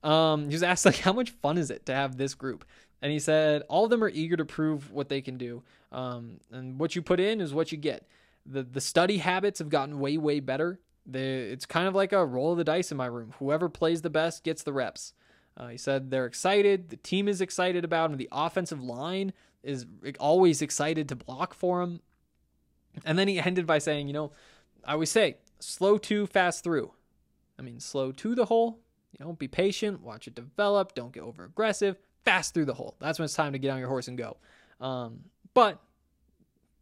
um, 0.03 0.47
he 0.49 0.55
was 0.55 0.63
asked 0.63 0.85
like, 0.85 0.97
how 0.99 1.13
much 1.13 1.29
fun 1.29 1.57
is 1.57 1.71
it 1.71 1.85
to 1.85 1.93
have 1.93 2.17
this 2.17 2.33
group? 2.33 2.65
And 3.01 3.11
he 3.11 3.19
said 3.19 3.63
all 3.67 3.85
of 3.85 3.89
them 3.89 4.03
are 4.03 4.09
eager 4.09 4.37
to 4.37 4.45
prove 4.45 4.91
what 4.91 5.09
they 5.09 5.21
can 5.21 5.37
do. 5.37 5.63
Um, 5.91 6.39
and 6.51 6.79
what 6.79 6.95
you 6.95 7.01
put 7.01 7.19
in 7.19 7.41
is 7.41 7.53
what 7.53 7.71
you 7.71 7.77
get. 7.77 8.07
The 8.45 8.63
the 8.63 8.81
study 8.81 9.17
habits 9.17 9.59
have 9.59 9.69
gotten 9.69 9.99
way 9.99 10.17
way 10.17 10.39
better. 10.39 10.79
It's 11.11 11.65
kind 11.65 11.87
of 11.87 11.95
like 11.95 12.13
a 12.13 12.25
roll 12.25 12.51
of 12.51 12.57
the 12.57 12.63
dice 12.63 12.91
in 12.91 12.97
my 12.97 13.07
room. 13.07 13.33
Whoever 13.39 13.69
plays 13.69 14.01
the 14.01 14.09
best 14.09 14.43
gets 14.43 14.63
the 14.63 14.73
reps. 14.73 15.13
Uh, 15.57 15.67
he 15.67 15.77
said 15.77 16.11
they're 16.11 16.25
excited. 16.25 16.89
The 16.89 16.95
team 16.97 17.27
is 17.27 17.41
excited 17.41 17.83
about 17.83 18.11
him. 18.11 18.17
The 18.17 18.29
offensive 18.31 18.81
line 18.81 19.33
is 19.63 19.85
always 20.19 20.61
excited 20.61 21.09
to 21.09 21.15
block 21.15 21.53
for 21.53 21.81
him. 21.81 22.01
And 23.05 23.17
then 23.17 23.27
he 23.27 23.39
ended 23.39 23.65
by 23.65 23.79
saying, 23.79 24.07
you 24.07 24.13
know, 24.13 24.31
I 24.85 24.93
always 24.93 25.11
say, 25.11 25.37
slow 25.59 25.97
to, 25.99 26.27
fast 26.27 26.63
through. 26.63 26.91
I 27.57 27.61
mean, 27.61 27.79
slow 27.79 28.11
to 28.11 28.35
the 28.35 28.45
hole. 28.45 28.79
You 29.17 29.25
know, 29.25 29.33
be 29.33 29.47
patient, 29.47 30.01
watch 30.01 30.27
it 30.27 30.35
develop. 30.35 30.95
Don't 30.95 31.11
get 31.11 31.23
over 31.23 31.43
aggressive. 31.43 31.97
Fast 32.23 32.53
through 32.53 32.65
the 32.65 32.73
hole. 32.73 32.95
That's 32.99 33.19
when 33.19 33.25
it's 33.25 33.33
time 33.33 33.53
to 33.53 33.59
get 33.59 33.69
on 33.69 33.79
your 33.79 33.87
horse 33.87 34.07
and 34.07 34.17
go. 34.17 34.37
Um, 34.79 35.21
but 35.53 35.81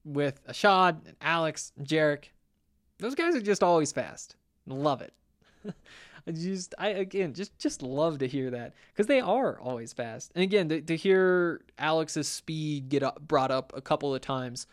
with 0.05 0.45
Ashaad 0.47 1.05
and 1.07 1.15
Alex 1.21 1.71
and 1.77 1.87
Jarek, 1.87 2.25
those 2.99 3.15
guys 3.15 3.35
are 3.35 3.41
just 3.41 3.63
always 3.63 3.91
fast. 3.91 4.35
Love 4.67 5.01
it. 5.01 5.13
I 6.27 6.31
just 6.31 6.75
I 6.77 6.89
again 6.89 7.33
just 7.33 7.57
just 7.57 7.81
love 7.81 8.19
to 8.19 8.27
hear 8.27 8.51
that 8.51 8.73
because 8.93 9.07
they 9.07 9.19
are 9.19 9.59
always 9.59 9.93
fast. 9.93 10.31
And 10.35 10.43
again, 10.43 10.69
to, 10.69 10.81
to 10.81 10.95
hear 10.95 11.61
Alex's 11.77 12.27
speed 12.27 12.89
get 12.89 13.03
up, 13.03 13.19
brought 13.21 13.51
up 13.51 13.73
a 13.75 13.81
couple 13.81 14.13
of 14.13 14.21
times, 14.21 14.67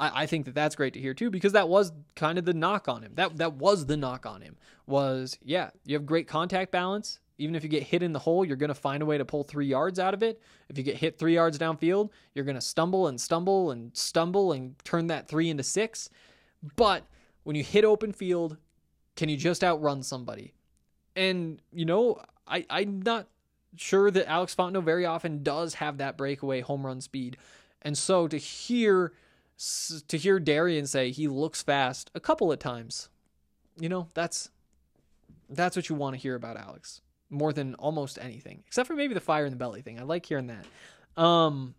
I, 0.00 0.22
I 0.22 0.26
think 0.26 0.46
that 0.46 0.54
that's 0.54 0.76
great 0.76 0.94
to 0.94 1.00
hear 1.00 1.14
too 1.14 1.30
because 1.30 1.52
that 1.52 1.68
was 1.68 1.92
kind 2.16 2.38
of 2.38 2.44
the 2.44 2.54
knock 2.54 2.88
on 2.88 3.02
him. 3.02 3.12
That 3.14 3.36
that 3.38 3.54
was 3.54 3.86
the 3.86 3.96
knock 3.96 4.26
on 4.26 4.42
him 4.42 4.56
was 4.86 5.38
yeah 5.42 5.70
you 5.84 5.94
have 5.94 6.06
great 6.06 6.28
contact 6.28 6.72
balance. 6.72 7.18
Even 7.38 7.54
if 7.54 7.64
you 7.64 7.68
get 7.68 7.82
hit 7.82 8.02
in 8.02 8.12
the 8.12 8.18
hole, 8.20 8.44
you're 8.44 8.56
going 8.56 8.68
to 8.68 8.74
find 8.74 9.02
a 9.02 9.06
way 9.06 9.18
to 9.18 9.24
pull 9.24 9.42
three 9.42 9.66
yards 9.66 9.98
out 9.98 10.14
of 10.14 10.22
it. 10.22 10.40
If 10.68 10.78
you 10.78 10.84
get 10.84 10.96
hit 10.96 11.18
three 11.18 11.34
yards 11.34 11.58
downfield, 11.58 12.10
you're 12.34 12.44
going 12.44 12.56
to 12.56 12.60
stumble 12.60 13.08
and 13.08 13.20
stumble 13.20 13.72
and 13.72 13.90
stumble 13.96 14.52
and 14.52 14.78
turn 14.84 15.08
that 15.08 15.26
three 15.26 15.50
into 15.50 15.64
six. 15.64 16.08
But 16.76 17.04
when 17.42 17.56
you 17.56 17.64
hit 17.64 17.84
open 17.84 18.12
field, 18.12 18.58
can 19.16 19.28
you 19.28 19.36
just 19.36 19.64
outrun 19.64 20.02
somebody? 20.02 20.52
And, 21.16 21.60
you 21.72 21.84
know, 21.84 22.20
I, 22.46 22.64
I'm 22.70 23.02
not 23.02 23.28
sure 23.76 24.10
that 24.10 24.28
Alex 24.28 24.54
Fontenot 24.54 24.84
very 24.84 25.06
often 25.06 25.42
does 25.42 25.74
have 25.74 25.98
that 25.98 26.16
breakaway 26.16 26.60
home 26.60 26.86
run 26.86 27.00
speed. 27.00 27.36
And 27.82 27.96
so 27.96 28.28
to 28.28 28.36
hear 28.36 29.12
to 30.08 30.16
hear 30.16 30.40
Darian 30.40 30.86
say 30.86 31.10
he 31.10 31.28
looks 31.28 31.62
fast 31.62 32.10
a 32.14 32.20
couple 32.20 32.50
of 32.50 32.58
times, 32.58 33.08
you 33.78 33.88
know, 33.88 34.08
that's 34.14 34.50
that's 35.48 35.76
what 35.76 35.88
you 35.88 35.94
want 35.94 36.14
to 36.14 36.20
hear 36.20 36.34
about 36.34 36.56
Alex 36.56 37.00
more 37.30 37.52
than 37.52 37.74
almost 37.76 38.18
anything, 38.20 38.62
except 38.66 38.86
for 38.86 38.94
maybe 38.94 39.14
the 39.14 39.20
fire 39.20 39.46
in 39.46 39.50
the 39.50 39.56
belly 39.56 39.82
thing. 39.82 39.98
I 39.98 40.02
like 40.02 40.26
hearing 40.26 40.48
that. 40.48 41.22
Um, 41.22 41.74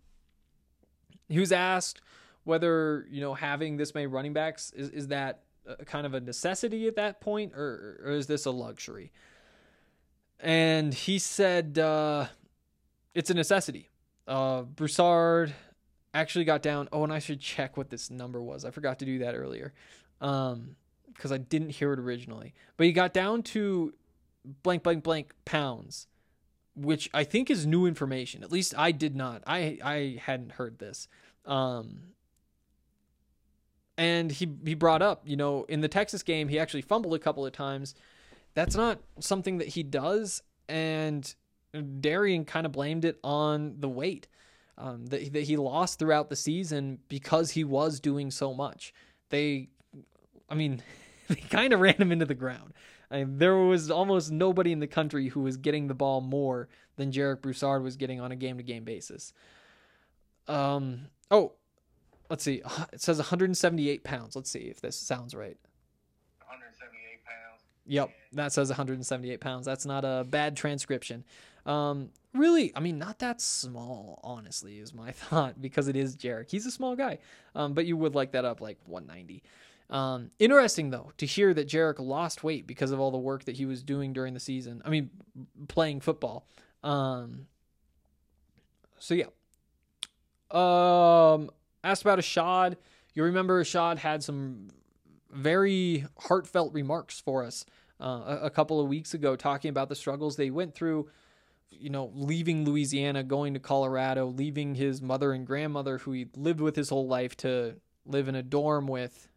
he 1.28 1.38
was 1.38 1.52
asked 1.52 2.00
whether 2.44 3.06
you 3.10 3.20
know 3.20 3.34
having 3.34 3.76
this 3.76 3.94
many 3.94 4.06
running 4.06 4.32
backs 4.32 4.72
is 4.72 4.90
is 4.90 5.08
that 5.08 5.42
a 5.66 5.84
kind 5.84 6.06
of 6.06 6.14
a 6.14 6.20
necessity 6.20 6.86
at 6.86 6.96
that 6.96 7.20
point, 7.20 7.52
or, 7.54 8.00
or 8.04 8.10
is 8.12 8.26
this 8.26 8.44
a 8.44 8.50
luxury? 8.50 9.12
And 10.40 10.92
he 10.92 11.18
said 11.18 11.78
uh, 11.78 12.26
it's 13.14 13.30
a 13.30 13.34
necessity. 13.34 13.90
Uh, 14.26 14.62
Broussard 14.62 15.54
actually 16.14 16.44
got 16.44 16.62
down. 16.62 16.88
Oh, 16.92 17.04
and 17.04 17.12
I 17.12 17.18
should 17.18 17.40
check 17.40 17.76
what 17.76 17.90
this 17.90 18.10
number 18.10 18.40
was. 18.40 18.64
I 18.64 18.70
forgot 18.70 19.00
to 19.00 19.04
do 19.04 19.18
that 19.18 19.34
earlier 19.34 19.74
um, 20.20 20.76
because 21.12 21.32
I 21.32 21.38
didn't 21.38 21.70
hear 21.70 21.92
it 21.92 21.98
originally. 21.98 22.54
But 22.76 22.86
he 22.86 22.92
got 22.92 23.12
down 23.12 23.42
to 23.42 23.92
blank, 24.62 24.84
blank, 24.84 25.02
blank 25.02 25.34
pounds, 25.44 26.06
which 26.76 27.10
I 27.12 27.24
think 27.24 27.50
is 27.50 27.66
new 27.66 27.86
information. 27.86 28.42
At 28.42 28.52
least 28.52 28.74
I 28.78 28.92
did 28.92 29.16
not. 29.16 29.42
I 29.46 29.78
I 29.82 30.20
hadn't 30.22 30.52
heard 30.52 30.78
this. 30.78 31.08
Um, 31.44 32.14
and 33.96 34.30
he 34.30 34.48
he 34.64 34.74
brought 34.74 35.02
up, 35.02 35.22
you 35.24 35.36
know, 35.36 35.64
in 35.68 35.80
the 35.80 35.88
Texas 35.88 36.22
game, 36.22 36.48
he 36.48 36.58
actually 36.58 36.82
fumbled 36.82 37.14
a 37.14 37.18
couple 37.18 37.44
of 37.44 37.52
times. 37.52 37.94
That's 38.54 38.76
not 38.76 39.00
something 39.18 39.58
that 39.58 39.68
he 39.68 39.82
does, 39.82 40.42
and 40.68 41.34
Darian 42.00 42.44
kind 42.44 42.66
of 42.66 42.72
blamed 42.72 43.04
it 43.04 43.18
on 43.24 43.76
the 43.80 43.88
weight 43.88 44.28
um, 44.78 45.06
that 45.06 45.32
that 45.32 45.42
he 45.44 45.56
lost 45.56 45.98
throughout 45.98 46.28
the 46.28 46.36
season 46.36 46.98
because 47.08 47.50
he 47.52 47.64
was 47.64 48.00
doing 48.00 48.30
so 48.30 48.52
much. 48.52 48.92
They, 49.30 49.68
I 50.48 50.54
mean, 50.54 50.82
they 51.28 51.36
kind 51.36 51.72
of 51.72 51.80
ran 51.80 51.96
him 51.96 52.12
into 52.12 52.26
the 52.26 52.34
ground. 52.34 52.74
I 53.10 53.18
mean, 53.18 53.38
there 53.38 53.56
was 53.56 53.90
almost 53.90 54.32
nobody 54.32 54.72
in 54.72 54.80
the 54.80 54.86
country 54.86 55.28
who 55.28 55.40
was 55.40 55.56
getting 55.56 55.86
the 55.86 55.94
ball 55.94 56.20
more 56.20 56.68
than 56.96 57.12
Jarek 57.12 57.42
Broussard 57.42 57.82
was 57.82 57.96
getting 57.96 58.20
on 58.20 58.32
a 58.32 58.36
game 58.36 58.56
to 58.58 58.62
game 58.62 58.84
basis. 58.84 59.32
Um. 60.48 61.06
Oh, 61.30 61.52
let's 62.30 62.44
see. 62.44 62.62
It 62.92 63.00
says 63.00 63.18
178 63.18 64.04
pounds. 64.04 64.36
Let's 64.36 64.50
see 64.50 64.60
if 64.60 64.80
this 64.80 64.96
sounds 64.96 65.34
right. 65.34 65.56
178 66.46 67.24
pounds. 67.24 67.62
Yep, 67.86 68.10
that 68.32 68.52
says 68.52 68.68
178 68.68 69.40
pounds. 69.40 69.66
That's 69.66 69.86
not 69.86 70.04
a 70.04 70.24
bad 70.28 70.56
transcription. 70.56 71.24
Um, 71.66 72.10
really, 72.34 72.72
I 72.74 72.80
mean, 72.80 72.98
not 72.98 73.20
that 73.20 73.40
small, 73.40 74.20
honestly, 74.22 74.78
is 74.78 74.92
my 74.92 75.10
thought 75.12 75.60
because 75.60 75.88
it 75.88 75.96
is 75.96 76.16
Jarek. 76.16 76.50
He's 76.50 76.66
a 76.66 76.70
small 76.70 76.96
guy, 76.96 77.18
um, 77.54 77.74
but 77.74 77.86
you 77.86 77.96
would 77.96 78.14
like 78.14 78.32
that 78.32 78.44
up 78.44 78.60
like 78.60 78.78
190. 78.86 79.42
Um, 79.90 80.30
interesting 80.38 80.90
though 80.90 81.12
to 81.18 81.26
hear 81.26 81.52
that 81.54 81.68
Jarek 81.68 81.98
lost 81.98 82.42
weight 82.42 82.66
because 82.66 82.90
of 82.90 83.00
all 83.00 83.10
the 83.10 83.18
work 83.18 83.44
that 83.44 83.56
he 83.56 83.66
was 83.66 83.82
doing 83.82 84.12
during 84.12 84.34
the 84.34 84.40
season. 84.40 84.82
I 84.84 84.90
mean, 84.90 85.10
playing 85.68 86.00
football. 86.00 86.46
Um, 86.82 87.46
so 88.98 89.14
yeah. 89.14 89.26
Um, 90.50 91.50
asked 91.82 92.02
about 92.02 92.18
Ashaad. 92.18 92.76
You 93.14 93.24
remember 93.24 93.62
Ashaad 93.62 93.98
had 93.98 94.22
some 94.22 94.68
very 95.30 96.06
heartfelt 96.18 96.72
remarks 96.72 97.20
for 97.20 97.44
us 97.44 97.66
uh, 98.00 98.22
a, 98.26 98.38
a 98.44 98.50
couple 98.50 98.80
of 98.80 98.88
weeks 98.88 99.14
ago, 99.14 99.36
talking 99.36 99.68
about 99.68 99.88
the 99.88 99.94
struggles 99.94 100.36
they 100.36 100.50
went 100.50 100.74
through. 100.74 101.08
You 101.70 101.90
know, 101.90 102.10
leaving 102.14 102.64
Louisiana, 102.64 103.22
going 103.22 103.54
to 103.54 103.60
Colorado, 103.60 104.26
leaving 104.26 104.74
his 104.74 105.02
mother 105.02 105.32
and 105.32 105.46
grandmother, 105.46 105.98
who 105.98 106.12
he 106.12 106.26
lived 106.36 106.60
with 106.60 106.76
his 106.76 106.88
whole 106.88 107.06
life, 107.06 107.36
to 107.38 107.76
live 108.06 108.28
in 108.28 108.34
a 108.34 108.42
dorm 108.42 108.86
with. 108.86 109.28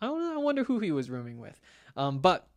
I 0.00 0.06
know. 0.06 0.34
I 0.34 0.38
wonder 0.38 0.64
who 0.64 0.80
he 0.80 0.92
was 0.92 1.08
rooming 1.10 1.38
with. 1.38 1.60
Um, 1.96 2.18
but 2.18 2.48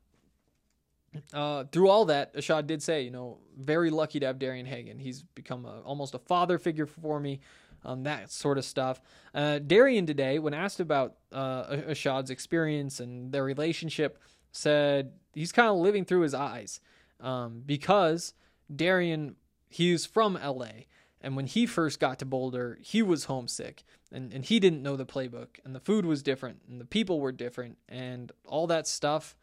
uh, 1.34 1.66
through 1.72 1.90
all 1.90 2.06
that, 2.06 2.34
Ashaad 2.36 2.68
did 2.68 2.84
say, 2.84 3.04
you 3.04 3.12
know, 3.12 3.40
very 3.58 3.90
lucky 3.90 4.20
to 4.20 4.26
have 4.26 4.40
Darian 4.40 4.66
Hagan. 4.66 5.00
He's 5.00 5.24
become 5.24 5.66
a, 5.66 5.82
almost 5.82 6.14
a 6.14 6.20
father 6.20 6.58
figure 6.60 6.86
for 6.86 7.20
me 7.20 7.40
um, 7.86 8.04
that 8.04 8.32
sort 8.32 8.58
of 8.58 8.66
stuff. 8.66 9.02
Uh, 9.34 9.60
Darian 9.60 10.06
today, 10.06 10.40
when 10.40 10.54
asked 10.54 10.80
about 10.80 11.16
uh, 11.32 11.64
Ashaad's 11.88 12.30
experience 12.30 13.00
and 13.00 13.32
their 13.32 13.44
relationship, 13.44 14.20
said 14.52 15.14
he's 15.34 15.52
kind 15.52 15.70
of 15.70 15.78
living 15.78 16.06
through 16.06 16.22
his 16.22 16.34
eyes 16.34 16.82
um, 17.20 17.64
because 17.66 18.34
Darian, 18.74 19.36
he's 19.68 20.06
from 20.06 20.34
LA. 20.34 20.86
And 21.22 21.36
when 21.36 21.48
he 21.48 21.66
first 21.66 22.00
got 22.00 22.20
to 22.20 22.26
Boulder, 22.26 22.78
he 22.82 23.02
was 23.02 23.26
homesick 23.26 23.84
and, 24.12 24.32
and 24.34 24.46
he 24.46 24.60
didn't 24.60 24.82
know 24.82 24.96
the 24.96 25.06
playbook 25.06 25.60
and 25.66 25.76
the 25.76 25.80
food 25.80 26.06
was 26.06 26.24
different 26.24 26.62
and 26.70 26.80
the 26.80 26.86
people 26.86 27.20
were 27.20 27.34
different 27.34 27.78
and 27.90 28.32
all 28.46 28.68
that 28.68 28.88
stuff 28.88 29.36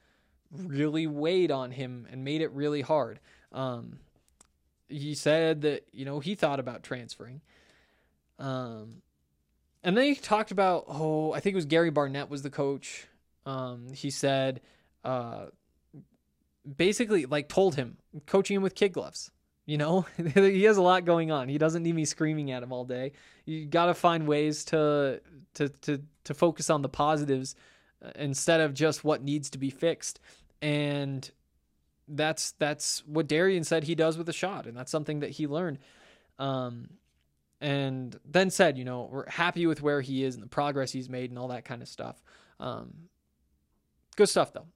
really 0.51 1.07
weighed 1.07 1.51
on 1.51 1.73
him 1.73 2.07
and 2.11 2.25
made 2.25 2.41
it 2.41 2.51
really 2.53 2.81
hard. 2.81 3.21
Um, 3.53 3.99
he 4.89 5.15
said 5.15 5.63
that, 5.63 5.87
you 5.93 6.05
know, 6.05 6.21
he 6.21 6.35
thought 6.35 6.61
about 6.61 6.83
transferring 6.83 7.43
um, 8.39 9.03
and 9.83 9.97
then 9.97 10.05
he 10.05 10.15
talked 10.15 10.51
about, 10.51 10.85
oh, 10.89 11.33
I 11.33 11.41
think 11.41 11.55
it 11.55 11.57
was 11.57 11.65
Gary 11.65 11.91
Barnett 11.91 12.29
was 12.29 12.43
the 12.43 12.51
coach. 12.51 13.07
Um, 13.45 13.93
he 13.93 14.11
said, 14.11 14.61
uh, 15.05 15.47
basically 16.77 17.27
like 17.27 17.49
told 17.49 17.75
him 17.77 17.97
coaching 18.27 18.57
him 18.57 18.63
with 18.63 18.75
kid 18.75 18.91
gloves. 18.91 19.31
You 19.67 19.79
know, 19.79 20.07
he 20.35 20.63
has 20.65 20.77
a 20.77 20.83
lot 20.83 21.05
going 21.05 21.31
on. 21.31 21.49
He 21.49 21.59
doesn't 21.59 21.83
need 21.83 21.95
me 21.95 22.05
screaming 22.05 22.53
at 22.53 22.63
him 22.63 22.73
all 22.73 22.85
day. 22.85 23.13
You 23.45 23.67
got 23.67 23.87
to 23.87 23.95
find 23.95 24.27
ways 24.27 24.65
to 24.67 25.21
to 25.55 25.69
to 25.69 26.03
to 26.25 26.35
focus 26.35 26.71
on 26.71 26.83
the 26.83 26.89
positives 26.89 27.57
uh, 28.05 28.11
instead 28.15 28.61
of 28.61 28.75
just 28.75 29.05
what 29.05 29.23
needs 29.23 29.51
to 29.51 29.59
be 29.59 29.71
fixed. 29.71 30.21
And 30.63 31.29
that's 32.09 32.53
that's 32.53 33.05
what 33.07 33.27
Darian 33.27 33.65
said 33.65 33.85
he 33.85 33.95
does 33.95 34.17
with 34.17 34.29
Ashaad, 34.29 34.67
and 34.67 34.77
that's 34.77 34.91
something 34.91 35.21
that 35.21 35.31
he 35.31 35.47
learned. 35.47 35.79
Um, 36.39 36.91
and 37.61 38.19
then 38.25 38.51
said, 38.51 38.77
you 38.77 38.85
know, 38.85 39.09
we're 39.11 39.29
happy 39.29 39.67
with 39.67 39.81
where 39.81 40.01
he 40.01 40.23
is 40.23 40.35
and 40.35 40.45
the 40.45 40.49
progress 40.49 40.93
he's 40.93 41.09
made 41.09 41.31
and 41.31 41.39
all 41.39 41.49
that 41.49 41.65
kind 41.65 41.81
of 41.81 41.89
stuff. 41.89 42.23
Um, 42.61 43.09
good 44.15 44.29
stuff 44.29 44.53
though, 44.53 44.67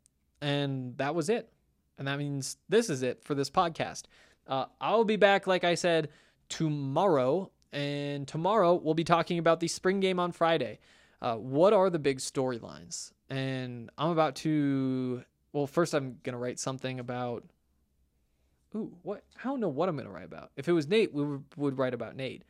and 0.41 0.97
that 0.99 1.15
was 1.15 1.29
it. 1.29 1.53
And 2.01 2.09
that 2.09 2.19
means 2.19 2.57
this 2.71 2.89
is 2.89 3.03
it 3.03 3.23
for 3.23 3.35
this 3.35 3.51
podcast. 3.51 4.05
Uh, 4.49 4.65
I'll 4.81 5.05
be 5.05 5.17
back, 5.17 5.47
like 5.47 5.65
I 5.65 5.75
said, 5.75 6.09
tomorrow. 6.49 7.51
And 7.75 8.27
tomorrow 8.27 8.75
we'll 8.75 8.95
be 8.95 9.05
talking 9.05 9.39
about 9.39 9.61
the 9.61 9.69
spring 9.69 10.01
game 10.01 10.19
on 10.19 10.33
Friday. 10.33 10.79
Uh, 11.21 11.37
what 11.37 11.75
are 11.75 11.91
the 11.91 11.99
big 11.99 12.19
storylines? 12.19 13.13
And 13.29 13.91
I'm 13.99 14.11
about 14.11 14.35
to. 14.37 15.23
Well, 15.53 15.67
first 15.67 15.93
I'm 15.93 16.17
gonna 16.23 16.39
write 16.39 16.59
something 16.59 17.01
about. 17.01 17.45
Ooh, 18.75 18.97
what? 19.03 19.23
I 19.39 19.49
don't 19.49 19.61
know 19.61 19.69
what 19.69 19.91
I'm 19.91 19.97
gonna 19.99 20.11
write 20.11 20.25
about. 20.25 20.53
If 20.57 20.69
it 20.69 20.73
was 20.73 20.89
Nate, 20.89 21.13
we 21.13 21.39
would, 21.59 21.77
write 21.77 21.93
about 21.93 22.17
Nate. 22.17 22.45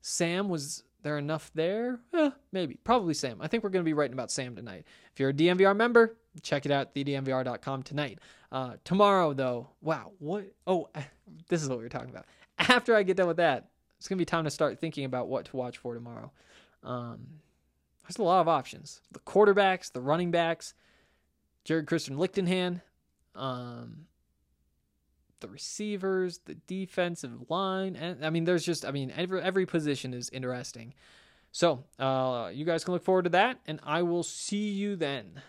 Sam 0.00 0.48
was 0.48 0.82
there 1.02 1.18
enough 1.18 1.50
there? 1.54 2.00
Eh, 2.14 2.30
maybe. 2.52 2.78
Probably 2.82 3.12
Sam. 3.12 3.42
I 3.42 3.48
think 3.48 3.62
we're 3.62 3.70
to 3.70 3.82
be 3.82 3.92
writing 3.92 4.14
about 4.14 4.30
Sam 4.30 4.56
tonight. 4.56 4.86
If 5.12 5.20
you're 5.20 5.30
a 5.30 5.34
DNVR 5.34 5.76
member, 5.76 6.16
check 6.42 6.64
it 6.64 6.72
out, 6.72 6.94
thednvr.com 6.94 7.82
tonight. 7.82 8.18
Uh, 8.54 8.76
tomorrow, 8.84 9.32
though, 9.32 9.66
wow, 9.82 10.12
what? 10.20 10.44
Oh, 10.64 10.88
this 11.48 11.60
is 11.60 11.68
what 11.68 11.78
we 11.78 11.82
were 11.82 11.90
talking 11.90 12.10
about. 12.10 12.24
After 12.56 12.94
I 12.94 13.02
get 13.02 13.16
done 13.16 13.26
with 13.26 13.38
that, 13.38 13.66
it's 13.98 14.06
to 14.06 14.14
be 14.14 14.24
time 14.24 14.44
to 14.44 14.50
start 14.50 14.78
thinking 14.78 15.04
about 15.04 15.26
what 15.26 15.46
to 15.46 15.56
watch 15.56 15.78
for 15.78 15.92
tomorrow. 15.92 16.30
Um, 16.84 17.26
there's 18.04 18.18
a 18.18 18.22
lot 18.22 18.40
of 18.40 18.46
options. 18.46 19.00
The 19.10 19.18
quarterbacks, 19.18 19.90
the 19.90 20.00
running 20.00 20.30
backs, 20.30 20.74
Jared 21.64 21.88
Christian 21.88 22.16
Lichtenhan, 22.16 22.80
um, 23.34 24.06
the 25.40 25.48
receivers, 25.48 26.38
the 26.44 26.54
defensive 26.54 27.50
line, 27.50 27.96
and 27.96 28.24
I 28.24 28.30
mean, 28.30 28.44
there's 28.44 28.64
just, 28.64 28.84
I 28.84 28.92
mean, 28.92 29.12
every 29.16 29.42
every 29.42 29.66
position 29.66 30.14
is 30.14 30.30
interesting. 30.30 30.94
So, 31.50 31.82
uh, 31.98 32.52
you 32.54 32.64
guys 32.64 32.84
can 32.84 32.94
look 32.94 33.02
forward 33.02 33.24
to 33.24 33.30
that, 33.30 33.58
and 33.66 33.80
I 33.82 34.02
will 34.02 34.22
see 34.22 34.68
you 34.68 34.94
then. 34.94 35.42